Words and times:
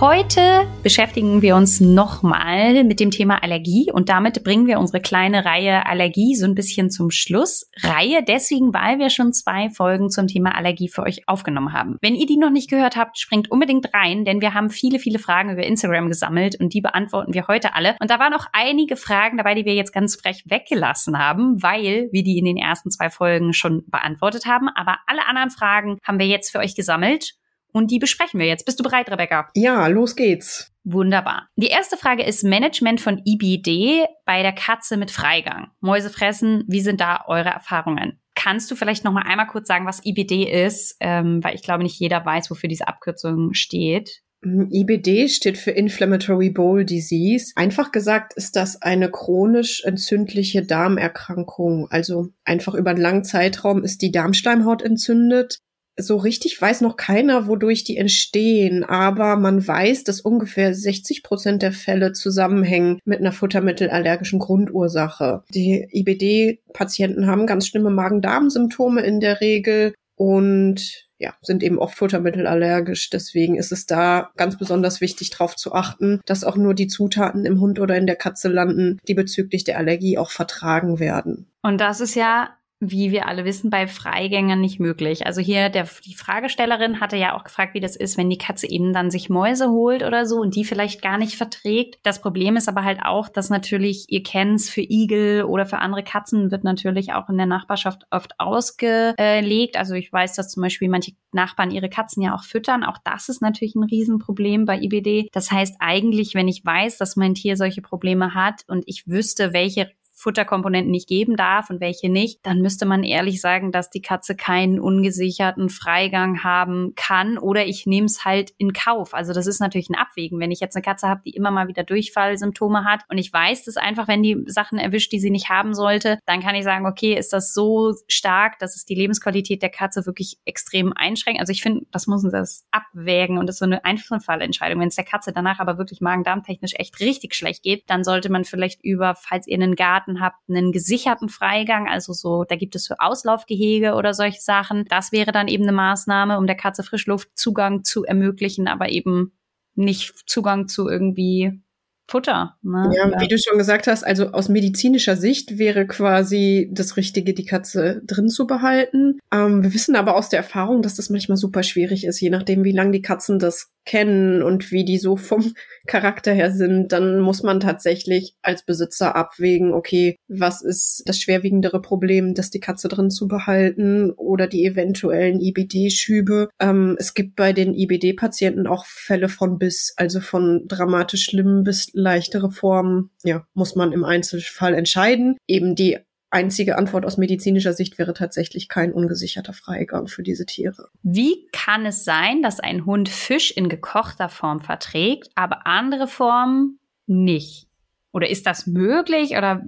Heute 0.00 0.66
beschäftigen 0.82 1.40
wir 1.40 1.54
uns 1.54 1.78
nochmal 1.78 2.82
mit 2.82 2.98
dem 2.98 3.12
Thema 3.12 3.44
Allergie 3.44 3.92
und 3.92 4.08
damit 4.08 4.42
bringen 4.42 4.66
wir 4.66 4.80
unsere 4.80 5.00
kleine 5.00 5.44
Reihe 5.44 5.86
Allergie 5.86 6.34
so 6.34 6.46
ein 6.46 6.56
bisschen 6.56 6.90
zum 6.90 7.12
Schluss. 7.12 7.70
Reihe 7.80 8.24
deswegen, 8.26 8.74
weil 8.74 8.98
wir 8.98 9.08
schon 9.08 9.32
zwei 9.32 9.70
Folgen 9.70 10.10
zum 10.10 10.26
Thema 10.26 10.56
Allergie 10.56 10.88
für 10.88 11.04
euch 11.04 11.28
aufgenommen 11.28 11.72
haben. 11.72 11.96
Wenn 12.02 12.16
ihr 12.16 12.26
die 12.26 12.36
noch 12.36 12.50
nicht 12.50 12.68
gehört 12.68 12.96
habt, 12.96 13.18
springt 13.18 13.52
unbedingt 13.52 13.94
rein, 13.94 14.24
denn 14.24 14.40
wir 14.40 14.52
haben 14.52 14.68
viele, 14.68 14.98
viele 14.98 15.20
Fragen 15.20 15.52
über 15.52 15.62
Instagram 15.62 16.08
gesammelt 16.08 16.58
und 16.58 16.74
die 16.74 16.80
beantworten 16.80 17.32
wir 17.32 17.46
heute 17.46 17.76
alle. 17.76 17.94
Und 18.00 18.10
da 18.10 18.18
waren 18.18 18.34
auch 18.34 18.46
einige 18.52 18.96
Fragen 18.96 19.36
dabei, 19.36 19.54
die 19.54 19.64
wir 19.64 19.74
jetzt 19.74 19.92
ganz 19.92 20.16
frech 20.16 20.42
weggelassen 20.46 21.20
haben, 21.20 21.62
weil 21.62 22.08
wir 22.10 22.24
die 22.24 22.36
in 22.36 22.46
den 22.46 22.56
ersten 22.56 22.90
zwei 22.90 23.10
Folgen 23.10 23.52
schon 23.52 23.84
beantwortet 23.86 24.44
haben. 24.44 24.68
Aber 24.74 24.98
alle 25.06 25.24
anderen 25.28 25.50
Fragen 25.50 25.98
haben 26.02 26.18
wir 26.18 26.26
jetzt 26.26 26.50
für 26.50 26.58
euch 26.58 26.74
gesammelt 26.74 27.36
und 27.74 27.90
die 27.90 27.98
besprechen 27.98 28.40
wir 28.40 28.46
jetzt. 28.46 28.64
Bist 28.64 28.78
du 28.78 28.84
bereit, 28.84 29.10
Rebecca? 29.10 29.50
Ja, 29.54 29.86
los 29.88 30.16
geht's. 30.16 30.72
Wunderbar. 30.84 31.48
Die 31.56 31.66
erste 31.66 31.96
Frage 31.96 32.22
ist 32.22 32.44
Management 32.44 33.00
von 33.00 33.20
IBD 33.24 34.04
bei 34.24 34.42
der 34.42 34.52
Katze 34.52 34.96
mit 34.96 35.10
Freigang. 35.10 35.72
Mäuse 35.80 36.08
fressen, 36.08 36.64
wie 36.68 36.80
sind 36.80 37.00
da 37.00 37.24
eure 37.26 37.48
Erfahrungen? 37.48 38.20
Kannst 38.36 38.70
du 38.70 38.76
vielleicht 38.76 39.04
noch 39.04 39.12
mal 39.12 39.22
einmal 39.22 39.46
kurz 39.46 39.66
sagen, 39.66 39.86
was 39.86 40.04
IBD 40.04 40.44
ist? 40.44 40.96
Ähm, 41.00 41.42
weil 41.42 41.54
ich 41.54 41.62
glaube, 41.62 41.82
nicht 41.82 41.98
jeder 41.98 42.24
weiß, 42.24 42.50
wofür 42.50 42.68
diese 42.68 42.86
Abkürzung 42.86 43.54
steht. 43.54 44.22
IBD 44.44 45.28
steht 45.28 45.56
für 45.56 45.70
Inflammatory 45.70 46.50
Bowel 46.50 46.84
Disease. 46.84 47.52
Einfach 47.56 47.90
gesagt 47.90 48.34
ist 48.34 48.56
das 48.56 48.82
eine 48.82 49.10
chronisch 49.10 49.82
entzündliche 49.84 50.62
Darmerkrankung. 50.62 51.88
Also 51.90 52.28
einfach 52.44 52.74
über 52.74 52.90
einen 52.90 53.00
langen 53.00 53.24
Zeitraum 53.24 53.82
ist 53.82 54.02
die 54.02 54.12
Darmschleimhaut 54.12 54.82
entzündet 54.82 55.60
so 55.96 56.16
richtig 56.16 56.60
weiß 56.60 56.80
noch 56.80 56.96
keiner, 56.96 57.46
wodurch 57.46 57.84
die 57.84 57.96
entstehen, 57.96 58.84
aber 58.84 59.36
man 59.36 59.66
weiß, 59.66 60.04
dass 60.04 60.20
ungefähr 60.20 60.74
60 60.74 61.22
Prozent 61.22 61.62
der 61.62 61.72
Fälle 61.72 62.12
zusammenhängen 62.12 62.98
mit 63.04 63.20
einer 63.20 63.32
futtermittelallergischen 63.32 64.38
Grundursache. 64.38 65.42
Die 65.54 65.86
IBD-Patienten 65.92 67.26
haben 67.26 67.46
ganz 67.46 67.66
schlimme 67.66 67.90
Magen-Darm-Symptome 67.90 69.02
in 69.02 69.20
der 69.20 69.40
Regel 69.40 69.94
und 70.16 71.04
ja, 71.18 71.34
sind 71.42 71.62
eben 71.62 71.78
oft 71.78 71.96
futtermittelallergisch. 71.96 73.08
Deswegen 73.10 73.56
ist 73.56 73.72
es 73.72 73.86
da 73.86 74.30
ganz 74.36 74.58
besonders 74.58 75.00
wichtig, 75.00 75.30
darauf 75.30 75.56
zu 75.56 75.72
achten, 75.72 76.20
dass 76.26 76.44
auch 76.44 76.56
nur 76.56 76.74
die 76.74 76.88
Zutaten 76.88 77.46
im 77.46 77.60
Hund 77.60 77.78
oder 77.78 77.96
in 77.96 78.06
der 78.06 78.16
Katze 78.16 78.48
landen, 78.48 78.98
die 79.08 79.14
bezüglich 79.14 79.64
der 79.64 79.78
Allergie 79.78 80.18
auch 80.18 80.30
vertragen 80.30 80.98
werden. 80.98 81.46
Und 81.62 81.80
das 81.80 82.00
ist 82.00 82.14
ja 82.14 82.50
wie 82.80 83.12
wir 83.12 83.28
alle 83.28 83.44
wissen, 83.44 83.70
bei 83.70 83.86
Freigängern 83.86 84.60
nicht 84.60 84.80
möglich. 84.80 85.26
Also 85.26 85.40
hier 85.40 85.68
der, 85.68 85.88
die 86.04 86.14
Fragestellerin 86.14 87.00
hatte 87.00 87.16
ja 87.16 87.36
auch 87.36 87.44
gefragt, 87.44 87.74
wie 87.74 87.80
das 87.80 87.96
ist, 87.96 88.18
wenn 88.18 88.30
die 88.30 88.38
Katze 88.38 88.68
eben 88.68 88.92
dann 88.92 89.10
sich 89.10 89.30
Mäuse 89.30 89.70
holt 89.70 90.02
oder 90.02 90.26
so 90.26 90.36
und 90.36 90.54
die 90.56 90.64
vielleicht 90.64 91.00
gar 91.00 91.18
nicht 91.18 91.36
verträgt. 91.36 91.98
Das 92.02 92.20
Problem 92.20 92.56
ist 92.56 92.68
aber 92.68 92.84
halt 92.84 93.00
auch, 93.02 93.28
dass 93.28 93.48
natürlich, 93.48 94.06
ihr 94.08 94.22
kennt's, 94.22 94.68
für 94.68 94.82
Igel 94.82 95.44
oder 95.44 95.66
für 95.66 95.78
andere 95.78 96.02
Katzen 96.02 96.50
wird 96.50 96.64
natürlich 96.64 97.12
auch 97.12 97.28
in 97.28 97.36
der 97.36 97.46
Nachbarschaft 97.46 98.02
oft 98.10 98.38
ausgelegt. 98.38 99.76
Also 99.76 99.94
ich 99.94 100.12
weiß, 100.12 100.34
dass 100.34 100.50
zum 100.50 100.62
Beispiel 100.62 100.88
manche 100.88 101.12
Nachbarn 101.32 101.70
ihre 101.70 101.88
Katzen 101.88 102.22
ja 102.22 102.34
auch 102.34 102.44
füttern. 102.44 102.84
Auch 102.84 102.98
das 103.04 103.28
ist 103.28 103.40
natürlich 103.40 103.74
ein 103.74 103.84
Riesenproblem 103.84 104.64
bei 104.64 104.78
IBD. 104.78 105.28
Das 105.32 105.50
heißt 105.50 105.76
eigentlich, 105.78 106.34
wenn 106.34 106.48
ich 106.48 106.64
weiß, 106.64 106.98
dass 106.98 107.16
mein 107.16 107.34
Tier 107.34 107.56
solche 107.56 107.82
Probleme 107.82 108.34
hat 108.34 108.62
und 108.66 108.84
ich 108.86 109.06
wüsste, 109.06 109.52
welche 109.52 109.90
Futterkomponenten 110.24 110.90
nicht 110.90 111.06
geben 111.06 111.36
darf 111.36 111.68
und 111.68 111.82
welche 111.82 112.08
nicht, 112.08 112.40
dann 112.44 112.62
müsste 112.62 112.86
man 112.86 113.04
ehrlich 113.04 113.42
sagen, 113.42 113.72
dass 113.72 113.90
die 113.90 114.00
Katze 114.00 114.34
keinen 114.34 114.80
ungesicherten 114.80 115.68
Freigang 115.68 116.42
haben 116.42 116.94
kann 116.96 117.36
oder 117.36 117.66
ich 117.66 117.84
nehme 117.84 118.06
es 118.06 118.24
halt 118.24 118.54
in 118.56 118.72
Kauf. 118.72 119.12
Also 119.12 119.34
das 119.34 119.46
ist 119.46 119.60
natürlich 119.60 119.90
ein 119.90 119.94
Abwägen. 119.94 120.40
Wenn 120.40 120.50
ich 120.50 120.60
jetzt 120.60 120.76
eine 120.76 120.82
Katze 120.82 121.08
habe, 121.08 121.20
die 121.26 121.32
immer 121.32 121.50
mal 121.50 121.68
wieder 121.68 121.84
Durchfallsymptome 121.84 122.84
hat 122.86 123.02
und 123.10 123.18
ich 123.18 123.30
weiß 123.30 123.64
das 123.64 123.76
einfach, 123.76 124.08
wenn 124.08 124.22
die 124.22 124.44
Sachen 124.46 124.78
erwischt, 124.78 125.12
die 125.12 125.20
sie 125.20 125.28
nicht 125.28 125.50
haben 125.50 125.74
sollte, 125.74 126.18
dann 126.24 126.40
kann 126.40 126.54
ich 126.54 126.64
sagen, 126.64 126.86
okay, 126.86 127.18
ist 127.18 127.34
das 127.34 127.52
so 127.52 127.92
stark, 128.08 128.58
dass 128.60 128.76
es 128.76 128.86
die 128.86 128.94
Lebensqualität 128.94 129.60
der 129.60 129.68
Katze 129.68 130.06
wirklich 130.06 130.38
extrem 130.46 130.94
einschränkt. 130.94 131.40
Also 131.40 131.50
ich 131.50 131.62
finde, 131.62 131.84
das 131.90 132.06
muss 132.06 132.22
man 132.22 132.32
das 132.32 132.66
abwägen 132.70 133.36
und 133.36 133.46
das 133.46 133.56
ist 133.56 133.60
so 133.60 133.66
eine 133.66 133.84
Einzelfallentscheidung. 133.84 134.80
Wenn 134.80 134.88
es 134.88 134.96
der 134.96 135.04
Katze 135.04 135.34
danach 135.34 135.58
aber 135.58 135.76
wirklich 135.76 136.00
magen-darm-technisch 136.00 136.72
echt 136.76 136.98
richtig 137.00 137.34
schlecht 137.34 137.62
geht, 137.62 137.84
dann 137.88 138.04
sollte 138.04 138.32
man 138.32 138.44
vielleicht 138.44 138.82
über, 138.82 139.14
falls 139.14 139.46
ihr 139.46 139.56
einen 139.56 139.74
Garten 139.74 140.13
Garten 140.14 140.20
habt, 140.20 140.48
einen 140.48 140.72
gesicherten 140.72 141.28
Freigang, 141.28 141.88
also 141.88 142.12
so, 142.12 142.44
da 142.44 142.56
gibt 142.56 142.74
es 142.74 142.84
so 142.84 142.94
Auslaufgehege 142.98 143.94
oder 143.94 144.14
solche 144.14 144.40
Sachen. 144.40 144.84
Das 144.88 145.12
wäre 145.12 145.32
dann 145.32 145.48
eben 145.48 145.64
eine 145.64 145.72
Maßnahme, 145.72 146.38
um 146.38 146.46
der 146.46 146.56
Katze 146.56 146.82
Frischluftzugang 146.82 147.84
zu 147.84 148.04
ermöglichen, 148.04 148.68
aber 148.68 148.88
eben 148.90 149.32
nicht 149.74 150.14
Zugang 150.26 150.68
zu 150.68 150.88
irgendwie 150.88 151.60
Futter. 152.06 152.56
Ne? 152.62 152.90
Ja, 152.94 153.20
wie 153.20 153.28
du 153.28 153.38
schon 153.38 153.56
gesagt 153.56 153.86
hast, 153.86 154.04
also 154.04 154.32
aus 154.32 154.50
medizinischer 154.50 155.16
Sicht 155.16 155.58
wäre 155.58 155.86
quasi 155.86 156.68
das 156.70 156.98
Richtige, 156.98 157.32
die 157.32 157.46
Katze 157.46 158.02
drin 158.04 158.28
zu 158.28 158.46
behalten. 158.46 159.18
Ähm, 159.32 159.62
wir 159.62 159.72
wissen 159.72 159.96
aber 159.96 160.14
aus 160.14 160.28
der 160.28 160.40
Erfahrung, 160.40 160.82
dass 160.82 160.96
das 160.96 161.08
manchmal 161.08 161.38
super 161.38 161.62
schwierig 161.62 162.04
ist, 162.04 162.20
je 162.20 162.28
nachdem, 162.28 162.62
wie 162.62 162.72
lange 162.72 162.90
die 162.90 163.02
Katzen 163.02 163.38
das 163.38 163.70
kennen 163.84 164.42
und 164.42 164.70
wie 164.70 164.84
die 164.84 164.98
so 164.98 165.16
vom 165.16 165.52
Charakter 165.86 166.32
her 166.32 166.50
sind, 166.50 166.92
dann 166.92 167.20
muss 167.20 167.42
man 167.42 167.60
tatsächlich 167.60 168.34
als 168.42 168.64
Besitzer 168.64 169.14
abwägen, 169.14 169.74
okay, 169.74 170.16
was 170.28 170.62
ist 170.62 171.02
das 171.06 171.18
schwerwiegendere 171.18 171.80
Problem, 171.82 172.34
das 172.34 172.50
die 172.50 172.60
Katze 172.60 172.88
drin 172.88 173.10
zu 173.10 173.28
behalten 173.28 174.10
oder 174.12 174.46
die 174.46 174.64
eventuellen 174.64 175.40
IBD-Schübe. 175.40 176.48
Ähm, 176.58 176.96
es 176.98 177.14
gibt 177.14 177.36
bei 177.36 177.52
den 177.52 177.74
IBD-Patienten 177.74 178.66
auch 178.66 178.86
Fälle 178.86 179.28
von 179.28 179.58
bis, 179.58 179.92
also 179.96 180.20
von 180.20 180.66
dramatisch 180.66 181.24
schlimmen 181.24 181.64
bis 181.64 181.90
leichtere 181.92 182.50
Formen, 182.50 183.10
ja, 183.22 183.46
muss 183.52 183.76
man 183.76 183.92
im 183.92 184.04
Einzelfall 184.04 184.74
entscheiden. 184.74 185.36
Eben 185.46 185.74
die 185.74 185.98
einzige 186.34 186.76
Antwort 186.76 187.06
aus 187.06 187.16
medizinischer 187.16 187.72
Sicht 187.72 187.96
wäre 187.96 188.12
tatsächlich 188.12 188.68
kein 188.68 188.92
ungesicherter 188.92 189.52
Freigang 189.52 190.08
für 190.08 190.22
diese 190.22 190.44
Tiere. 190.44 190.88
Wie 191.02 191.46
kann 191.52 191.86
es 191.86 192.04
sein, 192.04 192.42
dass 192.42 192.60
ein 192.60 192.84
Hund 192.84 193.08
Fisch 193.08 193.52
in 193.52 193.68
gekochter 193.68 194.28
Form 194.28 194.60
verträgt, 194.60 195.30
aber 195.36 195.66
andere 195.66 196.08
Formen 196.08 196.80
nicht? 197.06 197.68
Oder 198.12 198.28
ist 198.30 198.46
das 198.46 198.66
möglich 198.66 199.30
oder 199.36 199.64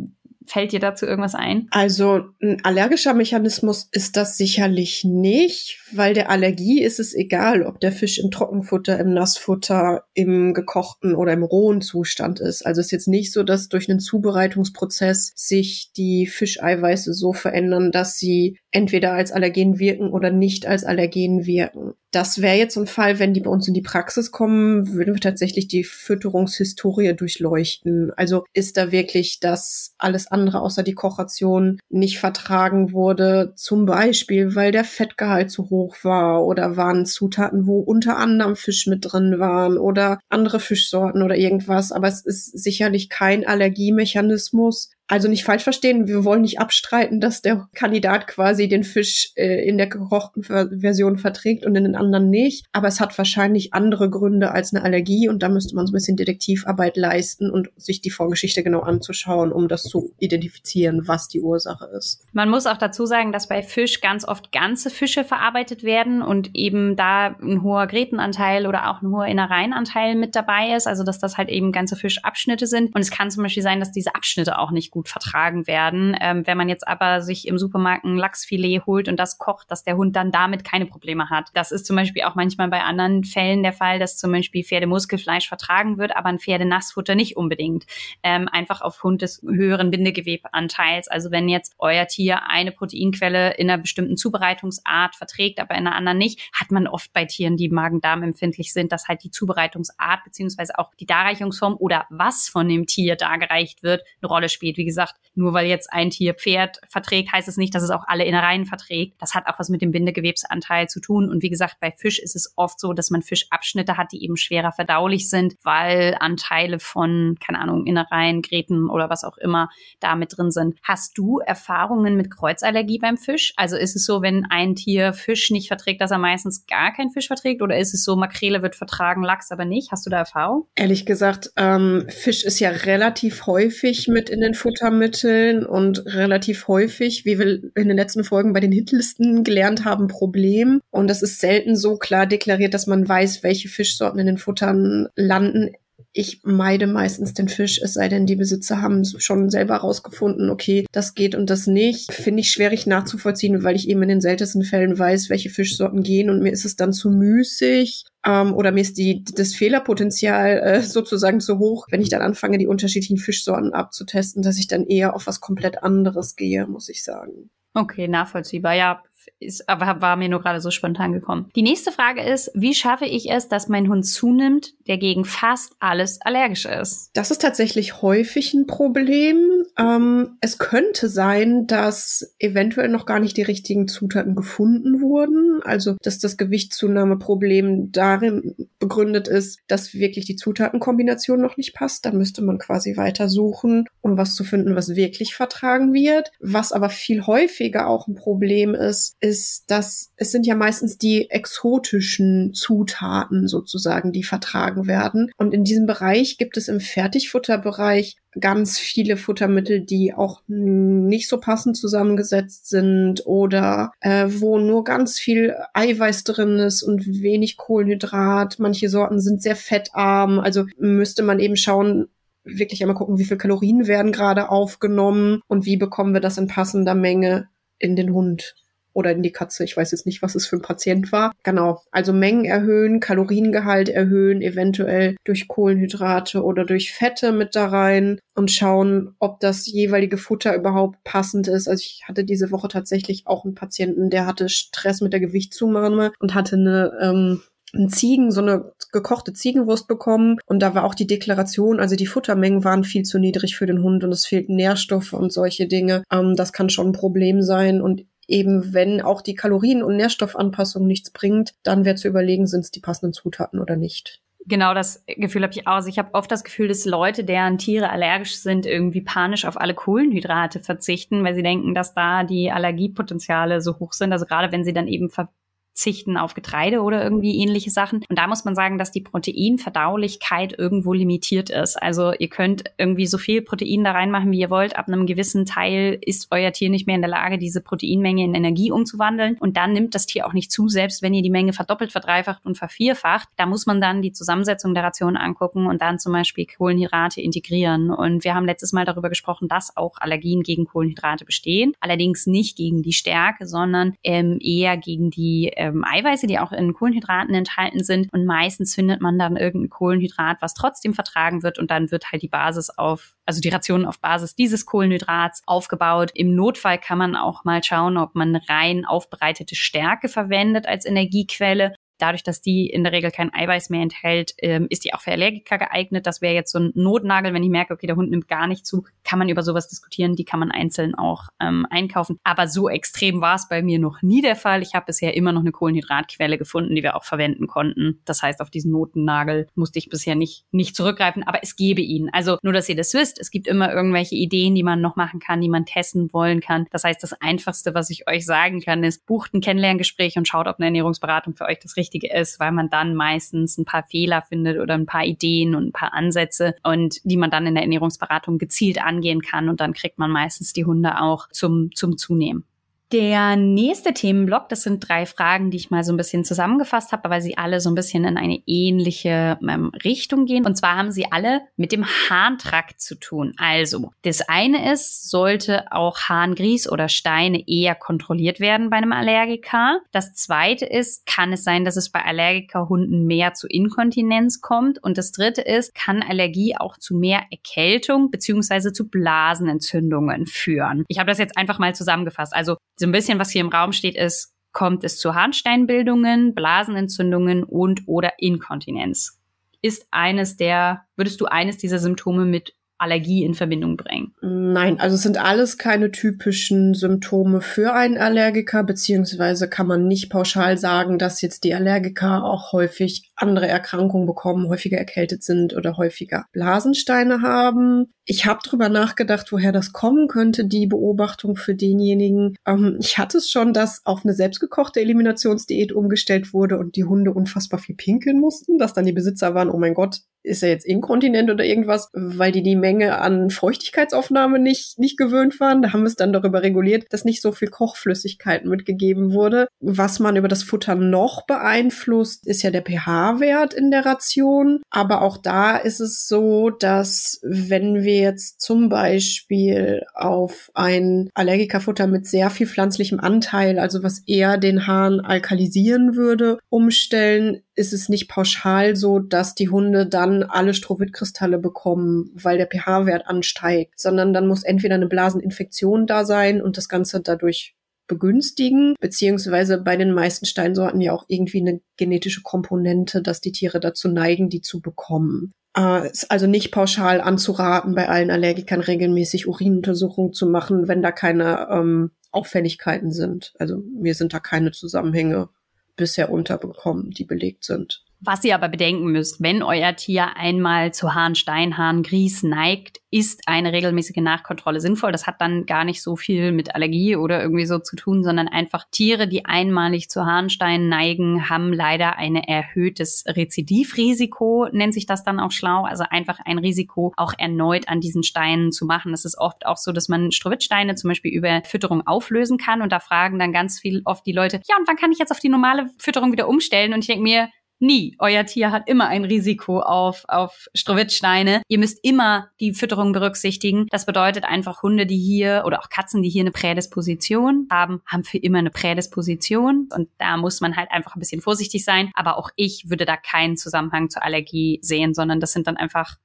Fällt 0.46 0.72
dir 0.72 0.80
dazu 0.80 1.06
irgendwas 1.06 1.34
ein? 1.34 1.66
Also 1.70 2.24
ein 2.40 2.64
allergischer 2.64 3.14
Mechanismus 3.14 3.88
ist 3.92 4.16
das 4.16 4.36
sicherlich 4.36 5.04
nicht, 5.04 5.80
weil 5.92 6.14
der 6.14 6.30
Allergie 6.30 6.82
ist 6.82 7.00
es 7.00 7.14
egal, 7.14 7.62
ob 7.62 7.80
der 7.80 7.92
Fisch 7.92 8.18
im 8.18 8.30
Trockenfutter, 8.30 8.98
im 8.98 9.12
Nassfutter, 9.12 10.04
im 10.14 10.54
gekochten 10.54 11.14
oder 11.14 11.32
im 11.32 11.42
rohen 11.42 11.80
Zustand 11.80 12.40
ist. 12.40 12.64
Also 12.64 12.80
es 12.80 12.86
ist 12.86 12.92
jetzt 12.92 13.08
nicht 13.08 13.32
so, 13.32 13.42
dass 13.42 13.68
durch 13.68 13.90
einen 13.90 14.00
Zubereitungsprozess 14.00 15.32
sich 15.34 15.90
die 15.96 16.26
Fischeiweiße 16.26 17.12
so 17.12 17.32
verändern, 17.32 17.90
dass 17.90 18.18
sie 18.18 18.58
entweder 18.76 19.14
als 19.14 19.32
Allergen 19.32 19.78
wirken 19.78 20.10
oder 20.10 20.30
nicht 20.30 20.66
als 20.66 20.84
Allergen 20.84 21.46
wirken. 21.46 21.94
Das 22.10 22.42
wäre 22.42 22.56
jetzt 22.56 22.76
ein 22.76 22.86
Fall, 22.86 23.18
wenn 23.18 23.32
die 23.32 23.40
bei 23.40 23.50
uns 23.50 23.66
in 23.66 23.72
die 23.72 23.80
Praxis 23.80 24.30
kommen, 24.30 24.92
würden 24.92 25.14
wir 25.14 25.20
tatsächlich 25.20 25.66
die 25.66 25.82
Fütterungshistorie 25.82 27.14
durchleuchten. 27.16 28.12
Also 28.16 28.44
ist 28.52 28.76
da 28.76 28.92
wirklich 28.92 29.40
das 29.40 29.94
alles 29.96 30.26
andere 30.26 30.60
außer 30.60 30.82
die 30.82 30.94
Kochration 30.94 31.78
nicht 31.88 32.18
vertragen 32.18 32.92
wurde, 32.92 33.54
zum 33.56 33.86
Beispiel, 33.86 34.54
weil 34.54 34.72
der 34.72 34.84
Fettgehalt 34.84 35.50
zu 35.50 35.70
hoch 35.70 35.96
war 36.02 36.44
oder 36.44 36.76
waren 36.76 37.06
Zutaten, 37.06 37.66
wo 37.66 37.80
unter 37.80 38.18
anderem 38.18 38.56
Fisch 38.56 38.86
mit 38.86 39.06
drin 39.10 39.38
waren 39.38 39.78
oder 39.78 40.20
andere 40.28 40.60
Fischsorten 40.60 41.22
oder 41.22 41.36
irgendwas. 41.36 41.92
Aber 41.92 42.08
es 42.08 42.24
ist 42.24 42.58
sicherlich 42.62 43.08
kein 43.08 43.46
Allergiemechanismus, 43.46 44.90
also 45.08 45.28
nicht 45.28 45.44
falsch 45.44 45.62
verstehen, 45.62 46.08
wir 46.08 46.24
wollen 46.24 46.42
nicht 46.42 46.60
abstreiten, 46.60 47.20
dass 47.20 47.42
der 47.42 47.68
Kandidat 47.74 48.26
quasi 48.26 48.68
den 48.68 48.82
Fisch 48.82 49.30
äh, 49.36 49.66
in 49.66 49.78
der 49.78 49.86
gekochten 49.86 50.42
Version 50.42 51.18
verträgt 51.18 51.64
und 51.64 51.76
in 51.76 51.84
den 51.84 51.96
anderen 51.96 52.28
nicht. 52.28 52.66
Aber 52.72 52.88
es 52.88 53.00
hat 53.00 53.16
wahrscheinlich 53.16 53.72
andere 53.72 54.10
Gründe 54.10 54.50
als 54.50 54.74
eine 54.74 54.84
Allergie 54.84 55.28
und 55.28 55.42
da 55.42 55.48
müsste 55.48 55.76
man 55.76 55.86
so 55.86 55.92
ein 55.92 55.94
bisschen 55.94 56.16
Detektivarbeit 56.16 56.96
leisten 56.96 57.50
und 57.50 57.70
sich 57.76 58.00
die 58.00 58.10
Vorgeschichte 58.10 58.64
genau 58.64 58.80
anzuschauen, 58.80 59.52
um 59.52 59.68
das 59.68 59.84
zu 59.84 60.12
identifizieren, 60.18 61.06
was 61.06 61.28
die 61.28 61.40
Ursache 61.40 61.86
ist. 61.96 62.24
Man 62.32 62.50
muss 62.50 62.66
auch 62.66 62.78
dazu 62.78 63.06
sagen, 63.06 63.32
dass 63.32 63.48
bei 63.48 63.62
Fisch 63.62 64.00
ganz 64.00 64.26
oft 64.26 64.50
ganze 64.50 64.90
Fische 64.90 65.24
verarbeitet 65.24 65.84
werden 65.84 66.22
und 66.22 66.50
eben 66.54 66.96
da 66.96 67.36
ein 67.40 67.62
hoher 67.62 67.86
Grätenanteil 67.86 68.66
oder 68.66 68.90
auch 68.90 69.02
ein 69.02 69.10
hoher 69.10 69.26
Innereienanteil 69.26 70.16
mit 70.16 70.34
dabei 70.34 70.74
ist. 70.74 70.88
Also 70.88 71.04
dass 71.04 71.18
das 71.18 71.36
halt 71.36 71.48
eben 71.48 71.70
ganze 71.70 71.94
Fischabschnitte 71.94 72.66
sind. 72.66 72.94
Und 72.94 73.00
es 73.00 73.10
kann 73.10 73.30
zum 73.30 73.44
Beispiel 73.44 73.62
sein, 73.62 73.78
dass 73.78 73.92
diese 73.92 74.14
Abschnitte 74.14 74.58
auch 74.58 74.72
nicht 74.72 74.95
gut 74.96 75.10
vertragen 75.10 75.66
werden. 75.66 76.16
Ähm, 76.22 76.46
wenn 76.46 76.56
man 76.56 76.70
jetzt 76.70 76.88
aber 76.88 77.20
sich 77.20 77.46
im 77.46 77.58
Supermarkt 77.58 78.04
ein 78.04 78.16
Lachsfilet 78.16 78.86
holt 78.86 79.08
und 79.08 79.18
das 79.18 79.36
kocht, 79.36 79.70
dass 79.70 79.84
der 79.84 79.98
Hund 79.98 80.16
dann 80.16 80.32
damit 80.32 80.64
keine 80.64 80.86
Probleme 80.86 81.28
hat. 81.28 81.50
Das 81.52 81.70
ist 81.70 81.84
zum 81.84 81.96
Beispiel 81.96 82.22
auch 82.22 82.34
manchmal 82.34 82.68
bei 82.68 82.80
anderen 82.80 83.24
Fällen 83.24 83.62
der 83.62 83.74
Fall, 83.74 83.98
dass 83.98 84.16
zum 84.16 84.32
Beispiel 84.32 84.64
Pferdemuskelfleisch 84.64 85.48
vertragen 85.48 85.98
wird, 85.98 86.16
aber 86.16 86.30
ein 86.30 86.38
Pferdenassfutter 86.38 87.14
nicht 87.14 87.36
unbedingt. 87.36 87.84
Ähm, 88.22 88.48
einfach 88.50 88.80
aufgrund 88.80 89.20
des 89.20 89.42
höheren 89.42 89.90
Bindegewebanteils. 89.90 91.08
Also 91.08 91.30
wenn 91.30 91.50
jetzt 91.50 91.74
euer 91.78 92.06
Tier 92.06 92.48
eine 92.48 92.72
Proteinquelle 92.72 93.52
in 93.58 93.68
einer 93.68 93.82
bestimmten 93.82 94.16
Zubereitungsart 94.16 95.14
verträgt, 95.14 95.60
aber 95.60 95.74
in 95.74 95.86
einer 95.86 95.94
anderen 95.94 96.16
nicht, 96.16 96.40
hat 96.54 96.70
man 96.70 96.86
oft 96.86 97.12
bei 97.12 97.26
Tieren, 97.26 97.58
die 97.58 97.68
Magen-Darm 97.68 98.22
empfindlich 98.22 98.72
sind, 98.72 98.92
dass 98.92 99.08
halt 99.08 99.24
die 99.24 99.30
Zubereitungsart 99.30 100.24
beziehungsweise 100.24 100.78
auch 100.78 100.94
die 100.94 101.04
Darreichungsform 101.04 101.76
oder 101.78 102.06
was 102.08 102.48
von 102.48 102.66
dem 102.66 102.86
Tier 102.86 103.16
dargereicht 103.16 103.82
wird, 103.82 104.02
eine 104.22 104.28
Rolle 104.30 104.48
spielt. 104.48 104.78
Wie 104.78 104.85
gesagt, 104.86 105.14
nur 105.34 105.52
weil 105.52 105.66
jetzt 105.66 105.92
ein 105.92 106.08
Tier 106.08 106.32
Pferd 106.32 106.80
verträgt, 106.88 107.32
heißt 107.32 107.48
es 107.48 107.58
nicht, 107.58 107.74
dass 107.74 107.82
es 107.82 107.90
auch 107.90 108.04
alle 108.06 108.24
Innereien 108.24 108.64
verträgt. 108.64 109.20
Das 109.20 109.34
hat 109.34 109.46
auch 109.46 109.58
was 109.58 109.68
mit 109.68 109.82
dem 109.82 109.90
Bindegewebsanteil 109.90 110.88
zu 110.88 111.00
tun. 111.00 111.28
Und 111.28 111.42
wie 111.42 111.50
gesagt, 111.50 111.76
bei 111.80 111.90
Fisch 111.90 112.18
ist 112.18 112.34
es 112.34 112.54
oft 112.56 112.80
so, 112.80 112.94
dass 112.94 113.10
man 113.10 113.20
Fischabschnitte 113.20 113.98
hat, 113.98 114.12
die 114.12 114.24
eben 114.24 114.36
schwerer 114.36 114.72
verdaulich 114.72 115.28
sind, 115.28 115.56
weil 115.62 116.16
Anteile 116.20 116.78
von, 116.78 117.36
keine 117.44 117.60
Ahnung, 117.60 117.86
Innereien, 117.86 118.40
Gräten 118.40 118.88
oder 118.88 119.10
was 119.10 119.24
auch 119.24 119.36
immer 119.36 119.68
da 120.00 120.16
mit 120.16 120.36
drin 120.36 120.50
sind. 120.50 120.78
Hast 120.82 121.18
du 121.18 121.40
Erfahrungen 121.40 122.16
mit 122.16 122.30
Kreuzallergie 122.30 122.98
beim 122.98 123.18
Fisch? 123.18 123.52
Also 123.56 123.76
ist 123.76 123.96
es 123.96 124.06
so, 124.06 124.22
wenn 124.22 124.46
ein 124.48 124.74
Tier 124.74 125.12
Fisch 125.12 125.50
nicht 125.50 125.68
verträgt, 125.68 126.00
dass 126.00 126.10
er 126.10 126.18
meistens 126.18 126.66
gar 126.66 126.92
keinen 126.92 127.10
Fisch 127.10 127.26
verträgt? 127.26 127.62
Oder 127.62 127.78
ist 127.78 127.92
es 127.92 128.04
so, 128.04 128.16
Makrele 128.16 128.62
wird 128.62 128.74
vertragen, 128.74 129.22
Lachs 129.22 129.50
aber 129.50 129.64
nicht? 129.64 129.92
Hast 129.92 130.06
du 130.06 130.10
da 130.10 130.18
Erfahrung? 130.18 130.66
Ehrlich 130.76 131.06
gesagt, 131.06 131.50
ähm, 131.56 132.06
Fisch 132.08 132.44
ist 132.44 132.60
ja 132.60 132.70
relativ 132.70 133.46
häufig 133.46 134.08
mit 134.08 134.30
in 134.30 134.40
den 134.40 134.54
Futtermitteln 134.76 135.64
und 135.64 136.04
relativ 136.06 136.68
häufig, 136.68 137.24
wie 137.24 137.38
wir 137.38 137.46
in 137.74 137.88
den 137.88 137.96
letzten 137.96 138.24
Folgen 138.24 138.52
bei 138.52 138.60
den 138.60 138.72
Hitlisten 138.72 139.42
gelernt 139.42 139.84
haben, 139.84 140.06
Problem. 140.06 140.80
Und 140.90 141.10
es 141.10 141.22
ist 141.22 141.40
selten 141.40 141.76
so 141.76 141.96
klar 141.96 142.26
deklariert, 142.26 142.74
dass 142.74 142.86
man 142.86 143.08
weiß, 143.08 143.42
welche 143.42 143.68
Fischsorten 143.68 144.20
in 144.20 144.26
den 144.26 144.38
Futtern 144.38 145.08
landen 145.14 145.70
ich 146.16 146.40
meide 146.44 146.86
meistens 146.86 147.34
den 147.34 147.48
Fisch, 147.48 147.78
es 147.82 147.92
sei 147.92 148.08
denn, 148.08 148.24
die 148.24 148.36
Besitzer 148.36 148.80
haben 148.80 149.04
schon 149.04 149.50
selber 149.50 149.76
rausgefunden, 149.76 150.48
okay, 150.48 150.86
das 150.90 151.14
geht 151.14 151.34
und 151.34 151.50
das 151.50 151.66
nicht. 151.66 152.10
Finde 152.10 152.40
ich 152.40 152.50
schwierig 152.50 152.86
nachzuvollziehen, 152.86 153.62
weil 153.62 153.76
ich 153.76 153.88
eben 153.88 154.02
in 154.02 154.08
den 154.08 154.20
seltensten 154.22 154.62
Fällen 154.62 154.98
weiß, 154.98 155.28
welche 155.28 155.50
Fischsorten 155.50 156.02
gehen 156.02 156.30
und 156.30 156.42
mir 156.42 156.52
ist 156.52 156.64
es 156.64 156.74
dann 156.74 156.94
zu 156.94 157.10
müßig 157.10 158.04
ähm, 158.24 158.54
oder 158.54 158.72
mir 158.72 158.80
ist 158.80 158.96
die, 158.96 159.24
das 159.24 159.54
Fehlerpotenzial 159.54 160.58
äh, 160.58 160.82
sozusagen 160.82 161.40
zu 161.40 161.58
hoch, 161.58 161.86
wenn 161.90 162.00
ich 162.00 162.08
dann 162.08 162.22
anfange, 162.22 162.56
die 162.56 162.66
unterschiedlichen 162.66 163.18
Fischsorten 163.18 163.74
abzutesten, 163.74 164.42
dass 164.42 164.58
ich 164.58 164.68
dann 164.68 164.86
eher 164.86 165.14
auf 165.14 165.26
was 165.26 165.40
komplett 165.40 165.82
anderes 165.82 166.34
gehe, 166.34 166.66
muss 166.66 166.88
ich 166.88 167.04
sagen. 167.04 167.50
Okay, 167.74 168.08
nachvollziehbar. 168.08 168.74
Ja, 168.74 169.02
ist, 169.38 169.68
aber 169.68 170.00
war 170.00 170.16
mir 170.16 170.28
nur 170.28 170.40
gerade 170.40 170.60
so 170.60 170.70
spontan 170.70 171.12
gekommen. 171.12 171.50
Die 171.54 171.62
nächste 171.62 171.92
Frage 171.92 172.22
ist, 172.22 172.50
wie 172.54 172.74
schaffe 172.74 173.04
ich 173.04 173.30
es, 173.30 173.48
dass 173.48 173.68
mein 173.68 173.88
Hund 173.88 174.06
zunimmt, 174.06 174.74
der 174.86 174.98
gegen 174.98 175.24
fast 175.24 175.74
alles 175.78 176.20
allergisch 176.22 176.64
ist? 176.64 177.10
Das 177.14 177.30
ist 177.30 177.42
tatsächlich 177.42 178.02
häufig 178.02 178.54
ein 178.54 178.66
Problem. 178.66 179.64
Ähm, 179.78 180.36
es 180.40 180.58
könnte 180.58 181.08
sein, 181.08 181.66
dass 181.66 182.34
eventuell 182.38 182.88
noch 182.88 183.06
gar 183.06 183.20
nicht 183.20 183.36
die 183.36 183.42
richtigen 183.42 183.88
Zutaten 183.88 184.34
gefunden 184.34 185.00
wurden. 185.00 185.60
Also, 185.62 185.96
dass 186.02 186.18
das 186.18 186.36
Gewichtszunahmeproblem 186.36 187.92
darin 187.92 188.54
begründet 188.78 189.28
ist, 189.28 189.58
dass 189.66 189.94
wirklich 189.94 190.24
die 190.24 190.36
Zutatenkombination 190.36 191.40
noch 191.40 191.56
nicht 191.56 191.74
passt. 191.74 192.06
Dann 192.06 192.16
müsste 192.16 192.42
man 192.42 192.58
quasi 192.58 192.96
weiter 192.96 193.28
suchen, 193.28 193.86
um 194.00 194.16
was 194.16 194.34
zu 194.34 194.44
finden, 194.44 194.76
was 194.76 194.94
wirklich 194.96 195.34
vertragen 195.34 195.92
wird. 195.92 196.30
Was 196.40 196.72
aber 196.72 196.88
viel 196.88 197.26
häufiger 197.26 197.88
auch 197.88 198.06
ein 198.08 198.14
Problem 198.14 198.74
ist, 198.74 199.15
ist, 199.20 199.70
dass 199.70 200.12
es 200.16 200.30
sind 200.30 200.46
ja 200.46 200.54
meistens 200.54 200.98
die 200.98 201.30
exotischen 201.30 202.52
Zutaten 202.54 203.48
sozusagen, 203.48 204.12
die 204.12 204.22
vertragen 204.22 204.86
werden. 204.86 205.30
Und 205.36 205.54
in 205.54 205.64
diesem 205.64 205.86
Bereich 205.86 206.38
gibt 206.38 206.56
es 206.56 206.68
im 206.68 206.80
Fertigfutterbereich 206.80 208.16
ganz 208.38 208.78
viele 208.78 209.16
Futtermittel, 209.16 209.80
die 209.80 210.12
auch 210.12 210.42
nicht 210.46 211.28
so 211.28 211.38
passend 211.38 211.76
zusammengesetzt 211.76 212.68
sind 212.68 213.26
oder 213.26 213.92
äh, 214.00 214.26
wo 214.28 214.58
nur 214.58 214.84
ganz 214.84 215.18
viel 215.18 215.56
Eiweiß 215.72 216.24
drin 216.24 216.58
ist 216.58 216.82
und 216.82 217.06
wenig 217.06 217.56
Kohlenhydrat. 217.56 218.58
Manche 218.58 218.90
Sorten 218.90 219.20
sind 219.20 219.42
sehr 219.42 219.56
fettarm. 219.56 220.38
Also 220.38 220.66
müsste 220.78 221.22
man 221.22 221.40
eben 221.40 221.56
schauen, 221.56 222.08
wirklich 222.44 222.82
einmal 222.82 222.96
gucken, 222.96 223.18
wie 223.18 223.24
viel 223.24 223.38
Kalorien 223.38 223.86
werden 223.86 224.12
gerade 224.12 224.50
aufgenommen 224.50 225.40
und 225.48 225.64
wie 225.64 225.76
bekommen 225.76 226.12
wir 226.12 226.20
das 226.20 226.38
in 226.38 226.46
passender 226.46 226.94
Menge 226.94 227.48
in 227.78 227.96
den 227.96 228.12
Hund 228.12 228.54
oder 228.96 229.12
in 229.12 229.22
die 229.22 229.32
Katze. 229.32 229.62
Ich 229.62 229.76
weiß 229.76 229.90
jetzt 229.92 230.06
nicht, 230.06 230.22
was 230.22 230.34
es 230.34 230.46
für 230.46 230.56
ein 230.56 230.62
Patient 230.62 231.12
war. 231.12 231.32
Genau. 231.42 231.82
Also 231.90 232.12
Mengen 232.12 232.46
erhöhen, 232.46 232.98
Kaloriengehalt 232.98 233.90
erhöhen, 233.90 234.40
eventuell 234.40 235.16
durch 235.24 235.48
Kohlenhydrate 235.48 236.42
oder 236.42 236.64
durch 236.64 236.92
Fette 236.92 237.32
mit 237.32 237.54
da 237.54 237.66
rein 237.66 238.18
und 238.34 238.50
schauen, 238.50 239.14
ob 239.18 239.38
das 239.40 239.66
jeweilige 239.66 240.16
Futter 240.16 240.54
überhaupt 240.54 241.04
passend 241.04 241.46
ist. 241.46 241.68
Also 241.68 241.82
ich 241.82 242.04
hatte 242.08 242.24
diese 242.24 242.50
Woche 242.50 242.68
tatsächlich 242.68 243.26
auch 243.26 243.44
einen 243.44 243.54
Patienten, 243.54 244.08
der 244.08 244.26
hatte 244.26 244.48
Stress 244.48 245.02
mit 245.02 245.12
der 245.12 245.20
Gewichtszunahme 245.20 246.12
und 246.18 246.34
hatte 246.34 246.56
eine 246.56 246.92
ähm, 247.02 247.42
ein 247.74 247.90
Ziegen, 247.90 248.30
so 248.30 248.40
eine 248.40 248.72
gekochte 248.92 249.32
Ziegenwurst 249.32 249.88
bekommen. 249.88 250.38
Und 250.46 250.60
da 250.60 250.74
war 250.74 250.84
auch 250.84 250.94
die 250.94 251.06
Deklaration, 251.06 251.80
also 251.80 251.96
die 251.96 252.06
Futtermengen 252.06 252.64
waren 252.64 252.84
viel 252.84 253.02
zu 253.02 253.18
niedrig 253.18 253.56
für 253.56 253.66
den 253.66 253.82
Hund 253.82 254.04
und 254.04 254.12
es 254.12 254.26
fehlten 254.26 254.56
Nährstoffe 254.56 255.12
und 255.12 255.32
solche 255.32 255.66
Dinge. 255.66 256.02
Ähm, 256.10 256.34
das 256.36 256.52
kann 256.52 256.70
schon 256.70 256.88
ein 256.88 256.92
Problem 256.92 257.42
sein. 257.42 257.82
Und 257.82 258.06
eben 258.28 258.74
wenn 258.74 259.00
auch 259.00 259.22
die 259.22 259.34
Kalorien- 259.34 259.82
und 259.82 259.96
Nährstoffanpassung 259.96 260.86
nichts 260.86 261.10
bringt, 261.10 261.54
dann 261.62 261.84
wäre 261.84 261.96
zu 261.96 262.08
überlegen, 262.08 262.46
sind 262.46 262.60
es 262.60 262.70
die 262.70 262.80
passenden 262.80 263.12
Zutaten 263.12 263.60
oder 263.60 263.76
nicht. 263.76 264.20
Genau 264.48 264.74
das 264.74 265.04
Gefühl 265.06 265.42
habe 265.42 265.52
ich 265.52 265.66
auch. 265.66 265.72
Also 265.72 265.88
ich 265.88 265.98
habe 265.98 266.14
oft 266.14 266.30
das 266.30 266.44
Gefühl, 266.44 266.68
dass 266.68 266.84
Leute, 266.84 267.24
deren 267.24 267.58
Tiere 267.58 267.90
allergisch 267.90 268.36
sind, 268.36 268.64
irgendwie 268.64 269.00
panisch 269.00 269.44
auf 269.44 269.60
alle 269.60 269.74
Kohlenhydrate 269.74 270.60
verzichten, 270.60 271.24
weil 271.24 271.34
sie 271.34 271.42
denken, 271.42 271.74
dass 271.74 271.94
da 271.94 272.22
die 272.22 272.52
Allergiepotenziale 272.52 273.60
so 273.60 273.80
hoch 273.80 273.92
sind. 273.92 274.12
Also 274.12 274.24
gerade 274.24 274.52
wenn 274.52 274.62
sie 274.64 274.72
dann 274.72 274.86
eben 274.86 275.10
ver 275.10 275.30
verzichten 275.76 276.16
auf 276.16 276.32
Getreide 276.32 276.80
oder 276.80 277.02
irgendwie 277.04 277.36
ähnliche 277.36 277.70
Sachen. 277.70 278.02
Und 278.08 278.18
da 278.18 278.26
muss 278.26 278.46
man 278.46 278.54
sagen, 278.54 278.78
dass 278.78 278.92
die 278.92 279.02
Proteinverdaulichkeit 279.02 280.58
irgendwo 280.58 280.94
limitiert 280.94 281.50
ist. 281.50 281.80
Also 281.80 282.14
ihr 282.18 282.28
könnt 282.28 282.64
irgendwie 282.78 283.06
so 283.06 283.18
viel 283.18 283.42
Protein 283.42 283.84
da 283.84 283.92
reinmachen, 283.92 284.32
wie 284.32 284.40
ihr 284.40 284.48
wollt. 284.48 284.76
Ab 284.76 284.88
einem 284.88 285.06
gewissen 285.06 285.44
Teil 285.44 285.98
ist 286.00 286.28
euer 286.30 286.50
Tier 286.52 286.70
nicht 286.70 286.86
mehr 286.86 286.96
in 286.96 287.02
der 287.02 287.10
Lage, 287.10 287.36
diese 287.36 287.60
Proteinmenge 287.60 288.24
in 288.24 288.34
Energie 288.34 288.70
umzuwandeln. 288.70 289.36
Und 289.38 289.58
dann 289.58 289.74
nimmt 289.74 289.94
das 289.94 290.06
Tier 290.06 290.26
auch 290.26 290.32
nicht 290.32 290.50
zu, 290.50 290.68
selbst 290.68 291.02
wenn 291.02 291.12
ihr 291.12 291.22
die 291.22 291.30
Menge 291.30 291.52
verdoppelt, 291.52 291.92
verdreifacht 291.92 292.46
und 292.46 292.56
vervierfacht. 292.56 293.28
Da 293.36 293.44
muss 293.44 293.66
man 293.66 293.82
dann 293.82 294.00
die 294.00 294.12
Zusammensetzung 294.12 294.72
der 294.72 294.82
Ration 294.84 295.18
angucken 295.18 295.66
und 295.66 295.82
dann 295.82 295.98
zum 295.98 296.14
Beispiel 296.14 296.46
Kohlenhydrate 296.46 297.20
integrieren. 297.20 297.90
Und 297.90 298.24
wir 298.24 298.34
haben 298.34 298.46
letztes 298.46 298.72
Mal 298.72 298.86
darüber 298.86 299.10
gesprochen, 299.10 299.46
dass 299.46 299.76
auch 299.76 299.98
Allergien 299.98 300.42
gegen 300.42 300.64
Kohlenhydrate 300.64 301.26
bestehen. 301.26 301.74
Allerdings 301.80 302.26
nicht 302.26 302.56
gegen 302.56 302.82
die 302.82 302.94
Stärke, 302.94 303.46
sondern 303.46 303.94
ähm, 304.02 304.38
eher 304.40 304.78
gegen 304.78 305.10
die 305.10 305.52
äh, 305.54 305.65
ähm, 305.66 305.84
Eiweiße, 305.84 306.26
die 306.26 306.38
auch 306.38 306.52
in 306.52 306.72
Kohlenhydraten 306.72 307.34
enthalten 307.34 307.82
sind. 307.82 308.12
Und 308.12 308.24
meistens 308.24 308.74
findet 308.74 309.00
man 309.00 309.18
dann 309.18 309.36
irgendein 309.36 309.70
Kohlenhydrat, 309.70 310.38
was 310.40 310.54
trotzdem 310.54 310.94
vertragen 310.94 311.42
wird. 311.42 311.58
Und 311.58 311.70
dann 311.70 311.90
wird 311.90 312.12
halt 312.12 312.22
die 312.22 312.28
Basis 312.28 312.70
auf, 312.70 313.16
also 313.24 313.40
die 313.40 313.48
Ration 313.48 313.84
auf 313.84 314.00
Basis 314.00 314.34
dieses 314.34 314.66
Kohlenhydrats 314.66 315.42
aufgebaut. 315.46 316.10
Im 316.14 316.34
Notfall 316.34 316.78
kann 316.78 316.98
man 316.98 317.16
auch 317.16 317.44
mal 317.44 317.62
schauen, 317.62 317.96
ob 317.96 318.14
man 318.14 318.36
rein 318.36 318.84
aufbereitete 318.84 319.54
Stärke 319.54 320.08
verwendet 320.08 320.66
als 320.66 320.86
Energiequelle 320.86 321.74
dadurch, 321.98 322.22
dass 322.22 322.40
die 322.40 322.66
in 322.66 322.84
der 322.84 322.92
Regel 322.92 323.10
kein 323.10 323.32
Eiweiß 323.32 323.70
mehr 323.70 323.82
enthält, 323.82 324.34
ähm, 324.38 324.66
ist 324.70 324.84
die 324.84 324.94
auch 324.94 325.00
für 325.00 325.12
Allergiker 325.12 325.58
geeignet. 325.58 326.06
Das 326.06 326.20
wäre 326.20 326.34
jetzt 326.34 326.52
so 326.52 326.58
ein 326.58 326.72
Notnagel, 326.74 327.34
wenn 327.34 327.42
ich 327.42 327.50
merke, 327.50 327.74
okay, 327.74 327.86
der 327.86 327.96
Hund 327.96 328.10
nimmt 328.10 328.28
gar 328.28 328.46
nicht 328.46 328.66
zu, 328.66 328.84
kann 329.04 329.18
man 329.18 329.28
über 329.28 329.42
sowas 329.42 329.68
diskutieren. 329.68 330.16
Die 330.16 330.24
kann 330.24 330.40
man 330.40 330.50
einzeln 330.50 330.94
auch 330.94 331.24
ähm, 331.40 331.66
einkaufen. 331.70 332.18
Aber 332.24 332.48
so 332.48 332.68
extrem 332.68 333.20
war 333.20 333.36
es 333.36 333.48
bei 333.48 333.62
mir 333.62 333.78
noch 333.78 334.02
nie 334.02 334.22
der 334.22 334.36
Fall. 334.36 334.62
Ich 334.62 334.74
habe 334.74 334.86
bisher 334.86 335.16
immer 335.16 335.32
noch 335.32 335.40
eine 335.40 335.52
Kohlenhydratquelle 335.52 336.38
gefunden, 336.38 336.74
die 336.74 336.82
wir 336.82 336.96
auch 336.96 337.04
verwenden 337.04 337.46
konnten. 337.46 338.00
Das 338.04 338.22
heißt, 338.22 338.40
auf 338.40 338.50
diesen 338.50 338.72
Notennagel 338.72 339.48
musste 339.54 339.78
ich 339.78 339.88
bisher 339.88 340.14
nicht, 340.14 340.44
nicht 340.50 340.76
zurückgreifen, 340.76 341.22
aber 341.22 341.40
es 341.42 341.56
gebe 341.56 341.80
ihn. 341.80 342.10
Also 342.12 342.38
nur, 342.42 342.52
dass 342.52 342.68
ihr 342.68 342.76
das 342.76 342.94
wisst, 342.94 343.18
es 343.18 343.30
gibt 343.30 343.46
immer 343.46 343.72
irgendwelche 343.72 344.14
Ideen, 344.14 344.54
die 344.54 344.62
man 344.62 344.80
noch 344.80 344.96
machen 344.96 345.20
kann, 345.20 345.40
die 345.40 345.48
man 345.48 345.66
testen 345.66 346.12
wollen 346.12 346.40
kann. 346.40 346.66
Das 346.70 346.84
heißt, 346.84 347.02
das 347.02 347.12
Einfachste, 347.20 347.74
was 347.74 347.90
ich 347.90 348.08
euch 348.08 348.24
sagen 348.24 348.60
kann, 348.60 348.84
ist, 348.84 349.06
bucht 349.06 349.34
ein 349.34 349.40
Kennenlerngespräch 349.40 350.16
und 350.18 350.28
schaut, 350.28 350.46
ob 350.46 350.56
eine 350.58 350.66
Ernährungsberatung 350.66 351.34
für 351.34 351.46
euch 351.46 351.58
das 351.58 351.76
Richtige 351.76 351.85
ist, 351.94 352.40
weil 352.40 352.52
man 352.52 352.70
dann 352.70 352.94
meistens 352.94 353.58
ein 353.58 353.64
paar 353.64 353.84
Fehler 353.84 354.22
findet 354.22 354.58
oder 354.58 354.74
ein 354.74 354.86
paar 354.86 355.04
Ideen 355.04 355.54
und 355.54 355.68
ein 355.68 355.72
paar 355.72 355.94
Ansätze 355.94 356.54
und 356.62 357.00
die 357.04 357.16
man 357.16 357.30
dann 357.30 357.46
in 357.46 357.54
der 357.54 357.62
Ernährungsberatung 357.62 358.38
gezielt 358.38 358.82
angehen 358.82 359.22
kann 359.22 359.48
und 359.48 359.60
dann 359.60 359.72
kriegt 359.72 359.98
man 359.98 360.10
meistens 360.10 360.52
die 360.52 360.64
Hunde 360.64 361.00
auch 361.00 361.28
zum, 361.30 361.70
zum 361.74 361.96
Zunehmen. 361.96 362.44
Der 362.92 363.34
nächste 363.34 363.92
Themenblock, 363.94 364.48
das 364.48 364.62
sind 364.62 364.88
drei 364.88 365.06
Fragen, 365.06 365.50
die 365.50 365.56
ich 365.56 365.70
mal 365.70 365.82
so 365.82 365.92
ein 365.92 365.96
bisschen 365.96 366.24
zusammengefasst 366.24 366.92
habe, 366.92 367.10
weil 367.10 367.20
sie 367.20 367.36
alle 367.36 367.58
so 367.58 367.68
ein 367.68 367.74
bisschen 367.74 368.04
in 368.04 368.16
eine 368.16 368.40
ähnliche 368.46 369.38
ähm, 369.42 369.72
Richtung 369.82 370.24
gehen. 370.24 370.46
Und 370.46 370.56
zwar 370.56 370.76
haben 370.76 370.92
sie 370.92 371.10
alle 371.10 371.40
mit 371.56 371.72
dem 371.72 371.84
Harntrakt 371.84 372.80
zu 372.80 372.94
tun. 372.94 373.32
Also, 373.38 373.90
das 374.02 374.28
eine 374.28 374.72
ist, 374.72 375.10
sollte 375.10 375.72
auch 375.72 375.98
Harngrieß 375.98 376.70
oder 376.70 376.88
Steine 376.88 377.42
eher 377.48 377.74
kontrolliert 377.74 378.38
werden 378.38 378.70
bei 378.70 378.76
einem 378.76 378.92
Allergiker. 378.92 379.80
Das 379.90 380.14
zweite 380.14 380.64
ist, 380.64 381.06
kann 381.06 381.32
es 381.32 381.42
sein, 381.42 381.64
dass 381.64 381.76
es 381.76 381.90
bei 381.90 382.04
Allergikerhunden 382.04 383.04
mehr 383.04 383.34
zu 383.34 383.48
Inkontinenz 383.48 384.40
kommt. 384.40 384.80
Und 384.80 384.96
das 384.96 385.10
dritte 385.10 385.42
ist, 385.42 385.74
kann 385.74 386.04
Allergie 386.04 386.54
auch 386.56 386.76
zu 386.76 386.94
mehr 386.94 387.24
Erkältung 387.32 388.12
beziehungsweise 388.12 388.72
zu 388.72 388.88
Blasenentzündungen 388.88 390.26
führen. 390.26 390.84
Ich 390.86 391.00
habe 391.00 391.10
das 391.10 391.18
jetzt 391.18 391.36
einfach 391.36 391.58
mal 391.58 391.74
zusammengefasst. 391.74 392.32
Also 392.32 392.56
so 392.76 392.86
ein 392.86 392.92
bisschen, 392.92 393.18
was 393.18 393.30
hier 393.30 393.40
im 393.40 393.48
Raum 393.48 393.72
steht, 393.72 393.96
ist, 393.96 394.34
kommt 394.52 394.84
es 394.84 394.98
zu 394.98 395.14
Harnsteinbildungen, 395.14 396.34
Blasenentzündungen 396.34 397.44
und 397.44 397.82
oder 397.86 398.12
Inkontinenz. 398.18 399.20
Ist 399.60 399.86
eines 399.90 400.36
der, 400.36 400.84
würdest 400.96 401.20
du 401.20 401.26
eines 401.26 401.58
dieser 401.58 401.78
Symptome 401.78 402.24
mit 402.24 402.54
Allergie 402.78 403.24
in 403.24 403.34
Verbindung 403.34 403.76
bringen? 403.76 404.14
Nein, 404.20 404.78
also 404.80 404.96
es 404.96 405.02
sind 405.02 405.18
alles 405.18 405.58
keine 405.58 405.90
typischen 405.90 406.74
Symptome 406.74 407.40
für 407.40 407.74
einen 407.74 407.98
Allergiker, 407.98 408.64
beziehungsweise 408.64 409.48
kann 409.48 409.66
man 409.66 409.86
nicht 409.86 410.10
pauschal 410.10 410.58
sagen, 410.58 410.98
dass 410.98 411.22
jetzt 411.22 411.44
die 411.44 411.54
Allergiker 411.54 412.24
auch 412.24 412.52
häufig 412.52 413.10
andere 413.16 413.48
Erkrankungen 413.48 414.06
bekommen, 414.06 414.48
häufiger 414.48 414.78
erkältet 414.78 415.22
sind 415.22 415.54
oder 415.54 415.76
häufiger 415.76 416.26
Blasensteine 416.32 417.22
haben. 417.22 417.86
Ich 418.04 418.24
habe 418.24 418.38
drüber 418.44 418.68
nachgedacht, 418.68 419.32
woher 419.32 419.50
das 419.50 419.72
kommen 419.72 420.06
könnte, 420.06 420.44
die 420.44 420.66
Beobachtung 420.66 421.34
für 421.36 421.54
denjenigen. 421.54 422.36
Ähm, 422.46 422.76
ich 422.78 422.98
hatte 422.98 423.18
es 423.18 423.30
schon, 423.30 423.52
dass 423.52 423.84
auf 423.84 424.04
eine 424.04 424.14
selbstgekochte 424.14 424.80
Eliminationsdiät 424.80 425.72
umgestellt 425.72 426.32
wurde 426.32 426.58
und 426.58 426.76
die 426.76 426.84
Hunde 426.84 427.12
unfassbar 427.12 427.58
viel 427.58 427.74
pinkeln 427.74 428.20
mussten, 428.20 428.58
dass 428.58 428.74
dann 428.74 428.86
die 428.86 428.92
Besitzer 428.92 429.34
waren, 429.34 429.50
oh 429.50 429.58
mein 429.58 429.74
Gott, 429.74 430.02
ist 430.26 430.42
er 430.42 430.50
jetzt 430.50 430.66
inkontinent 430.66 431.30
oder 431.30 431.44
irgendwas, 431.44 431.88
weil 431.92 432.32
die 432.32 432.42
die 432.42 432.56
Menge 432.56 432.98
an 432.98 433.30
Feuchtigkeitsaufnahme 433.30 434.38
nicht, 434.38 434.78
nicht 434.78 434.98
gewöhnt 434.98 435.40
waren. 435.40 435.62
Da 435.62 435.72
haben 435.72 435.82
wir 435.82 435.88
es 435.88 435.96
dann 435.96 436.12
darüber 436.12 436.42
reguliert, 436.42 436.86
dass 436.90 437.04
nicht 437.04 437.22
so 437.22 437.32
viel 437.32 437.48
Kochflüssigkeit 437.48 438.44
mitgegeben 438.44 439.12
wurde. 439.12 439.48
Was 439.60 440.00
man 440.00 440.16
über 440.16 440.28
das 440.28 440.42
Futter 440.42 440.74
noch 440.74 441.26
beeinflusst, 441.26 442.26
ist 442.26 442.42
ja 442.42 442.50
der 442.50 442.62
pH-Wert 442.62 443.54
in 443.54 443.70
der 443.70 443.86
Ration. 443.86 444.60
Aber 444.70 445.02
auch 445.02 445.18
da 445.18 445.56
ist 445.56 445.80
es 445.80 446.06
so, 446.08 446.50
dass 446.50 447.20
wenn 447.22 447.82
wir 447.82 448.00
jetzt 448.00 448.40
zum 448.40 448.68
Beispiel 448.68 449.82
auf 449.94 450.50
ein 450.54 451.08
Allergikerfutter 451.14 451.86
mit 451.86 452.06
sehr 452.06 452.30
viel 452.30 452.46
pflanzlichem 452.46 453.00
Anteil, 453.00 453.58
also 453.58 453.82
was 453.82 454.02
eher 454.06 454.38
den 454.38 454.66
Hahn 454.66 455.00
alkalisieren 455.00 455.96
würde, 455.96 456.38
umstellen, 456.48 457.42
ist 457.56 457.72
es 457.72 457.88
nicht 457.88 458.08
pauschal 458.08 458.76
so, 458.76 458.98
dass 458.98 459.34
die 459.34 459.48
Hunde 459.48 459.86
dann 459.86 460.22
alle 460.22 460.54
Strohwittkristalle 460.54 461.38
bekommen, 461.38 462.10
weil 462.14 462.36
der 462.36 462.46
pH-Wert 462.46 463.06
ansteigt, 463.06 463.80
sondern 463.80 464.12
dann 464.12 464.28
muss 464.28 464.44
entweder 464.44 464.74
eine 464.74 464.86
Blaseninfektion 464.86 465.86
da 465.86 466.04
sein 466.04 466.42
und 466.42 466.56
das 466.58 466.68
Ganze 466.68 467.00
dadurch 467.00 467.56
begünstigen, 467.88 468.74
beziehungsweise 468.80 469.58
bei 469.58 469.76
den 469.76 469.92
meisten 469.92 470.26
Steinsorten 470.26 470.80
ja 470.80 470.92
auch 470.92 471.04
irgendwie 471.08 471.40
eine 471.40 471.60
genetische 471.76 472.22
Komponente, 472.22 473.00
dass 473.00 473.20
die 473.20 473.32
Tiere 473.32 473.60
dazu 473.60 473.88
neigen, 473.88 474.28
die 474.28 474.40
zu 474.40 474.60
bekommen. 474.60 475.32
Äh, 475.56 475.90
ist 475.90 476.10
also 476.10 476.26
nicht 476.26 476.50
pauschal 476.50 477.00
anzuraten, 477.00 477.74
bei 477.74 477.88
allen 477.88 478.10
Allergikern 478.10 478.60
regelmäßig 478.60 479.26
Urinuntersuchungen 479.26 480.12
zu 480.12 480.26
machen, 480.26 480.68
wenn 480.68 480.82
da 480.82 480.92
keine 480.92 481.48
ähm, 481.50 481.92
Auffälligkeiten 482.10 482.90
sind. 482.90 483.32
Also 483.38 483.62
mir 483.80 483.94
sind 483.94 484.12
da 484.12 484.20
keine 484.20 484.50
Zusammenhänge 484.50 485.28
bisher 485.76 486.10
unterbekommen, 486.10 486.90
die 486.90 487.04
belegt 487.04 487.44
sind. 487.44 487.85
Was 488.00 488.24
ihr 488.24 488.34
aber 488.34 488.48
bedenken 488.48 488.92
müsst, 488.92 489.22
wenn 489.22 489.42
euer 489.42 489.74
Tier 489.74 490.16
einmal 490.16 490.72
zu 490.74 490.94
Harnsteinhahn, 490.94 491.82
Grieß 491.82 492.24
neigt, 492.24 492.80
ist 492.90 493.22
eine 493.26 493.52
regelmäßige 493.52 493.96
Nachkontrolle 493.96 494.60
sinnvoll. 494.60 494.92
Das 494.92 495.06
hat 495.06 495.20
dann 495.20 495.46
gar 495.46 495.64
nicht 495.64 495.82
so 495.82 495.96
viel 495.96 496.30
mit 496.30 496.54
Allergie 496.54 496.96
oder 496.96 497.22
irgendwie 497.22 497.46
so 497.46 497.58
zu 497.58 497.74
tun, 497.74 498.04
sondern 498.04 498.28
einfach 498.28 498.64
Tiere, 498.70 499.08
die 499.08 499.24
einmalig 499.24 499.88
zu 499.88 500.04
Harnstein 500.04 500.68
neigen, 500.68 501.28
haben 501.28 501.52
leider 501.52 501.96
ein 501.96 502.16
erhöhtes 502.16 503.04
Rezidivrisiko, 503.06 504.48
nennt 504.52 504.74
sich 504.74 504.86
das 504.86 505.02
dann 505.02 505.18
auch 505.18 505.32
schlau. 505.32 505.64
Also 505.64 505.84
einfach 505.88 506.18
ein 506.24 506.38
Risiko, 506.38 506.92
auch 506.96 507.14
erneut 507.16 507.68
an 507.68 507.80
diesen 507.80 508.02
Steinen 508.02 508.52
zu 508.52 508.66
machen. 508.66 508.92
Es 508.92 509.04
ist 509.04 509.18
oft 509.18 509.46
auch 509.46 509.56
so, 509.56 509.72
dass 509.72 509.88
man 509.88 510.12
Strowitzsteine 510.12 510.74
zum 510.74 510.88
Beispiel 510.88 511.12
über 511.12 511.42
Fütterung 511.44 511.86
auflösen 511.86 512.36
kann 512.36 512.62
und 512.62 512.72
da 512.72 512.80
fragen 512.80 513.18
dann 513.18 513.32
ganz 513.32 513.58
viel 513.58 513.82
oft 513.84 514.06
die 514.06 514.12
Leute, 514.12 514.40
ja, 514.48 514.56
und 514.58 514.68
wann 514.68 514.76
kann 514.76 514.92
ich 514.92 514.98
jetzt 514.98 515.10
auf 515.10 515.20
die 515.20 515.28
normale 515.28 515.70
Fütterung 515.78 516.12
wieder 516.12 516.28
umstellen? 516.28 516.72
Und 516.72 516.80
ich 516.80 516.86
denke 516.86 517.02
mir, 517.02 517.28
Nie. 517.58 517.96
Euer 517.98 518.26
Tier 518.26 518.52
hat 518.52 518.68
immer 518.68 518.88
ein 518.88 519.04
Risiko 519.04 519.60
auf, 519.60 520.04
auf 520.08 520.46
Strowitzsteine. 520.54 521.40
Ihr 521.48 521.58
müsst 521.58 521.78
immer 521.82 522.28
die 522.38 522.52
Fütterung 522.52 522.92
berücksichtigen. 522.92 523.66
Das 523.70 523.86
bedeutet 523.86 524.24
einfach 524.24 524.62
Hunde, 524.62 524.84
die 524.84 524.98
hier 524.98 525.44
oder 525.46 525.60
auch 525.60 525.70
Katzen, 525.70 526.02
die 526.02 526.10
hier 526.10 526.22
eine 526.22 526.32
Prädisposition 526.32 527.48
haben, 527.50 527.80
haben 527.86 528.04
für 528.04 528.18
immer 528.18 528.38
eine 528.38 528.50
Prädisposition. 528.50 529.68
Und 529.74 529.88
da 529.98 530.18
muss 530.18 530.42
man 530.42 530.56
halt 530.56 530.70
einfach 530.70 530.96
ein 530.96 531.00
bisschen 531.00 531.22
vorsichtig 531.22 531.64
sein. 531.64 531.90
Aber 531.94 532.18
auch 532.18 532.30
ich 532.36 532.68
würde 532.68 532.84
da 532.84 532.98
keinen 532.98 533.38
Zusammenhang 533.38 533.88
zur 533.88 534.02
Allergie 534.02 534.58
sehen, 534.60 534.92
sondern 534.92 535.20
das 535.20 535.32
sind 535.32 535.46
dann 535.46 535.56
einfach 535.56 535.96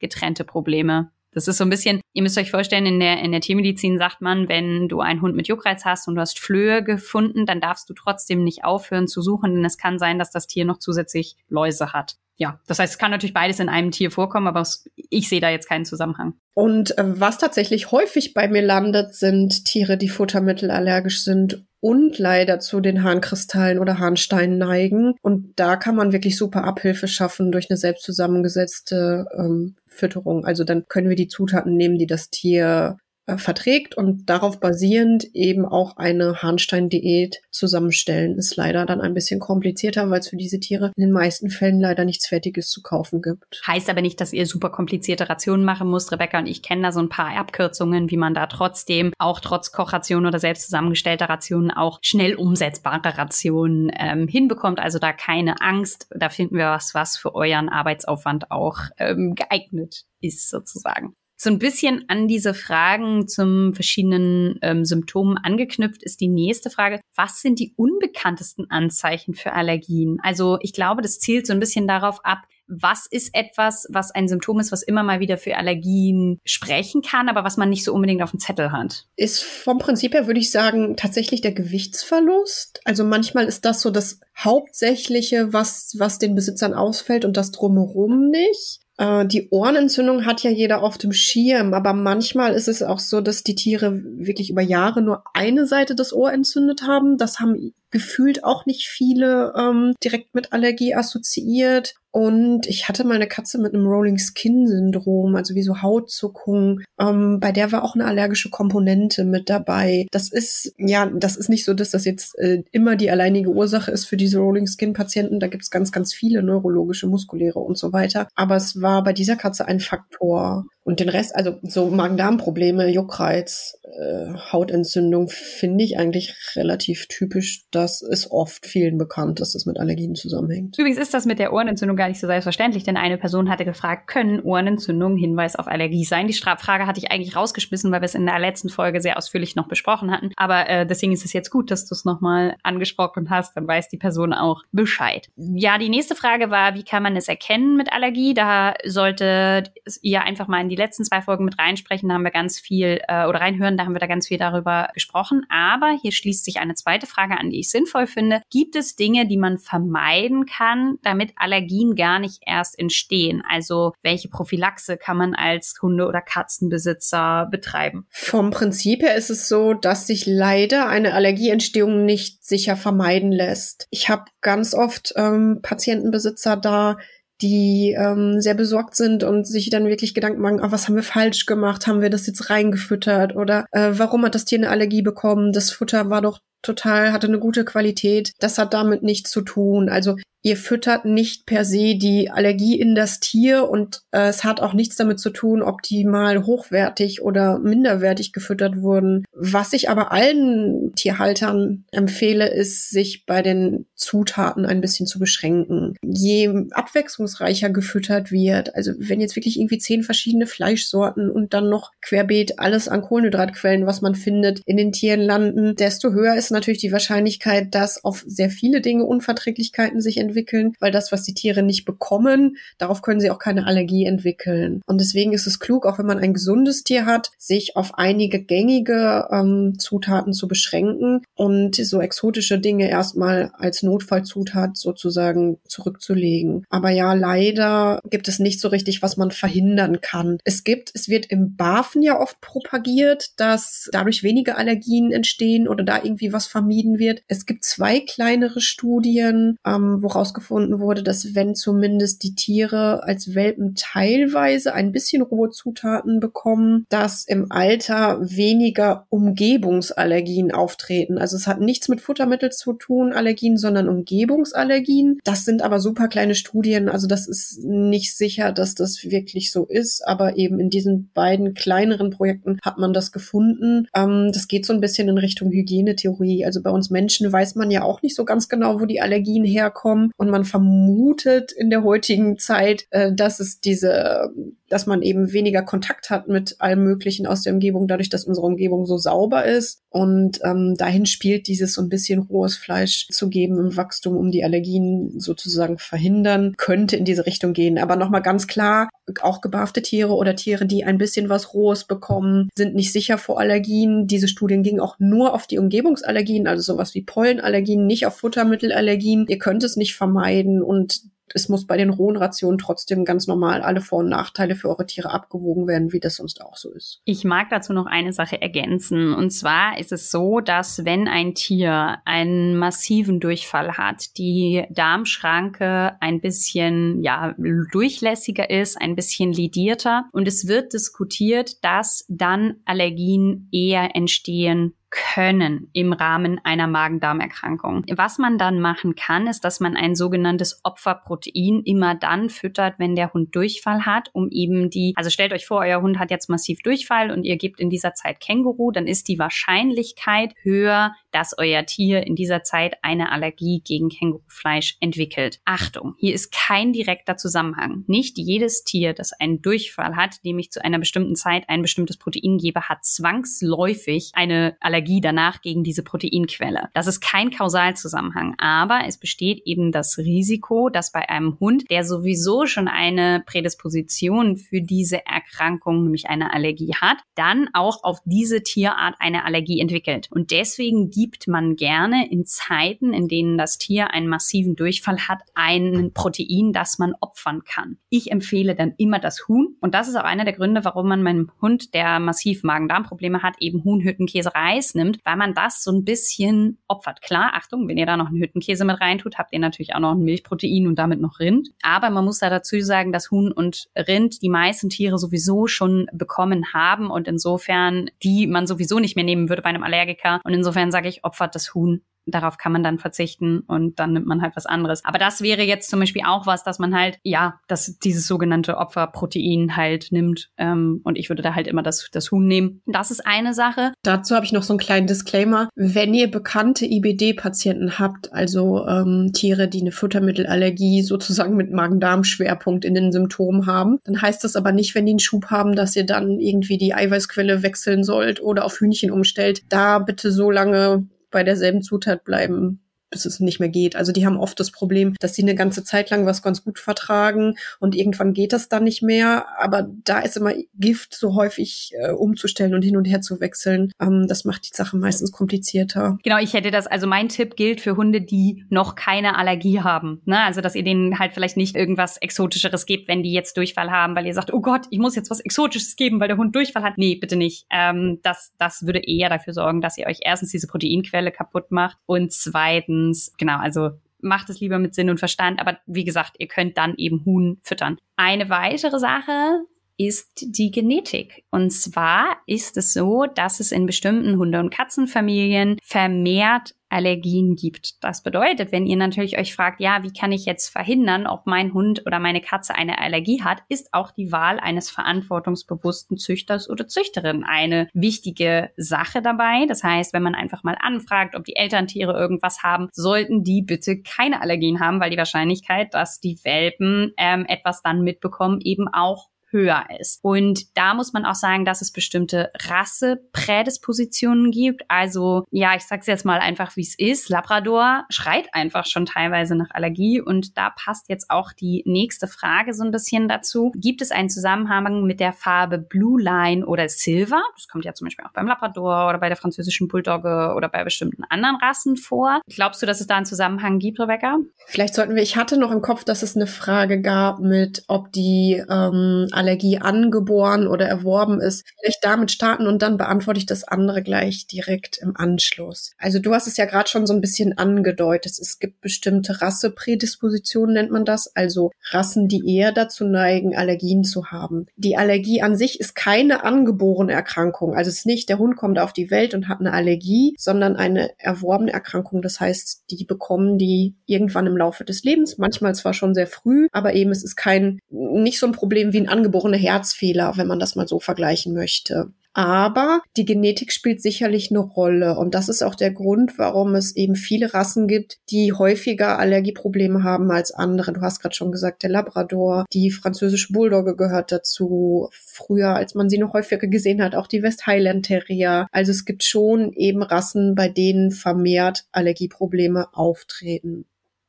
getrennte 0.00 0.44
Probleme. 0.44 1.12
Das 1.36 1.48
ist 1.48 1.58
so 1.58 1.64
ein 1.64 1.70
bisschen, 1.70 2.00
ihr 2.14 2.22
müsst 2.22 2.38
euch 2.38 2.50
vorstellen, 2.50 2.86
in 2.86 2.98
der, 2.98 3.20
in 3.20 3.30
der 3.30 3.42
Tiermedizin 3.42 3.98
sagt 3.98 4.22
man, 4.22 4.48
wenn 4.48 4.88
du 4.88 5.02
einen 5.02 5.20
Hund 5.20 5.36
mit 5.36 5.48
Juckreiz 5.48 5.84
hast 5.84 6.08
und 6.08 6.14
du 6.14 6.22
hast 6.22 6.38
Flöhe 6.38 6.82
gefunden, 6.82 7.44
dann 7.44 7.60
darfst 7.60 7.90
du 7.90 7.92
trotzdem 7.92 8.42
nicht 8.42 8.64
aufhören 8.64 9.06
zu 9.06 9.20
suchen, 9.20 9.54
denn 9.54 9.64
es 9.66 9.76
kann 9.76 9.98
sein, 9.98 10.18
dass 10.18 10.30
das 10.30 10.46
Tier 10.46 10.64
noch 10.64 10.78
zusätzlich 10.78 11.36
Läuse 11.50 11.92
hat. 11.92 12.16
Ja, 12.38 12.58
das 12.66 12.78
heißt, 12.78 12.94
es 12.94 12.98
kann 12.98 13.10
natürlich 13.10 13.34
beides 13.34 13.60
in 13.60 13.68
einem 13.68 13.90
Tier 13.90 14.10
vorkommen, 14.10 14.46
aber 14.46 14.66
ich 14.94 15.28
sehe 15.28 15.42
da 15.42 15.50
jetzt 15.50 15.68
keinen 15.68 15.84
Zusammenhang. 15.84 16.36
Und 16.54 16.96
äh, 16.96 17.04
was 17.20 17.36
tatsächlich 17.36 17.92
häufig 17.92 18.32
bei 18.32 18.48
mir 18.48 18.62
landet, 18.62 19.14
sind 19.14 19.66
Tiere, 19.66 19.98
die 19.98 20.08
futtermittelallergisch 20.08 21.22
sind 21.22 21.65
und 21.80 22.18
leider 22.18 22.58
zu 22.58 22.80
den 22.80 23.02
Harnkristallen 23.02 23.78
oder 23.78 23.98
Harnsteinen 23.98 24.58
neigen. 24.58 25.14
Und 25.22 25.52
da 25.56 25.76
kann 25.76 25.96
man 25.96 26.12
wirklich 26.12 26.36
super 26.36 26.64
Abhilfe 26.64 27.08
schaffen 27.08 27.52
durch 27.52 27.70
eine 27.70 27.76
selbst 27.76 28.04
zusammengesetzte 28.04 29.26
ähm, 29.36 29.76
Fütterung. 29.86 30.44
Also 30.44 30.64
dann 30.64 30.86
können 30.88 31.08
wir 31.08 31.16
die 31.16 31.28
Zutaten 31.28 31.76
nehmen, 31.76 31.98
die 31.98 32.06
das 32.06 32.30
Tier 32.30 32.96
äh, 33.26 33.38
verträgt 33.38 33.96
und 33.96 34.28
darauf 34.30 34.60
basierend 34.60 35.24
eben 35.34 35.66
auch 35.66 35.96
eine 35.96 36.42
Harnstein-Diät 36.42 37.42
zusammenstellen. 37.50 38.38
Ist 38.38 38.56
leider 38.56 38.86
dann 38.86 39.00
ein 39.00 39.14
bisschen 39.14 39.40
komplizierter, 39.40 40.08
weil 40.10 40.20
es 40.20 40.28
für 40.28 40.36
diese 40.36 40.60
Tiere 40.60 40.92
in 40.96 41.02
den 41.02 41.12
meisten 41.12 41.50
Fällen 41.50 41.80
leider 41.80 42.04
nichts 42.04 42.28
Fertiges 42.28 42.70
zu 42.70 42.82
kaufen 42.82 43.22
gibt. 43.22 43.60
Heißt 43.66 43.90
aber 43.90 44.00
nicht, 44.00 44.20
dass 44.20 44.32
ihr 44.32 44.46
super 44.46 44.70
komplizierte 44.70 45.28
Rationen 45.28 45.64
machen 45.64 45.90
müsst. 45.90 46.12
Rebecca 46.12 46.38
und 46.38 46.46
ich 46.46 46.62
kennen 46.62 46.82
da 46.82 46.92
so 46.92 47.00
ein 47.00 47.08
paar 47.08 47.36
Abkürzungen, 47.36 48.10
wie 48.10 48.16
man 48.16 48.34
da 48.34 48.46
trotzdem 48.46 49.12
auch 49.18 49.40
trotz 49.40 49.72
Kochrationen 49.72 50.26
oder 50.26 50.38
selbst 50.38 50.66
zusammengestellter 50.66 51.28
Rationen 51.28 51.70
auch 51.70 51.98
schnell 52.02 52.34
umsetzbare 52.36 53.18
Rationen 53.18 53.90
ähm, 53.98 54.28
hinbekommt. 54.28 54.78
Also 54.78 54.98
da 54.98 55.12
keine 55.12 55.60
Angst. 55.60 56.06
Da 56.14 56.28
finden 56.28 56.56
wir 56.56 56.66
was, 56.66 56.94
was 56.94 57.16
für 57.16 57.34
euren 57.34 57.68
Arbeitsaufwand 57.68 58.50
auch 58.50 58.78
ähm, 58.98 59.34
geeignet 59.34 60.04
ist 60.20 60.48
sozusagen 60.48 61.14
so 61.36 61.50
ein 61.50 61.58
bisschen 61.58 62.04
an 62.08 62.28
diese 62.28 62.54
Fragen 62.54 63.28
zum 63.28 63.74
verschiedenen 63.74 64.58
ähm, 64.62 64.84
Symptomen 64.84 65.36
angeknüpft 65.36 66.02
ist 66.02 66.20
die 66.20 66.28
nächste 66.28 66.70
Frage. 66.70 67.00
Was 67.14 67.42
sind 67.42 67.58
die 67.58 67.74
unbekanntesten 67.76 68.70
Anzeichen 68.70 69.34
für 69.34 69.52
Allergien? 69.52 70.18
Also 70.22 70.58
ich 70.62 70.72
glaube, 70.72 71.02
das 71.02 71.18
zielt 71.18 71.46
so 71.46 71.52
ein 71.52 71.60
bisschen 71.60 71.86
darauf 71.86 72.24
ab, 72.24 72.44
was 72.68 73.06
ist 73.06 73.34
etwas, 73.34 73.86
was 73.90 74.10
ein 74.10 74.28
Symptom 74.28 74.58
ist, 74.58 74.72
was 74.72 74.82
immer 74.82 75.02
mal 75.02 75.20
wieder 75.20 75.38
für 75.38 75.56
Allergien 75.56 76.40
sprechen 76.44 77.02
kann, 77.02 77.28
aber 77.28 77.44
was 77.44 77.56
man 77.56 77.68
nicht 77.68 77.84
so 77.84 77.94
unbedingt 77.94 78.22
auf 78.22 78.32
dem 78.32 78.40
Zettel 78.40 78.72
hat? 78.72 79.06
Ist 79.14 79.42
vom 79.42 79.78
Prinzip 79.78 80.14
her, 80.14 80.26
würde 80.26 80.40
ich 80.40 80.50
sagen, 80.50 80.96
tatsächlich 80.96 81.40
der 81.40 81.52
Gewichtsverlust. 81.52 82.80
Also 82.84 83.04
manchmal 83.04 83.46
ist 83.46 83.64
das 83.64 83.82
so 83.82 83.90
das 83.90 84.20
Hauptsächliche, 84.36 85.52
was, 85.52 85.94
was 85.98 86.18
den 86.18 86.34
Besitzern 86.34 86.74
ausfällt 86.74 87.24
und 87.24 87.36
das 87.36 87.52
drumherum 87.52 88.30
nicht. 88.30 88.80
Äh, 88.98 89.26
die 89.26 89.48
Ohrenentzündung 89.50 90.24
hat 90.24 90.42
ja 90.42 90.50
jeder 90.50 90.82
auf 90.82 90.98
dem 90.98 91.12
Schirm, 91.12 91.74
aber 91.74 91.92
manchmal 91.92 92.54
ist 92.54 92.68
es 92.68 92.82
auch 92.82 92.98
so, 92.98 93.20
dass 93.20 93.42
die 93.42 93.54
Tiere 93.54 94.02
wirklich 94.02 94.50
über 94.50 94.62
Jahre 94.62 95.02
nur 95.02 95.24
eine 95.34 95.66
Seite 95.66 95.94
des 95.94 96.12
Ohr 96.12 96.32
entzündet 96.32 96.82
haben. 96.82 97.18
Das 97.18 97.38
haben 97.40 97.74
gefühlt 97.90 98.44
auch 98.44 98.66
nicht 98.66 98.88
viele 98.88 99.52
ähm, 99.56 99.94
direkt 100.02 100.34
mit 100.34 100.52
Allergie 100.52 100.94
assoziiert. 100.94 101.94
Und 102.10 102.66
ich 102.66 102.88
hatte 102.88 103.04
mal 103.04 103.16
eine 103.16 103.26
Katze 103.26 103.58
mit 103.58 103.74
einem 103.74 103.86
Rolling 103.86 104.18
Skin 104.18 104.66
Syndrom, 104.66 105.36
also 105.36 105.54
wie 105.54 105.62
so 105.62 105.82
Hautzuckung. 105.82 106.80
Ähm, 106.98 107.40
bei 107.40 107.52
der 107.52 107.72
war 107.72 107.84
auch 107.84 107.94
eine 107.94 108.06
allergische 108.06 108.48
Komponente 108.48 109.24
mit 109.24 109.50
dabei. 109.50 110.06
Das 110.12 110.32
ist, 110.32 110.72
ja, 110.78 111.10
das 111.14 111.36
ist 111.36 111.50
nicht 111.50 111.66
so, 111.66 111.74
dass 111.74 111.90
das 111.90 112.06
jetzt 112.06 112.38
äh, 112.38 112.62
immer 112.72 112.96
die 112.96 113.10
alleinige 113.10 113.50
Ursache 113.50 113.90
ist 113.90 114.06
für 114.06 114.16
diese 114.16 114.38
Rolling 114.38 114.66
Skin 114.66 114.94
Patienten. 114.94 115.40
Da 115.40 115.48
gibt 115.48 115.64
es 115.64 115.70
ganz, 115.70 115.92
ganz 115.92 116.14
viele 116.14 116.42
neurologische, 116.42 117.06
muskuläre 117.06 117.58
und 117.58 117.76
so 117.76 117.92
weiter. 117.92 118.28
Aber 118.34 118.56
es 118.56 118.80
war 118.80 119.04
bei 119.04 119.12
dieser 119.12 119.36
Katze 119.36 119.68
ein 119.68 119.80
Faktor. 119.80 120.64
Und 120.86 121.00
den 121.00 121.08
Rest, 121.08 121.34
also 121.34 121.56
so 121.62 121.90
Magen-Darm-Probleme, 121.90 122.88
Juckreiz, 122.88 123.76
äh, 123.82 124.32
Hautentzündung, 124.52 125.28
finde 125.28 125.82
ich 125.82 125.98
eigentlich 125.98 126.32
relativ 126.54 127.08
typisch. 127.08 127.64
Das 127.72 128.02
ist 128.02 128.30
oft 128.30 128.66
vielen 128.66 128.96
bekannt, 128.96 129.40
dass 129.40 129.54
das 129.54 129.66
mit 129.66 129.80
Allergien 129.80 130.14
zusammenhängt. 130.14 130.78
Übrigens 130.78 130.98
ist 130.98 131.12
das 131.12 131.26
mit 131.26 131.40
der 131.40 131.52
Ohrenentzündung 131.52 131.96
gar 131.96 132.06
nicht 132.06 132.20
so 132.20 132.28
selbstverständlich, 132.28 132.84
denn 132.84 132.96
eine 132.96 133.18
Person 133.18 133.50
hatte 133.50 133.64
gefragt, 133.64 134.06
können 134.06 134.38
Ohrenentzündungen 134.40 135.18
Hinweis 135.18 135.56
auf 135.56 135.66
Allergie 135.66 136.04
sein? 136.04 136.28
Die 136.28 136.34
Frage 136.34 136.86
hatte 136.86 137.00
ich 137.00 137.10
eigentlich 137.10 137.34
rausgeschmissen, 137.34 137.90
weil 137.90 138.00
wir 138.00 138.06
es 138.06 138.14
in 138.14 138.24
der 138.24 138.38
letzten 138.38 138.68
Folge 138.68 139.00
sehr 139.00 139.18
ausführlich 139.18 139.56
noch 139.56 139.66
besprochen 139.66 140.12
hatten. 140.12 140.30
Aber 140.36 140.68
äh, 140.68 140.86
deswegen 140.86 141.12
ist 141.12 141.24
es 141.24 141.32
jetzt 141.32 141.50
gut, 141.50 141.72
dass 141.72 141.86
du 141.86 141.96
es 141.96 142.04
nochmal 142.04 142.54
angesprochen 142.62 143.28
hast. 143.28 143.56
Dann 143.56 143.66
weiß 143.66 143.88
die 143.88 143.98
Person 143.98 144.32
auch 144.32 144.62
Bescheid. 144.70 145.26
Ja, 145.34 145.78
die 145.78 145.88
nächste 145.88 146.14
Frage 146.14 146.52
war, 146.52 146.76
wie 146.76 146.84
kann 146.84 147.02
man 147.02 147.16
es 147.16 147.26
erkennen 147.26 147.76
mit 147.76 147.92
Allergie? 147.92 148.34
Da 148.34 148.74
sollte 148.84 149.64
ihr 150.00 150.22
einfach 150.22 150.46
mal 150.46 150.60
in 150.60 150.68
die 150.68 150.75
letzten 150.76 151.04
zwei 151.04 151.22
Folgen 151.22 151.44
mit 151.44 151.58
reinsprechen. 151.58 152.08
Da 152.08 152.14
haben 152.14 152.24
wir 152.24 152.30
ganz 152.30 152.58
viel 152.58 153.00
äh, 153.08 153.26
oder 153.26 153.40
reinhören, 153.40 153.76
da 153.76 153.84
haben 153.84 153.94
wir 153.94 154.00
da 154.00 154.06
ganz 154.06 154.28
viel 154.28 154.38
darüber 154.38 154.88
gesprochen. 154.94 155.46
Aber 155.48 155.96
hier 156.00 156.12
schließt 156.12 156.44
sich 156.44 156.58
eine 156.58 156.74
zweite 156.74 157.06
Frage 157.06 157.38
an, 157.38 157.50
die 157.50 157.60
ich 157.60 157.70
sinnvoll 157.70 158.06
finde. 158.06 158.42
Gibt 158.50 158.76
es 158.76 158.96
Dinge, 158.96 159.26
die 159.26 159.36
man 159.36 159.58
vermeiden 159.58 160.46
kann, 160.46 160.98
damit 161.02 161.32
Allergien 161.36 161.94
gar 161.94 162.18
nicht 162.18 162.42
erst 162.46 162.78
entstehen? 162.78 163.42
Also 163.48 163.92
welche 164.02 164.28
Prophylaxe 164.28 164.96
kann 164.96 165.16
man 165.16 165.34
als 165.34 165.74
Hunde- 165.80 166.06
oder 166.06 166.20
Katzenbesitzer 166.20 167.48
betreiben? 167.50 168.06
Vom 168.10 168.50
Prinzip 168.50 169.02
her 169.02 169.14
ist 169.16 169.30
es 169.30 169.48
so, 169.48 169.74
dass 169.74 170.06
sich 170.06 170.26
leider 170.26 170.88
eine 170.88 171.14
Allergieentstehung 171.14 172.04
nicht 172.04 172.44
sicher 172.44 172.76
vermeiden 172.76 173.32
lässt. 173.32 173.86
Ich 173.90 174.08
habe 174.08 174.24
ganz 174.40 174.74
oft 174.74 175.12
ähm, 175.16 175.60
Patientenbesitzer 175.62 176.56
da, 176.56 176.96
die 177.42 177.94
ähm, 177.98 178.40
sehr 178.40 178.54
besorgt 178.54 178.96
sind 178.96 179.24
und 179.24 179.46
sich 179.46 179.70
dann 179.70 179.86
wirklich 179.86 180.14
Gedanken 180.14 180.40
machen, 180.40 180.60
oh, 180.62 180.70
was 180.70 180.88
haben 180.88 180.96
wir 180.96 181.02
falsch 181.02 181.46
gemacht? 181.46 181.86
Haben 181.86 182.00
wir 182.00 182.10
das 182.10 182.26
jetzt 182.26 182.48
reingefüttert? 182.50 183.36
Oder 183.36 183.66
äh, 183.72 183.90
warum 183.92 184.24
hat 184.24 184.34
das 184.34 184.44
Tier 184.44 184.58
eine 184.58 184.70
Allergie 184.70 185.02
bekommen? 185.02 185.52
Das 185.52 185.70
Futter 185.70 186.08
war 186.08 186.22
doch 186.22 186.40
total, 186.62 187.12
hatte 187.12 187.26
eine 187.26 187.38
gute 187.38 187.64
Qualität. 187.64 188.32
Das 188.38 188.58
hat 188.58 188.74
damit 188.74 189.02
nichts 189.02 189.30
zu 189.30 189.42
tun. 189.42 189.88
Also 189.88 190.16
ihr 190.46 190.56
füttert 190.56 191.04
nicht 191.04 191.44
per 191.44 191.64
se 191.64 191.96
die 191.96 192.30
Allergie 192.30 192.78
in 192.78 192.94
das 192.94 193.18
Tier 193.18 193.68
und 193.68 194.02
äh, 194.12 194.28
es 194.28 194.44
hat 194.44 194.60
auch 194.60 194.74
nichts 194.74 194.94
damit 194.94 195.18
zu 195.18 195.30
tun, 195.30 195.60
ob 195.60 195.82
die 195.82 196.04
mal 196.04 196.46
hochwertig 196.46 197.20
oder 197.20 197.58
minderwertig 197.58 198.32
gefüttert 198.32 198.80
wurden. 198.80 199.24
Was 199.32 199.72
ich 199.72 199.90
aber 199.90 200.12
allen 200.12 200.92
Tierhaltern 200.94 201.84
empfehle, 201.90 202.48
ist, 202.48 202.90
sich 202.90 203.26
bei 203.26 203.42
den 203.42 203.86
Zutaten 203.96 204.66
ein 204.66 204.80
bisschen 204.80 205.08
zu 205.08 205.18
beschränken. 205.18 205.96
Je 206.04 206.68
abwechslungsreicher 206.70 207.70
gefüttert 207.70 208.30
wird, 208.30 208.76
also 208.76 208.92
wenn 208.98 209.20
jetzt 209.20 209.34
wirklich 209.34 209.58
irgendwie 209.58 209.78
zehn 209.78 210.04
verschiedene 210.04 210.46
Fleischsorten 210.46 211.28
und 211.28 211.54
dann 211.54 211.68
noch 211.68 211.90
querbeet 212.02 212.60
alles 212.60 212.86
an 212.86 213.02
Kohlenhydratquellen, 213.02 213.84
was 213.86 214.00
man 214.00 214.14
findet, 214.14 214.60
in 214.64 214.76
den 214.76 214.92
Tieren 214.92 215.22
landen, 215.22 215.74
desto 215.74 216.12
höher 216.12 216.36
ist 216.36 216.45
natürlich 216.50 216.80
die 216.80 216.92
Wahrscheinlichkeit, 216.92 217.74
dass 217.74 218.04
auf 218.04 218.24
sehr 218.26 218.50
viele 218.50 218.80
Dinge 218.80 219.04
Unverträglichkeiten 219.04 220.00
sich 220.00 220.18
entwickeln 220.18 220.74
weil 220.80 220.92
das, 220.92 221.12
was 221.12 221.22
die 221.22 221.34
Tiere 221.34 221.62
nicht 221.62 221.84
bekommen, 221.84 222.56
darauf 222.78 223.02
können 223.02 223.20
sie 223.20 223.30
auch 223.30 223.38
keine 223.38 223.66
Allergie 223.66 224.04
entwickeln. 224.04 224.82
Und 224.86 225.00
deswegen 225.00 225.32
ist 225.32 225.46
es 225.46 225.58
klug, 225.58 225.86
auch 225.86 225.98
wenn 225.98 226.06
man 226.06 226.18
ein 226.18 226.34
gesundes 226.34 226.84
Tier 226.84 227.06
hat, 227.06 227.30
sich 227.38 227.76
auf 227.76 227.98
einige 227.98 228.42
gängige 228.42 229.28
ähm, 229.30 229.78
Zutaten 229.78 230.32
zu 230.32 230.48
beschränken 230.48 231.22
und 231.34 231.76
so 231.76 232.00
exotische 232.00 232.58
Dinge 232.58 232.88
erstmal 232.88 233.50
als 233.54 233.82
Notfallzutat 233.82 234.76
sozusagen 234.76 235.58
zurückzulegen. 235.66 236.64
Aber 236.70 236.90
ja, 236.90 237.14
leider 237.14 238.00
gibt 238.08 238.28
es 238.28 238.38
nicht 238.38 238.60
so 238.60 238.68
richtig, 238.68 239.02
was 239.02 239.16
man 239.16 239.30
verhindern 239.30 240.00
kann. 240.00 240.38
Es 240.44 240.64
gibt, 240.64 240.90
es 240.94 241.08
wird 241.08 241.26
im 241.26 241.56
Bafen 241.56 242.02
ja 242.02 242.20
oft 242.20 242.40
propagiert, 242.40 243.38
dass 243.38 243.88
dadurch 243.92 244.22
weniger 244.22 244.58
Allergien 244.58 245.12
entstehen 245.12 245.68
oder 245.68 245.84
da 245.84 246.02
irgendwie 246.02 246.32
was 246.36 246.46
vermieden 246.46 246.98
wird. 246.98 247.22
Es 247.26 247.46
gibt 247.46 247.64
zwei 247.64 248.00
kleinere 248.00 248.60
Studien, 248.60 249.56
ähm, 249.66 250.02
woraus 250.02 250.26
herausgefunden 250.26 250.80
wurde, 250.80 251.02
dass 251.02 251.34
wenn 251.34 251.54
zumindest 251.54 252.22
die 252.22 252.34
Tiere 252.34 253.02
als 253.04 253.34
Welpen 253.34 253.74
teilweise 253.76 254.74
ein 254.74 254.92
bisschen 254.92 255.22
rohe 255.22 255.50
Zutaten 255.50 256.20
bekommen, 256.20 256.86
dass 256.88 257.24
im 257.24 257.50
Alter 257.50 258.18
weniger 258.20 259.06
Umgebungsallergien 259.08 260.52
auftreten. 260.52 261.18
Also 261.18 261.36
es 261.36 261.46
hat 261.46 261.60
nichts 261.60 261.88
mit 261.88 262.00
Futtermittel 262.00 262.50
zu 262.50 262.72
tun, 262.72 263.12
Allergien, 263.12 263.56
sondern 263.56 263.88
Umgebungsallergien. 263.88 265.18
Das 265.24 265.44
sind 265.44 265.62
aber 265.62 265.80
super 265.80 266.08
kleine 266.08 266.34
Studien, 266.34 266.88
also 266.88 267.06
das 267.06 267.28
ist 267.28 267.64
nicht 267.64 268.16
sicher, 268.16 268.52
dass 268.52 268.74
das 268.74 269.04
wirklich 269.04 269.52
so 269.52 269.64
ist, 269.64 270.06
aber 270.06 270.36
eben 270.36 270.58
in 270.60 270.70
diesen 270.70 271.10
beiden 271.14 271.54
kleineren 271.54 272.10
Projekten 272.10 272.58
hat 272.62 272.78
man 272.78 272.92
das 272.92 273.12
gefunden. 273.12 273.86
Ähm, 273.94 274.30
das 274.32 274.48
geht 274.48 274.66
so 274.66 274.72
ein 274.72 274.80
bisschen 274.80 275.08
in 275.08 275.18
Richtung 275.18 275.50
Hygienetheorie. 275.50 276.25
Also 276.44 276.62
bei 276.62 276.70
uns 276.70 276.90
Menschen 276.90 277.32
weiß 277.32 277.54
man 277.54 277.70
ja 277.70 277.82
auch 277.82 278.02
nicht 278.02 278.16
so 278.16 278.24
ganz 278.24 278.48
genau, 278.48 278.80
wo 278.80 278.86
die 278.86 279.00
Allergien 279.00 279.44
herkommen. 279.44 280.10
Und 280.16 280.30
man 280.30 280.44
vermutet 280.44 281.52
in 281.52 281.70
der 281.70 281.84
heutigen 281.84 282.38
Zeit, 282.38 282.86
äh, 282.90 283.12
dass 283.14 283.40
es 283.40 283.60
diese, 283.60 284.30
dass 284.68 284.86
man 284.86 285.02
eben 285.02 285.32
weniger 285.32 285.62
Kontakt 285.62 286.10
hat 286.10 286.28
mit 286.28 286.56
allem 286.60 286.84
Möglichen 286.84 287.26
aus 287.26 287.42
der 287.42 287.54
Umgebung, 287.54 287.88
dadurch, 287.88 288.08
dass 288.08 288.24
unsere 288.24 288.46
Umgebung 288.46 288.86
so 288.86 288.98
sauber 288.98 289.44
ist. 289.44 289.82
Und 289.90 290.40
ähm, 290.42 290.74
dahin 290.76 291.06
spielt 291.06 291.48
dieses 291.48 291.72
so 291.72 291.82
ein 291.82 291.88
bisschen 291.88 292.18
rohes 292.20 292.56
Fleisch 292.56 293.08
zu 293.08 293.28
geben 293.28 293.58
im 293.58 293.76
Wachstum, 293.76 294.16
um 294.16 294.30
die 294.30 294.44
Allergien 294.44 295.18
sozusagen 295.18 295.78
verhindern, 295.78 296.54
könnte 296.56 296.96
in 296.96 297.04
diese 297.04 297.26
Richtung 297.26 297.52
gehen. 297.52 297.78
Aber 297.78 297.96
nochmal 297.96 298.22
ganz 298.22 298.46
klar, 298.46 298.88
auch 299.22 299.40
gebarfte 299.40 299.82
Tiere 299.82 300.14
oder 300.14 300.34
Tiere, 300.34 300.66
die 300.66 300.84
ein 300.84 300.98
bisschen 300.98 301.28
was 301.28 301.54
Rohes 301.54 301.84
bekommen, 301.84 302.48
sind 302.56 302.74
nicht 302.74 302.92
sicher 302.92 303.18
vor 303.18 303.40
Allergien. 303.40 304.06
Diese 304.06 304.28
Studien 304.28 304.62
gingen 304.62 304.80
auch 304.80 304.96
nur 304.98 305.32
auf 305.32 305.46
die 305.46 305.58
Umgebungsallergien, 305.58 306.46
also 306.46 306.74
sowas 306.74 306.94
wie 306.94 307.02
Pollenallergien, 307.02 307.86
nicht 307.86 308.06
auf 308.06 308.16
Futtermittelallergien. 308.16 309.26
Ihr 309.28 309.38
könnt 309.38 309.62
es 309.62 309.76
nicht 309.76 309.94
vermeiden 309.94 310.62
und 310.62 311.02
es 311.34 311.48
muss 311.48 311.66
bei 311.66 311.76
den 311.76 311.90
rohen 311.90 312.16
Rationen 312.16 312.58
trotzdem 312.58 313.04
ganz 313.04 313.26
normal 313.26 313.62
alle 313.62 313.80
Vor- 313.80 314.00
und 314.00 314.08
Nachteile 314.08 314.54
für 314.54 314.68
eure 314.68 314.86
Tiere 314.86 315.10
abgewogen 315.10 315.66
werden, 315.66 315.92
wie 315.92 316.00
das 316.00 316.16
sonst 316.16 316.40
auch 316.40 316.56
so 316.56 316.72
ist. 316.72 317.00
Ich 317.04 317.24
mag 317.24 317.48
dazu 317.50 317.72
noch 317.72 317.86
eine 317.86 318.12
Sache 318.12 318.40
ergänzen. 318.40 319.12
Und 319.12 319.30
zwar 319.30 319.78
ist 319.78 319.92
es 319.92 320.10
so, 320.10 320.40
dass 320.40 320.84
wenn 320.84 321.08
ein 321.08 321.34
Tier 321.34 321.98
einen 322.04 322.56
massiven 322.56 323.20
Durchfall 323.20 323.76
hat, 323.76 324.16
die 324.18 324.64
Darmschranke 324.70 325.96
ein 326.00 326.20
bisschen, 326.20 327.02
ja, 327.02 327.34
durchlässiger 327.72 328.48
ist, 328.48 328.80
ein 328.80 328.94
bisschen 328.94 329.32
lidierter 329.32 330.04
und 330.12 330.28
es 330.28 330.46
wird 330.46 330.72
diskutiert, 330.72 331.64
dass 331.64 332.04
dann 332.08 332.56
Allergien 332.64 333.48
eher 333.52 333.94
entstehen 333.94 334.74
können 335.14 335.68
im 335.74 335.92
Rahmen 335.92 336.40
einer 336.42 336.66
Magen-Darm-Erkrankung. 336.66 337.84
Was 337.94 338.16
man 338.16 338.38
dann 338.38 338.60
machen 338.60 338.94
kann, 338.94 339.26
ist, 339.26 339.44
dass 339.44 339.60
man 339.60 339.76
ein 339.76 339.94
sogenanntes 339.94 340.60
Opferprotein 340.64 341.62
immer 341.64 341.94
dann 341.94 342.30
füttert, 342.30 342.78
wenn 342.78 342.96
der 342.96 343.12
Hund 343.12 343.34
Durchfall 343.34 343.84
hat, 343.84 344.08
um 344.14 344.30
eben 344.30 344.70
die, 344.70 344.94
also 344.96 345.10
stellt 345.10 345.34
euch 345.34 345.46
vor, 345.46 345.60
euer 345.60 345.82
Hund 345.82 345.98
hat 345.98 346.10
jetzt 346.10 346.30
massiv 346.30 346.62
Durchfall 346.62 347.10
und 347.10 347.24
ihr 347.24 347.36
gebt 347.36 347.60
in 347.60 347.68
dieser 347.68 347.92
Zeit 347.92 348.20
Känguru, 348.20 348.70
dann 348.70 348.86
ist 348.86 349.08
die 349.08 349.18
Wahrscheinlichkeit 349.18 350.32
höher, 350.42 350.94
dass 351.12 351.34
euer 351.36 351.66
Tier 351.66 352.06
in 352.06 352.14
dieser 352.14 352.42
Zeit 352.42 352.76
eine 352.82 353.12
Allergie 353.12 353.62
gegen 353.64 353.90
Kängurufleisch 353.90 354.76
entwickelt. 354.80 355.40
Achtung, 355.44 355.94
hier 355.98 356.14
ist 356.14 356.32
kein 356.32 356.72
direkter 356.72 357.18
Zusammenhang. 357.18 357.84
Nicht 357.86 358.16
jedes 358.16 358.64
Tier, 358.64 358.94
das 358.94 359.12
einen 359.12 359.42
Durchfall 359.42 359.94
hat, 359.96 360.24
dem 360.24 360.38
ich 360.38 360.50
zu 360.50 360.64
einer 360.64 360.78
bestimmten 360.78 361.16
Zeit 361.16 361.44
ein 361.48 361.60
bestimmtes 361.60 361.98
Protein 361.98 362.38
gebe, 362.38 362.68
hat 362.68 362.84
zwangsläufig 362.84 364.12
eine 364.14 364.56
Allergie 364.60 364.85
danach 365.00 365.40
gegen 365.42 365.64
diese 365.64 365.82
Proteinquelle. 365.82 366.68
Das 366.74 366.86
ist 366.86 367.00
kein 367.00 367.30
Kausalzusammenhang, 367.30 368.34
aber 368.38 368.80
es 368.86 368.98
besteht 368.98 369.42
eben 369.44 369.72
das 369.72 369.98
Risiko, 369.98 370.68
dass 370.68 370.92
bei 370.92 371.08
einem 371.08 371.38
Hund, 371.40 371.70
der 371.70 371.84
sowieso 371.84 372.46
schon 372.46 372.68
eine 372.68 373.22
Prädisposition 373.26 374.36
für 374.36 374.60
diese 374.60 375.04
Erkrankung, 375.06 375.82
nämlich 375.82 376.08
eine 376.08 376.32
Allergie 376.32 376.74
hat, 376.80 376.98
dann 377.14 377.48
auch 377.52 377.84
auf 377.84 378.00
diese 378.04 378.42
Tierart 378.42 378.94
eine 378.98 379.24
Allergie 379.24 379.60
entwickelt. 379.60 380.08
Und 380.10 380.30
deswegen 380.30 380.90
gibt 380.90 381.28
man 381.28 381.56
gerne 381.56 382.10
in 382.10 382.24
Zeiten, 382.24 382.92
in 382.92 383.08
denen 383.08 383.38
das 383.38 383.58
Tier 383.58 383.90
einen 383.90 384.08
massiven 384.08 384.56
Durchfall 384.56 385.08
hat, 385.08 385.20
ein 385.34 385.92
Protein, 385.92 386.52
das 386.52 386.78
man 386.78 386.94
opfern 387.00 387.42
kann. 387.44 387.78
Ich 387.88 388.10
empfehle 388.10 388.54
dann 388.54 388.74
immer 388.78 388.98
das 388.98 389.28
Huhn. 389.28 389.56
Und 389.60 389.74
das 389.74 389.88
ist 389.88 389.96
auch 389.96 390.04
einer 390.04 390.24
der 390.24 390.34
Gründe, 390.34 390.64
warum 390.64 390.88
man 390.88 391.02
meinem 391.02 391.30
Hund, 391.40 391.74
der 391.74 392.00
massiv 392.00 392.42
Magen-Darm-Probleme 392.42 393.22
hat, 393.22 393.34
eben 393.40 393.64
Huhn, 393.64 393.82
Hüttenkäse, 393.82 394.34
Reis 394.34 394.74
nimmt, 394.76 395.00
weil 395.04 395.16
man 395.16 395.34
das 395.34 395.64
so 395.64 395.72
ein 395.72 395.84
bisschen 395.84 396.58
opfert. 396.68 397.02
Klar, 397.02 397.32
Achtung, 397.34 397.66
wenn 397.66 397.78
ihr 397.78 397.86
da 397.86 397.96
noch 397.96 398.08
einen 398.08 398.20
Hüttenkäse 398.20 398.64
mit 398.64 398.80
reintut, 398.80 399.18
habt 399.18 399.32
ihr 399.32 399.40
natürlich 399.40 399.74
auch 399.74 399.80
noch 399.80 399.92
ein 399.92 400.04
Milchprotein 400.04 400.66
und 400.66 400.76
damit 400.78 401.00
noch 401.00 401.18
Rind. 401.18 401.48
Aber 401.62 401.90
man 401.90 402.04
muss 402.04 402.20
da 402.20 402.30
dazu 402.30 402.60
sagen, 402.60 402.92
dass 402.92 403.10
Huhn 403.10 403.32
und 403.32 403.68
Rind 403.76 404.22
die 404.22 404.28
meisten 404.28 404.68
Tiere 404.68 404.98
sowieso 404.98 405.46
schon 405.46 405.86
bekommen 405.92 406.52
haben 406.52 406.90
und 406.90 407.08
insofern 407.08 407.90
die 408.02 408.26
man 408.26 408.46
sowieso 408.46 408.78
nicht 408.78 408.96
mehr 408.96 409.04
nehmen 409.04 409.28
würde 409.28 409.42
bei 409.42 409.48
einem 409.48 409.62
Allergiker. 409.62 410.20
Und 410.24 410.34
insofern 410.34 410.70
sage 410.70 410.88
ich, 410.88 411.04
opfert 411.04 411.34
das 411.34 411.54
Huhn 411.54 411.82
darauf 412.06 412.38
kann 412.38 412.52
man 412.52 412.62
dann 412.62 412.78
verzichten 412.78 413.40
und 413.40 413.78
dann 413.78 413.92
nimmt 413.92 414.06
man 414.06 414.22
halt 414.22 414.36
was 414.36 414.46
anderes. 414.46 414.84
Aber 414.84 414.98
das 414.98 415.20
wäre 415.20 415.42
jetzt 415.42 415.70
zum 415.70 415.80
Beispiel 415.80 416.02
auch 416.06 416.26
was, 416.26 416.44
dass 416.44 416.58
man 416.58 416.74
halt, 416.74 416.98
ja, 417.02 417.40
dass 417.48 417.78
dieses 417.78 418.06
sogenannte 418.06 418.56
Opferprotein 418.56 419.56
halt 419.56 419.88
nimmt. 419.90 420.30
Ähm, 420.38 420.80
und 420.84 420.96
ich 420.96 421.08
würde 421.08 421.22
da 421.22 421.34
halt 421.34 421.48
immer 421.48 421.62
das, 421.62 421.88
das 421.92 422.10
Huhn 422.10 422.26
nehmen. 422.26 422.62
Das 422.66 422.90
ist 422.90 423.06
eine 423.06 423.34
Sache. 423.34 423.72
Dazu 423.82 424.14
habe 424.14 424.24
ich 424.24 424.32
noch 424.32 424.42
so 424.42 424.52
einen 424.52 424.60
kleinen 424.60 424.86
Disclaimer. 424.86 425.48
Wenn 425.54 425.94
ihr 425.94 426.10
bekannte 426.10 426.66
IBD-Patienten 426.66 427.78
habt, 427.78 428.12
also 428.12 428.66
ähm, 428.66 429.10
Tiere, 429.12 429.48
die 429.48 429.60
eine 429.60 429.72
Futtermittelallergie 429.72 430.82
sozusagen 430.82 431.36
mit 431.36 431.52
Magen-Darm-Schwerpunkt 431.52 432.64
in 432.64 432.74
den 432.74 432.92
Symptomen 432.92 433.46
haben, 433.46 433.78
dann 433.84 434.00
heißt 434.00 434.22
das 434.22 434.36
aber 434.36 434.52
nicht, 434.52 434.74
wenn 434.74 434.86
die 434.86 434.92
einen 434.92 434.98
Schub 435.00 435.26
haben, 435.26 435.56
dass 435.56 435.74
ihr 435.74 435.86
dann 435.86 436.20
irgendwie 436.20 436.58
die 436.58 436.74
Eiweißquelle 436.74 437.42
wechseln 437.42 437.82
sollt 437.82 438.22
oder 438.22 438.44
auf 438.44 438.60
Hühnchen 438.60 438.90
umstellt. 438.90 439.42
Da 439.48 439.78
bitte 439.78 440.12
so 440.12 440.30
lange 440.30 440.86
bei 441.10 441.24
derselben 441.24 441.62
Zutat 441.62 442.04
bleiben, 442.04 442.65
bis 442.90 443.04
es 443.04 443.20
nicht 443.20 443.40
mehr 443.40 443.48
geht. 443.48 443.76
Also 443.76 443.92
die 443.92 444.06
haben 444.06 444.16
oft 444.16 444.38
das 444.38 444.50
Problem, 444.50 444.94
dass 445.00 445.14
sie 445.14 445.22
eine 445.22 445.34
ganze 445.34 445.64
Zeit 445.64 445.90
lang 445.90 446.06
was 446.06 446.22
ganz 446.22 446.44
gut 446.44 446.58
vertragen 446.58 447.34
und 447.58 447.74
irgendwann 447.74 448.12
geht 448.12 448.32
das 448.32 448.48
dann 448.48 448.64
nicht 448.64 448.82
mehr. 448.82 449.26
Aber 449.38 449.68
da 449.84 450.00
ist 450.00 450.16
immer 450.16 450.32
Gift 450.54 450.94
so 450.94 451.14
häufig 451.14 451.72
äh, 451.78 451.90
umzustellen 451.90 452.54
und 452.54 452.62
hin 452.62 452.76
und 452.76 452.84
her 452.84 453.00
zu 453.00 453.20
wechseln. 453.20 453.72
Ähm, 453.80 454.06
das 454.08 454.24
macht 454.24 454.44
die 454.44 454.56
Sache 454.56 454.76
meistens 454.76 455.12
komplizierter. 455.12 455.98
Genau, 456.04 456.18
ich 456.18 456.32
hätte 456.32 456.50
das, 456.50 456.66
also 456.66 456.86
mein 456.86 457.08
Tipp 457.08 457.36
gilt 457.36 457.60
für 457.60 457.76
Hunde, 457.76 458.00
die 458.00 458.44
noch 458.50 458.74
keine 458.76 459.16
Allergie 459.16 459.60
haben. 459.60 460.00
Ne? 460.04 460.20
Also 460.20 460.40
dass 460.40 460.54
ihr 460.54 460.64
denen 460.64 460.98
halt 460.98 461.12
vielleicht 461.12 461.36
nicht 461.36 461.56
irgendwas 461.56 461.96
Exotischeres 461.96 462.66
gebt, 462.66 462.88
wenn 462.88 463.02
die 463.02 463.12
jetzt 463.12 463.36
Durchfall 463.36 463.70
haben, 463.70 463.96
weil 463.96 464.06
ihr 464.06 464.14
sagt, 464.14 464.32
oh 464.32 464.40
Gott, 464.40 464.66
ich 464.70 464.78
muss 464.78 464.94
jetzt 464.94 465.10
was 465.10 465.20
Exotisches 465.20 465.76
geben, 465.76 466.00
weil 466.00 466.08
der 466.08 466.16
Hund 466.16 466.34
Durchfall 466.34 466.62
hat. 466.62 466.78
Nee, 466.78 466.94
bitte 466.94 467.16
nicht. 467.16 467.46
Ähm, 467.50 467.98
das, 468.02 468.32
das 468.38 468.64
würde 468.64 468.80
eher 468.84 469.08
dafür 469.08 469.32
sorgen, 469.32 469.60
dass 469.60 469.76
ihr 469.76 469.86
euch 469.86 469.98
erstens 470.02 470.30
diese 470.30 470.46
Proteinquelle 470.46 471.10
kaputt 471.10 471.50
macht 471.50 471.78
und 471.86 472.12
zweitens 472.12 472.75
Verhaltens. 472.76 473.12
Genau, 473.18 473.38
also 473.38 473.70
macht 474.00 474.30
es 474.30 474.40
lieber 474.40 474.58
mit 474.58 474.74
Sinn 474.74 474.90
und 474.90 474.98
Verstand. 474.98 475.40
Aber 475.40 475.58
wie 475.66 475.84
gesagt, 475.84 476.16
ihr 476.18 476.28
könnt 476.28 476.58
dann 476.58 476.74
eben 476.76 477.04
Huhn 477.04 477.38
füttern. 477.42 477.78
Eine 477.96 478.28
weitere 478.28 478.78
Sache 478.78 479.44
ist 479.78 480.22
die 480.22 480.50
Genetik. 480.50 481.24
Und 481.30 481.50
zwar 481.50 482.16
ist 482.26 482.56
es 482.56 482.72
so, 482.72 483.04
dass 483.06 483.40
es 483.40 483.52
in 483.52 483.66
bestimmten 483.66 484.16
Hunde- 484.16 484.40
und 484.40 484.50
Katzenfamilien 484.50 485.58
vermehrt 485.62 486.54
Allergien 486.68 487.36
gibt. 487.36 487.82
Das 487.84 488.02
bedeutet, 488.02 488.52
wenn 488.52 488.66
ihr 488.66 488.76
natürlich 488.76 489.18
euch 489.18 489.34
fragt, 489.34 489.60
ja, 489.60 489.82
wie 489.82 489.92
kann 489.92 490.12
ich 490.12 490.24
jetzt 490.24 490.48
verhindern, 490.48 491.06
ob 491.06 491.26
mein 491.26 491.52
Hund 491.54 491.86
oder 491.86 491.98
meine 491.98 492.20
Katze 492.20 492.54
eine 492.54 492.78
Allergie 492.78 493.22
hat, 493.22 493.42
ist 493.48 493.68
auch 493.72 493.92
die 493.92 494.10
Wahl 494.12 494.40
eines 494.40 494.70
verantwortungsbewussten 494.70 495.96
Züchters 495.96 496.50
oder 496.50 496.66
Züchterin 496.66 497.24
eine 497.24 497.68
wichtige 497.72 498.50
Sache 498.56 499.00
dabei. 499.00 499.46
Das 499.46 499.62
heißt, 499.62 499.92
wenn 499.92 500.02
man 500.02 500.14
einfach 500.14 500.42
mal 500.42 500.56
anfragt, 500.58 501.14
ob 501.14 501.24
die 501.24 501.36
Elterntiere 501.36 501.92
irgendwas 501.92 502.42
haben, 502.42 502.68
sollten 502.72 503.22
die 503.22 503.42
bitte 503.42 503.80
keine 503.82 504.20
Allergien 504.20 504.60
haben, 504.60 504.80
weil 504.80 504.90
die 504.90 504.96
Wahrscheinlichkeit, 504.96 505.72
dass 505.74 506.00
die 506.00 506.18
Welpen 506.24 506.92
ähm, 506.96 507.26
etwas 507.26 507.62
dann 507.62 507.82
mitbekommen, 507.82 508.40
eben 508.40 508.68
auch 508.68 509.08
höher 509.30 509.64
ist. 509.78 510.00
Und 510.02 510.56
da 510.56 510.74
muss 510.74 510.92
man 510.92 511.04
auch 511.04 511.14
sagen, 511.14 511.44
dass 511.44 511.62
es 511.62 511.72
bestimmte 511.72 512.30
Rasseprädispositionen 512.48 514.30
gibt. 514.30 514.64
Also 514.68 515.24
ja, 515.30 515.54
ich 515.56 515.64
sag's 515.64 515.86
jetzt 515.86 516.04
mal 516.04 516.20
einfach, 516.20 516.56
wie 516.56 516.62
es 516.62 516.78
ist. 516.78 517.08
Labrador 517.08 517.84
schreit 517.90 518.28
einfach 518.32 518.66
schon 518.66 518.86
teilweise 518.86 519.34
nach 519.34 519.50
Allergie 519.50 520.00
und 520.00 520.36
da 520.36 520.50
passt 520.50 520.88
jetzt 520.88 521.10
auch 521.10 521.32
die 521.32 521.62
nächste 521.66 522.06
Frage 522.06 522.54
so 522.54 522.64
ein 522.64 522.70
bisschen 522.70 523.08
dazu. 523.08 523.52
Gibt 523.56 523.82
es 523.82 523.90
einen 523.90 524.08
Zusammenhang 524.08 524.84
mit 524.84 525.00
der 525.00 525.12
Farbe 525.12 525.58
Blue 525.58 526.00
Line 526.00 526.46
oder 526.46 526.68
Silver? 526.68 527.22
Das 527.34 527.48
kommt 527.48 527.64
ja 527.64 527.74
zum 527.74 527.86
Beispiel 527.86 528.04
auch 528.04 528.12
beim 528.12 528.26
Labrador 528.26 528.88
oder 528.88 528.98
bei 528.98 529.08
der 529.08 529.16
französischen 529.16 529.68
Bulldogge 529.68 530.34
oder 530.36 530.48
bei 530.48 530.64
bestimmten 530.64 531.04
anderen 531.04 531.36
Rassen 531.36 531.76
vor. 531.76 532.20
Glaubst 532.28 532.62
du, 532.62 532.66
dass 532.66 532.80
es 532.80 532.86
da 532.86 532.96
einen 532.96 533.06
Zusammenhang 533.06 533.58
gibt, 533.58 533.80
Rebecca? 533.80 534.18
Vielleicht 534.46 534.74
sollten 534.74 534.94
wir, 534.94 535.02
ich 535.02 535.16
hatte 535.16 535.38
noch 535.38 535.50
im 535.50 535.62
Kopf, 535.62 535.84
dass 535.84 536.02
es 536.02 536.16
eine 536.16 536.26
Frage 536.26 536.80
gab 536.80 537.18
mit, 537.18 537.64
ob 537.68 537.92
die 537.92 538.42
ähm, 538.48 539.08
Allergie 539.16 539.58
angeboren 539.58 540.46
oder 540.46 540.66
erworben 540.66 541.20
ist, 541.20 541.44
vielleicht 541.58 541.84
damit 541.84 542.10
starten 542.10 542.46
und 542.46 542.62
dann 542.62 542.76
beantworte 542.76 543.18
ich 543.18 543.26
das 543.26 543.44
andere 543.44 543.82
gleich 543.82 544.26
direkt 544.26 544.78
im 544.78 544.96
Anschluss. 544.96 545.72
Also 545.78 545.98
du 545.98 546.14
hast 546.14 546.26
es 546.26 546.36
ja 546.36 546.44
gerade 546.44 546.68
schon 546.68 546.86
so 546.86 546.94
ein 546.94 547.00
bisschen 547.00 547.36
angedeutet. 547.38 548.18
Es 548.18 548.38
gibt 548.38 548.60
bestimmte 548.60 549.20
Rasseprädispositionen, 549.22 550.54
nennt 550.54 550.70
man 550.70 550.84
das, 550.84 551.14
also 551.16 551.50
Rassen, 551.70 552.08
die 552.08 552.36
eher 552.36 552.52
dazu 552.52 552.84
neigen, 552.84 553.36
Allergien 553.36 553.84
zu 553.84 554.06
haben. 554.06 554.46
Die 554.56 554.76
Allergie 554.76 555.22
an 555.22 555.36
sich 555.36 555.60
ist 555.60 555.74
keine 555.74 556.24
angeborene 556.24 556.92
Erkrankung. 556.92 557.54
Also 557.54 557.70
es 557.70 557.78
ist 557.78 557.86
nicht, 557.86 558.08
der 558.08 558.18
Hund 558.18 558.36
kommt 558.36 558.58
auf 558.58 558.72
die 558.72 558.90
Welt 558.90 559.14
und 559.14 559.28
hat 559.28 559.40
eine 559.40 559.52
Allergie, 559.52 560.14
sondern 560.18 560.56
eine 560.56 560.90
erworbene 560.98 561.52
Erkrankung. 561.52 562.02
Das 562.02 562.20
heißt, 562.20 562.64
die 562.70 562.84
bekommen 562.84 563.38
die 563.38 563.76
irgendwann 563.86 564.26
im 564.26 564.36
Laufe 564.36 564.64
des 564.64 564.84
Lebens, 564.84 565.18
manchmal 565.18 565.54
zwar 565.54 565.74
schon 565.74 565.94
sehr 565.94 566.06
früh, 566.06 566.48
aber 566.52 566.74
eben 566.74 566.90
es 566.90 567.02
ist 567.02 567.16
kein, 567.16 567.58
nicht 567.70 568.18
so 568.18 568.26
ein 568.26 568.32
Problem 568.32 568.72
wie 568.72 568.80
ein 568.80 568.88
angeborenes 568.88 569.05
angeborene 569.06 569.36
Herzfehler, 569.36 570.16
wenn 570.16 570.26
man 570.26 570.40
das 570.40 570.56
mal 570.56 570.66
so 570.66 570.80
vergleichen 570.80 571.32
möchte. 571.32 571.92
Aber 572.12 572.80
die 572.96 573.04
Genetik 573.04 573.52
spielt 573.52 573.82
sicherlich 573.82 574.30
eine 574.30 574.40
Rolle. 574.40 574.98
Und 574.98 575.14
das 575.14 575.28
ist 575.28 575.42
auch 575.42 575.54
der 575.54 575.70
Grund, 575.70 576.18
warum 576.18 576.54
es 576.54 576.74
eben 576.74 576.96
viele 576.96 577.34
Rassen 577.34 577.68
gibt, 577.68 577.98
die 578.10 578.32
häufiger 578.32 578.98
Allergieprobleme 578.98 579.84
haben 579.84 580.10
als 580.10 580.32
andere. 580.32 580.72
Du 580.72 580.80
hast 580.80 581.00
gerade 581.00 581.14
schon 581.14 581.30
gesagt, 581.30 581.62
der 581.62 581.68
Labrador, 581.68 582.46
die 582.54 582.70
französische 582.70 583.34
Bulldogge 583.34 583.76
gehört 583.76 584.12
dazu. 584.12 584.88
Früher, 584.92 585.50
als 585.50 585.74
man 585.74 585.90
sie 585.90 585.98
noch 585.98 586.14
häufiger 586.14 586.46
gesehen 586.46 586.82
hat, 586.82 586.94
auch 586.94 587.06
die 587.06 587.22
West 587.22 587.46
Highland 587.46 587.84
Terrier. 587.84 588.46
Also 588.50 588.70
es 588.70 588.86
gibt 588.86 589.04
schon 589.04 589.52
eben 589.52 589.82
Rassen, 589.82 590.34
bei 590.34 590.48
denen 590.48 590.92
vermehrt 590.92 591.66
Allergieprobleme 591.70 592.68
auftreten. 592.72 593.66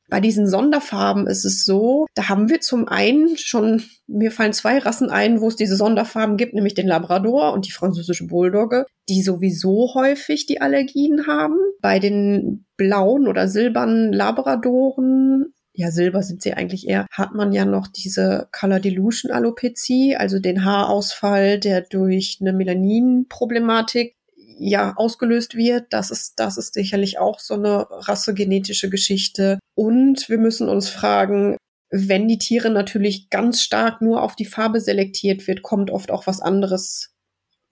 Bei 0.08 0.20
diesen 0.20 0.46
Sonderfarben 0.46 1.26
ist 1.26 1.44
es 1.44 1.64
so, 1.64 2.06
da 2.14 2.28
haben 2.28 2.48
wir 2.48 2.60
zum 2.60 2.88
einen 2.88 3.36
schon, 3.36 3.82
mir 4.06 4.30
fallen 4.30 4.52
zwei 4.54 4.78
Rassen 4.78 5.10
ein, 5.10 5.40
wo 5.40 5.48
es 5.48 5.56
diese 5.56 5.76
Sonderfarben 5.76 6.36
gibt, 6.36 6.54
nämlich 6.54 6.74
den 6.74 6.88
Labrador 6.88 7.52
und 7.52 7.66
die 7.66 7.72
französische 7.72 8.26
Bulldogge, 8.26 8.86
die 9.08 9.22
sowieso 9.22 9.92
häufig 9.94 10.46
die 10.46 10.60
Allergien 10.60 11.26
haben. 11.26 11.56
Bei 11.80 11.98
den 11.98 12.64
blauen 12.76 13.28
oder 13.28 13.48
silbernen 13.48 14.12
Labradoren 14.12 15.52
ja, 15.78 15.92
Silber 15.92 16.24
sind 16.24 16.42
sie 16.42 16.54
eigentlich 16.54 16.88
eher, 16.88 17.06
hat 17.12 17.34
man 17.34 17.52
ja 17.52 17.64
noch 17.64 17.86
diese 17.86 18.48
Color 18.50 18.80
Dilution 18.80 19.30
Alopecie, 19.30 20.16
also 20.16 20.40
den 20.40 20.64
Haarausfall, 20.64 21.60
der 21.60 21.82
durch 21.82 22.38
eine 22.40 22.52
Melanin-Problematik 22.52 24.16
ja 24.58 24.94
ausgelöst 24.96 25.54
wird. 25.56 25.86
Das 25.90 26.10
ist, 26.10 26.34
das 26.36 26.58
ist 26.58 26.74
sicherlich 26.74 27.18
auch 27.18 27.38
so 27.38 27.54
eine 27.54 27.86
rassegenetische 27.90 28.90
Geschichte. 28.90 29.58
Und 29.74 30.28
wir 30.28 30.38
müssen 30.38 30.68
uns 30.68 30.88
fragen, 30.88 31.56
wenn 31.90 32.28
die 32.28 32.38
Tiere 32.38 32.70
natürlich 32.70 33.30
ganz 33.30 33.62
stark 33.62 34.02
nur 34.02 34.22
auf 34.22 34.36
die 34.36 34.44
Farbe 34.44 34.80
selektiert 34.80 35.46
wird, 35.46 35.62
kommt 35.62 35.90
oft 35.90 36.10
auch 36.10 36.26
was 36.26 36.40
anderes 36.40 37.14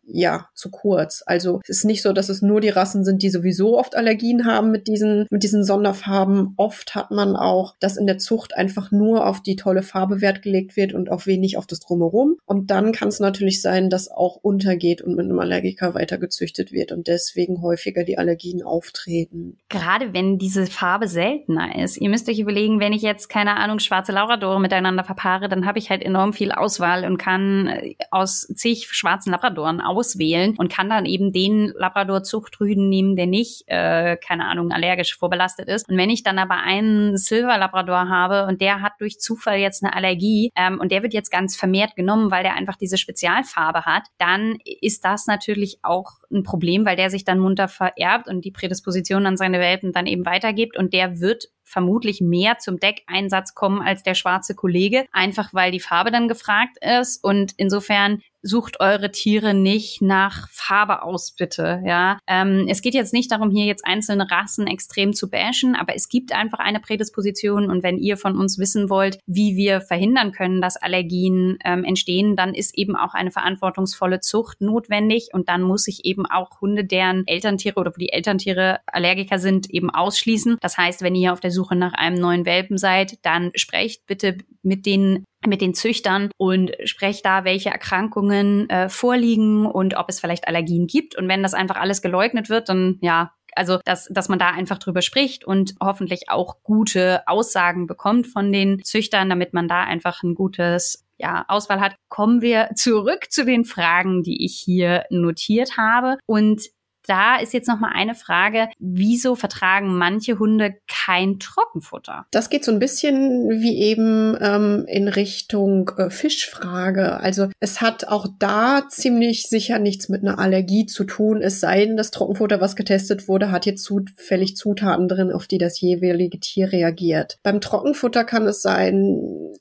ja, 0.06 0.48
zu 0.54 0.70
kurz. 0.70 1.22
Also 1.26 1.60
es 1.64 1.78
ist 1.78 1.84
nicht 1.84 2.02
so, 2.02 2.12
dass 2.12 2.28
es 2.28 2.42
nur 2.42 2.60
die 2.60 2.68
Rassen 2.68 3.04
sind, 3.04 3.22
die 3.22 3.30
sowieso 3.30 3.78
oft 3.78 3.96
Allergien 3.96 4.46
haben 4.46 4.70
mit 4.70 4.86
diesen, 4.86 5.26
mit 5.30 5.42
diesen 5.42 5.64
Sonderfarben. 5.64 6.54
Oft 6.56 6.94
hat 6.94 7.10
man 7.10 7.36
auch, 7.36 7.74
dass 7.80 7.96
in 7.96 8.06
der 8.06 8.18
Zucht 8.18 8.54
einfach 8.56 8.90
nur 8.90 9.26
auf 9.26 9.42
die 9.42 9.56
tolle 9.56 9.82
Farbe 9.82 10.20
Wert 10.20 10.42
gelegt 10.42 10.76
wird 10.76 10.92
und 10.92 11.10
auf 11.10 11.26
wenig 11.26 11.58
auf 11.58 11.66
das 11.66 11.80
Drumherum. 11.80 12.36
Und 12.44 12.70
dann 12.70 12.92
kann 12.92 13.08
es 13.08 13.20
natürlich 13.20 13.62
sein, 13.62 13.90
dass 13.90 14.10
auch 14.10 14.36
untergeht 14.36 15.02
und 15.02 15.16
mit 15.16 15.24
einem 15.24 15.38
Allergiker 15.38 15.94
weiter 15.94 16.18
gezüchtet 16.18 16.72
wird 16.72 16.92
und 16.92 17.08
deswegen 17.08 17.62
häufiger 17.62 18.04
die 18.04 18.18
Allergien 18.18 18.62
auftreten. 18.62 19.58
Gerade 19.68 20.12
wenn 20.12 20.38
diese 20.38 20.66
Farbe 20.66 21.08
seltener 21.08 21.82
ist. 21.82 21.96
Ihr 21.96 22.10
müsst 22.10 22.28
euch 22.28 22.38
überlegen, 22.38 22.80
wenn 22.80 22.92
ich 22.92 23.02
jetzt, 23.02 23.28
keine 23.28 23.56
Ahnung, 23.56 23.78
schwarze 23.78 24.12
Labradore 24.12 24.60
miteinander 24.60 25.04
verpaare, 25.04 25.48
dann 25.48 25.66
habe 25.66 25.78
ich 25.78 25.90
halt 25.90 26.02
enorm 26.02 26.32
viel 26.32 26.52
Auswahl 26.52 27.04
und 27.04 27.18
kann 27.18 27.66
äh, 27.66 27.94
aus 28.10 28.46
zig 28.54 28.88
schwarzen 28.90 29.32
Labradoren 29.32 29.80
auswählen 29.96 30.54
und 30.58 30.70
kann 30.70 30.90
dann 30.90 31.06
eben 31.06 31.32
den 31.32 31.72
Labrador-Zuchtrüden 31.76 32.88
nehmen, 32.88 33.16
der 33.16 33.26
nicht, 33.26 33.64
äh, 33.66 34.16
keine 34.16 34.46
Ahnung, 34.46 34.72
allergisch 34.72 35.16
vorbelastet 35.16 35.68
ist. 35.68 35.88
Und 35.88 35.96
wenn 35.96 36.10
ich 36.10 36.22
dann 36.22 36.38
aber 36.38 36.56
einen 36.56 37.16
Silver-Labrador 37.16 38.08
habe 38.08 38.46
und 38.46 38.60
der 38.60 38.82
hat 38.82 38.92
durch 38.98 39.18
Zufall 39.18 39.58
jetzt 39.58 39.82
eine 39.82 39.94
Allergie 39.94 40.50
ähm, 40.54 40.78
und 40.80 40.92
der 40.92 41.02
wird 41.02 41.14
jetzt 41.14 41.30
ganz 41.30 41.56
vermehrt 41.56 41.96
genommen, 41.96 42.30
weil 42.30 42.42
der 42.42 42.54
einfach 42.54 42.76
diese 42.76 42.98
Spezialfarbe 42.98 43.84
hat, 43.84 44.04
dann 44.18 44.58
ist 44.80 45.04
das 45.04 45.26
natürlich 45.26 45.78
auch 45.82 46.12
ein 46.30 46.42
Problem, 46.42 46.84
weil 46.84 46.96
der 46.96 47.10
sich 47.10 47.24
dann 47.24 47.38
munter 47.38 47.68
vererbt 47.68 48.28
und 48.28 48.44
die 48.44 48.50
Prädisposition 48.50 49.26
an 49.26 49.36
seine 49.36 49.60
Welpen 49.60 49.92
dann 49.92 50.06
eben 50.06 50.26
weitergibt 50.26 50.76
und 50.76 50.92
der 50.92 51.20
wird 51.20 51.48
vermutlich 51.66 52.20
mehr 52.20 52.58
zum 52.58 52.78
Deckeinsatz 52.78 53.54
kommen 53.54 53.82
als 53.82 54.02
der 54.04 54.14
schwarze 54.14 54.54
Kollege, 54.54 55.06
einfach 55.12 55.52
weil 55.52 55.72
die 55.72 55.80
Farbe 55.80 56.12
dann 56.12 56.28
gefragt 56.28 56.78
ist. 56.80 57.22
Und 57.22 57.52
insofern 57.56 58.22
sucht 58.46 58.80
eure 58.80 59.10
Tiere 59.10 59.54
nicht 59.54 60.02
nach 60.02 60.48
Farbe 60.50 61.02
aus, 61.02 61.32
bitte. 61.32 61.82
Ja, 61.84 62.18
ähm, 62.26 62.66
es 62.68 62.82
geht 62.82 62.94
jetzt 62.94 63.12
nicht 63.12 63.30
darum, 63.30 63.50
hier 63.50 63.66
jetzt 63.66 63.84
einzelne 63.84 64.30
Rassen 64.30 64.66
extrem 64.66 65.12
zu 65.12 65.28
bashen, 65.28 65.74
aber 65.74 65.94
es 65.94 66.08
gibt 66.08 66.32
einfach 66.32 66.58
eine 66.58 66.80
Prädisposition 66.80 67.70
und 67.70 67.82
wenn 67.82 67.98
ihr 67.98 68.16
von 68.16 68.38
uns 68.38 68.58
wissen 68.58 68.88
wollt, 68.88 69.18
wie 69.26 69.56
wir 69.56 69.80
verhindern 69.80 70.32
können, 70.32 70.60
dass 70.60 70.76
Allergien 70.76 71.58
ähm, 71.64 71.84
entstehen, 71.84 72.36
dann 72.36 72.54
ist 72.54 72.76
eben 72.78 72.96
auch 72.96 73.14
eine 73.14 73.30
verantwortungsvolle 73.30 74.20
Zucht 74.20 74.60
notwendig 74.60 75.28
und 75.32 75.48
dann 75.48 75.62
muss 75.62 75.88
ich 75.88 76.04
eben 76.04 76.26
auch 76.26 76.60
Hunde, 76.60 76.84
deren 76.84 77.26
Elterntiere 77.26 77.80
oder 77.80 77.90
wo 77.90 77.98
die 77.98 78.12
Elterntiere 78.12 78.80
Allergiker 78.86 79.38
sind, 79.38 79.70
eben 79.70 79.90
ausschließen. 79.90 80.58
Das 80.60 80.78
heißt, 80.78 81.02
wenn 81.02 81.14
ihr 81.14 81.32
auf 81.32 81.40
der 81.40 81.50
Suche 81.50 81.76
nach 81.76 81.92
einem 81.94 82.16
neuen 82.20 82.46
Welpen 82.46 82.78
seid, 82.78 83.18
dann 83.22 83.50
sprecht 83.54 84.06
bitte 84.06 84.38
mit 84.62 84.86
den 84.86 85.24
mit 85.46 85.60
den 85.60 85.74
Züchtern 85.74 86.30
und 86.36 86.72
sprecht 86.84 87.24
da, 87.24 87.44
welche 87.44 87.70
Erkrankungen 87.70 88.68
äh, 88.70 88.88
vorliegen 88.88 89.66
und 89.66 89.96
ob 89.96 90.08
es 90.08 90.20
vielleicht 90.20 90.48
Allergien 90.48 90.86
gibt. 90.86 91.16
Und 91.16 91.28
wenn 91.28 91.42
das 91.42 91.54
einfach 91.54 91.76
alles 91.76 92.02
geleugnet 92.02 92.48
wird, 92.48 92.68
dann 92.68 92.98
ja, 93.00 93.32
also 93.54 93.78
dass, 93.84 94.08
dass 94.10 94.28
man 94.28 94.38
da 94.38 94.50
einfach 94.50 94.78
drüber 94.78 95.02
spricht 95.02 95.44
und 95.44 95.74
hoffentlich 95.80 96.28
auch 96.28 96.62
gute 96.62 97.26
Aussagen 97.26 97.86
bekommt 97.86 98.26
von 98.26 98.52
den 98.52 98.84
Züchtern, 98.84 99.30
damit 99.30 99.54
man 99.54 99.68
da 99.68 99.82
einfach 99.82 100.22
ein 100.22 100.34
gutes 100.34 101.06
ja, 101.18 101.44
Auswahl 101.48 101.80
hat, 101.80 101.96
kommen 102.08 102.42
wir 102.42 102.70
zurück 102.74 103.30
zu 103.30 103.44
den 103.44 103.64
Fragen, 103.64 104.22
die 104.22 104.44
ich 104.44 104.56
hier 104.62 105.04
notiert 105.10 105.76
habe. 105.78 106.18
Und 106.26 106.62
da 107.06 107.36
ist 107.36 107.52
jetzt 107.52 107.68
noch 107.68 107.78
mal 107.78 107.92
eine 107.94 108.14
Frage, 108.14 108.68
wieso 108.78 109.34
vertragen 109.34 109.96
manche 109.96 110.38
Hunde 110.38 110.74
kein 110.88 111.38
Trockenfutter? 111.38 112.26
Das 112.30 112.50
geht 112.50 112.64
so 112.64 112.72
ein 112.72 112.78
bisschen 112.78 113.48
wie 113.50 113.78
eben 113.78 114.36
ähm, 114.40 114.84
in 114.88 115.08
Richtung 115.08 115.90
äh, 115.96 116.10
Fischfrage. 116.10 117.20
Also 117.20 117.48
es 117.60 117.80
hat 117.80 118.08
auch 118.08 118.26
da 118.38 118.82
ziemlich 118.88 119.48
sicher 119.48 119.78
nichts 119.78 120.08
mit 120.08 120.22
einer 120.22 120.38
Allergie 120.38 120.86
zu 120.86 121.04
tun, 121.04 121.42
es 121.42 121.60
sei 121.60 121.86
denn, 121.86 121.96
das 121.96 122.10
Trockenfutter, 122.10 122.60
was 122.60 122.76
getestet 122.76 123.28
wurde, 123.28 123.50
hat 123.50 123.66
jetzt 123.66 123.84
zufällig 123.84 124.56
Zutaten 124.56 125.08
drin, 125.08 125.32
auf 125.32 125.46
die 125.46 125.58
das 125.58 125.80
jeweilige 125.80 126.40
Tier 126.40 126.72
reagiert. 126.72 127.38
Beim 127.42 127.60
Trockenfutter 127.60 128.24
kann 128.24 128.46
es 128.46 128.62
sein, 128.62 129.20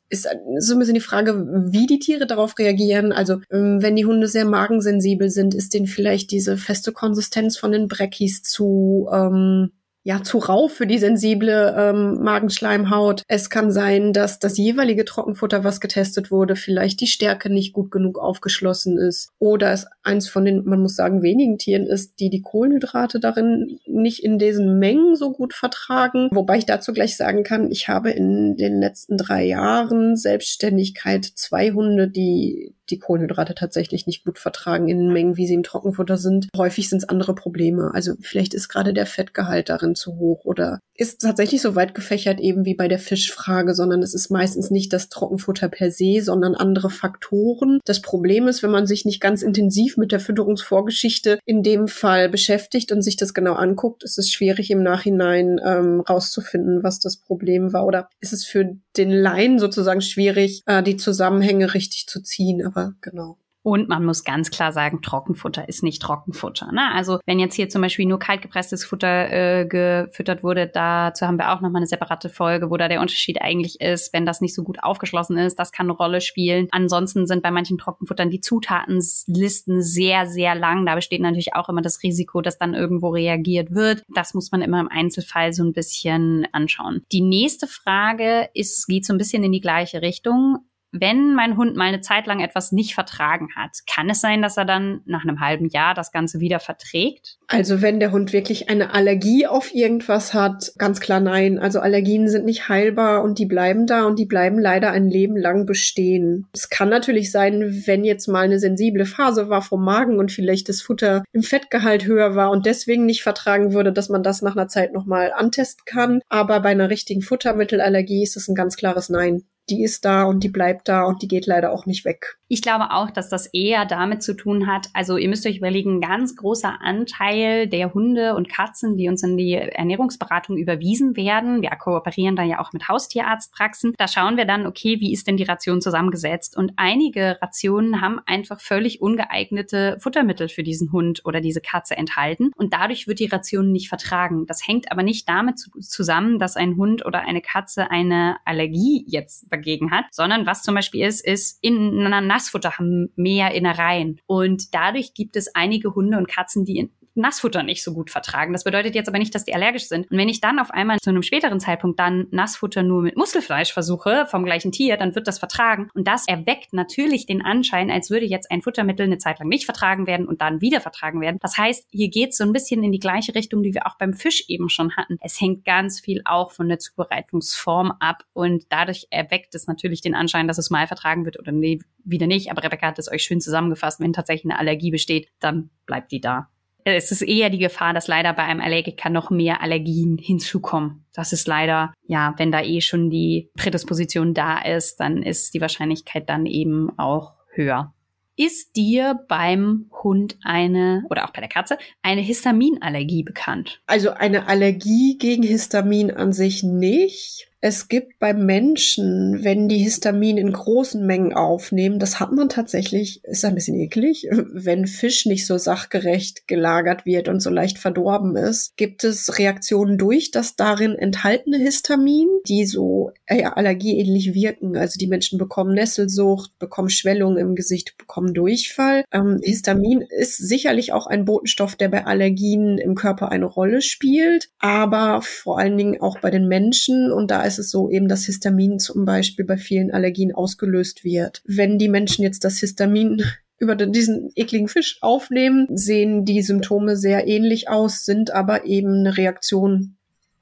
ist 0.10 0.28
so 0.60 0.74
ein 0.74 0.80
bisschen 0.80 0.96
die 0.96 1.00
Frage, 1.00 1.46
wie 1.72 1.86
die 1.86 2.00
Tiere 2.00 2.26
darauf 2.26 2.58
reagieren. 2.58 3.12
Also 3.12 3.42
ähm, 3.52 3.82
wenn 3.82 3.96
die 3.96 4.06
Hunde 4.06 4.28
sehr 4.28 4.46
magensensibel 4.46 5.30
sind, 5.30 5.54
ist 5.54 5.74
denen 5.74 5.88
vielleicht 5.88 6.32
diese 6.32 6.58
feste 6.58 6.92
Konsistenz 6.92 7.35
Konsistenz 7.36 7.58
von 7.58 7.72
den 7.72 7.88
Breckis 7.88 8.44
zu 8.44 9.10
ähm, 9.12 9.72
ja 10.04 10.22
zu 10.22 10.38
rau 10.38 10.68
für 10.68 10.86
die 10.86 11.00
sensible 11.00 11.76
ähm, 11.76 12.22
Magenschleimhaut. 12.22 13.24
Es 13.28 13.50
kann 13.50 13.72
sein, 13.72 14.14
dass 14.14 14.38
das 14.38 14.56
jeweilige 14.56 15.04
Trockenfutter, 15.04 15.64
was 15.64 15.82
getestet 15.82 16.30
wurde, 16.30 16.56
vielleicht 16.56 17.02
die 17.02 17.08
Stärke 17.08 17.52
nicht 17.52 17.74
gut 17.74 17.90
genug 17.90 18.20
aufgeschlossen 18.20 19.00
ist 19.00 19.32
oder 19.40 19.72
es 19.72 19.88
eins 20.04 20.30
von 20.30 20.46
den, 20.46 20.64
man 20.64 20.80
muss 20.80 20.96
sagen, 20.96 21.24
wenigen 21.24 21.58
Tieren 21.58 21.88
ist, 21.88 22.20
die 22.20 22.30
die 22.30 22.44
Kohlenhydrate 22.44 23.20
darin 23.20 23.80
nicht 23.88 24.24
in 24.24 24.38
diesen 24.38 24.78
Mengen 24.78 25.16
so 25.16 25.32
gut 25.32 25.56
vertragen. 25.56 26.30
Wobei 26.32 26.60
ich 26.60 26.68
dazu 26.68 26.94
gleich 26.94 27.18
sagen 27.18 27.44
kann, 27.44 27.72
ich 27.72 27.88
habe 27.88 28.12
in 28.12 28.58
den 28.58 28.80
letzten 28.80 29.18
drei 29.18 29.44
Jahren 29.44 30.16
Selbstständigkeit 30.16 31.26
zwei 31.26 31.72
Hunde, 31.72 32.10
die 32.10 32.76
die 32.90 33.00
Kohlenhydrate 33.00 33.56
tatsächlich 33.56 34.08
nicht 34.08 34.26
gut 34.26 34.40
vertragen 34.40 34.88
in 34.88 35.12
Mengen, 35.12 35.38
wie 35.38 35.48
sie 35.48 35.54
im 35.54 35.64
Trockenfutter 35.64 36.18
sind. 36.18 36.48
Häufig 36.56 36.90
sind 36.90 37.00
es 37.00 37.10
andere 37.10 37.36
Probleme. 37.36 37.92
Also 37.94 38.14
vielleicht 38.22 38.54
ist 38.54 38.70
gerade 38.70 38.94
der 38.94 39.06
Fettgehalt 39.06 39.70
darin 39.70 39.96
zu 39.96 40.18
hoch 40.18 40.46
oder 40.46 40.80
ist 40.98 41.22
tatsächlich 41.22 41.62
so 41.62 41.76
weit 41.76 41.94
gefächert 41.94 42.40
eben 42.40 42.64
wie 42.66 42.74
bei 42.74 42.88
der 42.88 43.00
Fischfrage, 43.00 43.74
sondern 43.76 44.02
es 44.02 44.14
ist 44.14 44.32
meistens 44.32 44.72
nicht 44.72 44.94
das 44.94 45.10
Trockenfutter 45.10 45.68
per 45.68 45.92
se, 45.92 46.22
sondern 46.22 46.56
andere 46.56 46.90
Faktoren. 46.90 47.80
Das 47.86 48.02
Problem 48.02 48.48
ist, 48.48 48.64
wenn 48.64 48.72
man 48.72 48.88
sich 48.88 49.04
nicht 49.04 49.20
ganz 49.20 49.42
intensiv 49.42 49.98
mit 49.98 50.12
der 50.12 50.22
Fütterungsvorgeschichte 50.22 51.40
in 51.46 51.64
dem 51.64 51.88
Fall 51.88 52.30
beschäftigt 52.30 52.92
und 52.92 53.02
sich 53.02 53.18
das 53.18 53.34
genau 53.34 53.54
anguckt, 53.54 54.04
ist 54.04 54.18
es 54.18 54.32
schwierig 54.32 54.72
im 54.72 54.84
Nachhinein 54.84 55.60
ähm, 55.64 56.00
rauszufinden, 56.00 56.84
was 56.84 57.00
das 57.00 57.18
Problem 57.18 57.74
war. 57.74 57.86
Oder 57.86 58.08
ist 58.22 58.32
es 58.32 58.46
für 58.46 58.78
den 58.96 59.12
Laien 59.12 59.60
sozusagen 59.60 60.02
schwierig, 60.02 60.64
äh, 60.66 60.82
die 60.82 60.96
Zusammenhänge 60.96 61.74
richtig 61.74 62.08
zu 62.08 62.22
ziehen 62.22 62.62
aber 62.76 62.94
genau. 63.02 63.38
Und 63.66 63.90
man 63.90 64.06
muss 64.06 64.24
ganz 64.24 64.52
klar 64.52 64.72
sagen, 64.72 65.02
Trockenfutter 65.02 65.68
ist 65.68 65.82
nicht 65.82 66.00
Trockenfutter. 66.00 66.72
Ne? 66.72 66.94
Also 66.94 67.18
wenn 67.26 67.40
jetzt 67.40 67.56
hier 67.56 67.68
zum 67.68 67.82
Beispiel 67.82 68.06
nur 68.06 68.20
kaltgepresstes 68.20 68.86
Futter 68.86 69.32
äh, 69.32 69.66
gefüttert 69.66 70.44
wurde, 70.44 70.68
dazu 70.68 71.26
haben 71.26 71.40
wir 71.40 71.52
auch 71.52 71.62
nochmal 71.62 71.80
eine 71.80 71.88
separate 71.88 72.30
Folge, 72.30 72.70
wo 72.70 72.78
da 72.78 72.88
der 72.88 73.02
Unterschied 73.02 73.42
eigentlich 73.42 73.82
ist, 73.82 74.14
wenn 74.14 74.28
das 74.28 74.40
nicht 74.40 74.54
so 74.54 74.62
gut 74.62 74.84
aufgeschlossen 74.84 75.40
ist, 75.40 75.58
das 75.58 75.72
kann 75.72 75.88
eine 75.88 75.98
Rolle 75.98 76.22
spielen. 76.22 76.68
Ansonsten 76.70 77.26
sind 77.26 77.42
bei 77.42 77.50
manchen 77.50 77.80
Trockenfuttern 77.80 78.30
die 78.30 78.40
Zutatenlisten 78.40 79.82
sehr, 79.82 80.28
sehr 80.28 80.54
lang. 80.54 80.86
Da 80.86 80.94
besteht 80.94 81.22
natürlich 81.22 81.56
auch 81.56 81.68
immer 81.68 81.82
das 81.82 82.04
Risiko, 82.04 82.42
dass 82.42 82.60
dann 82.60 82.76
irgendwo 82.76 83.10
reagiert 83.10 83.72
wird. 83.72 84.04
Das 84.14 84.36
muss 84.36 84.52
man 84.52 84.62
immer 84.62 84.80
im 84.80 84.90
Einzelfall 84.90 85.54
so 85.54 85.64
ein 85.64 85.74
bisschen 85.74 86.48
anschauen. 86.52 87.02
Die 87.12 87.22
nächste 87.22 87.66
Frage 87.66 88.48
ist, 88.54 88.86
geht 88.86 89.08
so 89.08 89.14
ein 89.14 89.18
bisschen 89.18 89.44
in 89.44 89.52
die 89.52 89.60
gleiche 89.62 90.04
Richtung 90.04 90.60
wenn 91.00 91.36
mein 91.36 91.58
Hund 91.58 91.76
mal 91.76 91.86
eine 91.86 92.02
Zeit 92.02 92.28
lang 92.28 92.40
etwas 92.40 92.72
nicht 92.72 92.94
vertragen 92.94 93.50
hat, 93.56 93.80
kann 93.92 94.10
es 94.10 94.22
sein, 94.22 94.42
dass 94.42 94.58
er 94.58 94.66
dann 94.66 95.02
nach 95.06 95.24
einem 95.24 95.40
halben 95.40 95.68
Jahr 95.70 95.94
das 95.94 96.12
Ganze 96.12 96.40
wieder 96.40 96.60
verträgt? 96.60 97.38
Also 97.48 97.82
wenn 97.82 98.00
der 98.00 98.12
Hund 98.12 98.34
wirklich 98.34 98.70
eine 98.70 98.94
Allergie 98.94 99.46
auf 99.46 99.74
irgendwas 99.74 100.34
hat, 100.34 100.74
ganz 100.78 101.00
klar 101.00 101.20
nein. 101.20 101.60
Also 101.60 101.80
Allergien 101.80 102.28
sind 102.28 102.46
nicht 102.46 102.70
heilbar 102.70 103.24
und 103.24 103.40
die 103.40 103.46
bleiben 103.46 103.86
da 103.86 104.06
und 104.06 104.18
die 104.18 104.26
bleiben 104.26 104.60
leider 104.60 104.92
ein 104.92 105.10
Leben 105.10 105.38
lang 105.38 105.66
bestehen. 105.66 106.48
Es 106.54 106.70
kann 106.70 106.90
natürlich 106.90 107.32
sein, 107.32 107.84
wenn 107.86 108.04
jetzt 108.04 108.28
mal 108.28 108.46
eine 108.46 108.60
sensible 108.60 109.06
Phase 109.06 109.50
war 109.50 109.62
vom 109.62 109.84
Magen 109.84 110.18
und 110.18 110.32
vielleicht 110.32 110.70
das 110.70 110.82
Futter 110.82 111.24
im 111.34 111.44
Fettgehalt 111.44 112.06
höher 112.06 112.36
war 112.36 112.52
und 112.52 112.66
deswegen 112.66 113.06
nicht 113.06 113.24
vertragen 113.24 113.74
würde, 113.74 113.92
dass 113.92 114.10
man 114.10 114.24
das 114.24 114.42
nach 114.42 114.56
einer 114.56 114.68
Zeit 114.68 114.94
nochmal 114.94 115.32
antesten 115.36 115.84
kann. 115.86 116.22
Aber 116.30 116.60
bei 116.62 116.70
einer 116.70 116.90
richtigen 116.90 117.22
Futtermittelallergie 117.22 118.24
ist 118.24 118.38
es 118.38 118.48
ein 118.48 118.56
ganz 118.56 118.76
klares 118.76 119.10
Nein 119.10 119.44
die 119.70 119.84
ist 119.84 120.06
da 120.06 120.24
und 120.24 120.44
die 120.44 120.50
bleibt 120.50 120.88
da 120.88 121.04
und 121.04 121.22
die 121.22 121.28
geht 121.28 121.48
leider 121.48 121.72
auch 121.72 121.86
nicht 121.86 122.06
weg. 122.06 122.38
Ich 122.48 122.62
glaube 122.62 122.92
auch, 122.92 123.10
dass 123.10 123.28
das 123.30 123.48
eher 123.48 123.86
damit 123.86 124.22
zu 124.22 124.36
tun 124.36 124.68
hat, 124.68 124.90
also 124.94 125.18
ihr 125.18 125.28
müsst 125.28 125.48
euch 125.48 125.58
überlegen, 125.58 125.98
ein 125.98 126.02
ganz 126.02 126.36
großer 126.36 126.80
Anteil 126.80 127.68
der 127.68 127.96
Hunde 127.96 128.36
und 128.36 128.50
Katzen, 128.50 128.98
die 128.98 129.10
uns 129.10 129.24
in 129.24 129.36
die 129.36 129.54
Ernährungsberatung 129.54 130.56
überwiesen 130.56 131.16
werden, 131.16 131.64
wir 131.64 131.72
kooperieren 131.72 132.36
da 132.36 132.44
ja 132.44 132.60
auch 132.60 132.72
mit 132.72 132.88
Haustierarztpraxen, 132.88 133.94
da 133.98 134.08
schauen 134.08 134.38
wir 134.38 134.46
dann, 134.46 134.68
okay, 134.68 135.00
wie 135.00 135.12
ist 135.12 135.26
denn 135.26 135.38
die 135.38 135.44
Ration 135.44 135.82
zusammengesetzt? 135.82 136.56
Und 136.56 136.74
einige 136.76 137.40
Rationen 137.42 138.02
haben 138.02 138.20
einfach 138.28 138.62
völlig 138.62 139.02
ungeeignete 139.02 139.98
Futtermittel 140.00 140.48
für 140.48 140.62
diesen 140.62 140.92
Hund 140.92 141.22
oder 141.26 141.42
diese 141.42 141.62
Katze 141.62 141.98
enthalten 141.98 142.52
und 142.56 142.74
dadurch 142.74 143.08
wird 143.08 143.20
die 143.20 143.26
Ration 143.26 143.72
nicht 143.72 143.90
vertragen. 143.90 144.46
Das 144.46 144.68
hängt 144.68 144.92
aber 144.92 145.02
nicht 145.02 145.28
damit 145.28 145.60
zusammen, 145.80 146.38
dass 146.38 146.58
ein 146.58 146.78
Hund 146.78 147.04
oder 147.08 147.22
eine 147.22 147.42
Katze 147.42 147.90
eine 147.90 148.38
Allergie 148.46 149.04
jetzt 149.08 149.50
dagegen 149.56 149.92
hat, 149.92 150.06
sondern 150.12 150.46
was 150.46 150.64
zum 150.64 150.76
Beispiel 150.76 151.06
ist, 151.06 151.26
ist 151.26 151.58
in 151.62 152.06
einer 152.06 152.22
Nassfutter 152.22 152.78
haben 152.78 153.12
mehr 153.16 153.52
Innereien. 153.52 154.20
Und 154.26 154.74
dadurch 154.74 155.14
gibt 155.14 155.36
es 155.36 155.54
einige 155.56 155.96
Hunde 155.96 156.18
und 156.18 156.28
Katzen, 156.28 156.66
die 156.66 156.92
Nassfutter 157.16 157.64
nicht 157.64 157.84
so 157.84 157.94
gut 157.94 158.10
vertragen. 158.12 158.54
Das 158.54 158.64
bedeutet 158.64 158.94
jetzt 158.94 159.08
aber 159.08 159.18
nicht, 159.18 159.34
dass 159.34 159.46
die 159.46 159.54
allergisch 159.54 159.88
sind. 159.88 160.12
Und 160.12 160.18
wenn 160.18 160.30
ich 160.30 160.42
dann 160.42 160.60
auf 160.60 160.72
einmal 160.72 161.00
zu 161.00 161.10
einem 161.10 161.24
späteren 161.24 161.60
Zeitpunkt 161.60 162.00
dann 162.00 162.28
Nassfutter 162.32 162.84
nur 162.84 163.02
mit 163.02 163.18
Muskelfleisch 163.18 163.74
versuche, 163.74 164.26
vom 164.30 164.44
gleichen 164.44 164.72
Tier, 164.72 164.98
dann 164.98 165.16
wird 165.16 165.28
das 165.28 165.40
vertragen. 165.40 165.90
Und 165.94 166.08
das 166.08 166.28
erweckt 166.28 166.74
natürlich 166.74 167.26
den 167.26 167.42
Anschein, 167.42 167.90
als 167.90 168.10
würde 168.10 168.26
jetzt 168.26 168.52
ein 168.52 168.62
Futtermittel 168.62 169.06
eine 169.06 169.18
Zeit 169.18 169.40
lang 169.40 169.48
nicht 169.48 169.66
vertragen 169.66 170.08
werden 170.08 170.28
und 170.28 170.42
dann 170.42 170.62
wieder 170.62 170.82
vertragen 170.82 171.22
werden. 171.22 171.38
Das 171.42 171.58
heißt, 171.58 171.88
hier 171.92 172.10
geht 172.10 172.32
es 172.32 172.38
so 172.38 172.44
ein 172.44 172.54
bisschen 172.54 172.84
in 172.84 172.92
die 172.92 173.00
gleiche 173.00 173.34
Richtung, 173.34 173.64
die 173.64 173.74
wir 173.74 173.88
auch 173.88 173.98
beim 173.98 174.14
Fisch 174.14 174.44
eben 174.48 174.70
schon 174.70 174.96
hatten. 174.96 175.18
Es 175.22 175.40
hängt 175.40 175.64
ganz 175.64 176.02
viel 176.02 176.22
auch 176.26 176.52
von 176.52 176.68
der 176.68 176.80
Zubereitungsform 176.80 177.94
ab 178.00 178.24
und 178.34 178.66
dadurch 178.70 179.08
erweckt 179.10 179.56
es 179.56 179.68
natürlich 179.68 180.02
den 180.02 180.16
Anschein, 180.16 180.48
dass 180.48 180.58
es 180.58 180.70
mal 180.70 180.88
vertragen 180.88 181.26
wird 181.26 181.40
oder 181.40 181.52
nee, 181.52 181.80
wieder 182.04 182.28
nicht. 182.28 182.52
Aber 182.52 182.64
Rebecca 182.64 182.88
hat 182.88 183.00
es 183.00 183.12
euch 183.12 183.24
schön 183.24 183.40
zusammengefasst. 183.40 184.00
Wenn 184.00 184.14
tatsächlich 184.14 184.52
eine 184.52 184.60
Allergie 184.60 184.92
besteht, 184.92 185.30
dann 185.40 185.70
bleibt 185.86 186.12
die 186.12 186.22
da 186.22 186.50
es 186.86 187.12
ist 187.12 187.24
eher 187.24 187.50
die 187.50 187.58
Gefahr, 187.58 187.94
dass 187.94 188.08
leider 188.08 188.32
bei 188.34 188.44
einem 188.44 188.62
Allergiker 188.62 189.10
noch 189.10 189.32
mehr 189.32 189.62
Allergien 189.62 190.18
hinzukommen. 190.18 191.04
Das 191.14 191.34
ist 191.34 191.48
leider, 191.48 191.94
ja, 192.08 192.36
wenn 192.38 192.52
da 192.52 192.62
eh 192.62 192.80
schon 192.82 193.10
die 193.10 193.50
Prädisposition 193.58 194.34
da 194.34 194.60
ist, 194.60 195.00
dann 195.00 195.24
ist 195.24 195.54
die 195.56 195.62
Wahrscheinlichkeit 195.62 196.30
dann 196.30 196.46
eben 196.46 196.98
auch 196.98 197.34
höher. 197.50 197.94
Ist 198.38 198.76
dir 198.76 199.20
beim 199.30 199.90
Hund 200.04 200.38
eine 200.44 201.06
oder 201.10 201.26
auch 201.26 201.32
bei 201.32 201.40
der 201.40 201.50
Katze 201.50 201.78
eine 202.02 202.22
Histaminallergie 202.22 203.24
bekannt? 203.24 203.82
Also 203.88 204.12
eine 204.12 204.48
Allergie 204.48 205.18
gegen 205.18 205.42
Histamin 205.42 206.12
an 206.12 206.34
sich 206.34 206.62
nicht. 206.62 207.48
Es 207.62 207.88
gibt 207.88 208.20
beim 208.20 208.46
Menschen, 208.46 209.44
wenn 209.44 209.68
die 209.68 209.80
Histamin 209.80 210.38
in 210.38 210.52
großen 210.52 211.06
Mengen 211.06 211.34
aufnehmen, 211.34 212.00
das 212.00 212.20
hat 212.20 212.32
man 212.32 212.50
tatsächlich, 212.50 213.24
ist 213.24 213.44
ein 213.44 213.56
bisschen 213.56 213.80
eklig, 213.80 214.28
wenn 214.32 214.86
Fisch 214.88 215.26
nicht 215.26 215.48
so 215.48 215.58
sachgerecht 215.58 216.48
gelagert 216.48 217.06
wird 217.06 217.28
und 217.28 217.40
so 217.40 217.50
leicht 217.50 217.80
verdorben 217.80 218.36
ist, 218.36 218.76
gibt 218.78 219.04
es 219.04 219.40
Reaktionen 219.40 219.98
durch 219.98 220.32
das 220.32 220.56
darin 220.56 220.96
enthaltene 220.96 221.58
Histamin, 221.58 222.28
die 222.48 222.66
so 222.66 223.12
äh, 223.26 223.44
allergieähnlich 223.46 224.34
wirken. 224.34 224.78
Also 224.78 225.00
die 225.00 225.08
Menschen 225.08 225.40
bekommen 225.40 225.74
Nesselsucht, 225.74 226.58
bekommen 226.60 226.90
Schwellungen 226.90 227.38
im 227.38 227.56
Gesicht, 227.56 227.98
bekommen 227.98 228.34
Durchfall. 228.34 229.04
Ähm, 229.12 229.40
Histamin 229.42 230.02
ist 230.02 230.38
sicherlich 230.38 230.94
auch 230.94 231.08
ein 231.08 231.26
Botenstoff, 231.26 231.76
der 231.76 231.90
bei 231.90 232.06
Allergien 232.06 232.78
im 232.78 232.96
Körper 232.96 233.30
eine 233.30 233.46
Rolle 233.46 233.82
spielt, 233.82 234.50
aber 234.60 235.22
vor 235.22 235.60
allen 235.60 235.78
Dingen 235.78 236.02
auch 236.02 236.20
bei 236.20 236.30
den 236.30 236.48
Menschen. 236.48 237.12
Und 237.12 237.32
da 237.32 237.44
ist 237.46 237.60
es 237.60 237.70
so 237.70 237.90
eben, 237.90 238.08
dass 238.08 238.26
Histamin 238.26 238.80
zum 238.80 239.06
Beispiel 239.06 239.46
bei 239.46 239.58
vielen 239.58 239.92
Allergien 239.92 240.34
ausgelöst 240.34 241.04
wird. 241.04 241.42
Wenn 241.46 241.78
die 241.78 241.90
Menschen 241.90 242.24
jetzt 242.24 242.44
das 242.44 242.60
Histamin 242.60 243.24
über 243.58 243.76
diesen 243.76 244.32
ekligen 244.36 244.68
Fisch 244.68 244.98
aufnehmen, 245.02 245.68
sehen 245.72 246.26
die 246.26 246.42
Symptome 246.42 246.98
sehr 246.98 247.28
ähnlich 247.28 247.70
aus, 247.70 248.04
sind 248.06 248.32
aber 248.32 248.66
eben 248.66 249.00
eine 249.00 249.18
Reaktion 249.18 249.95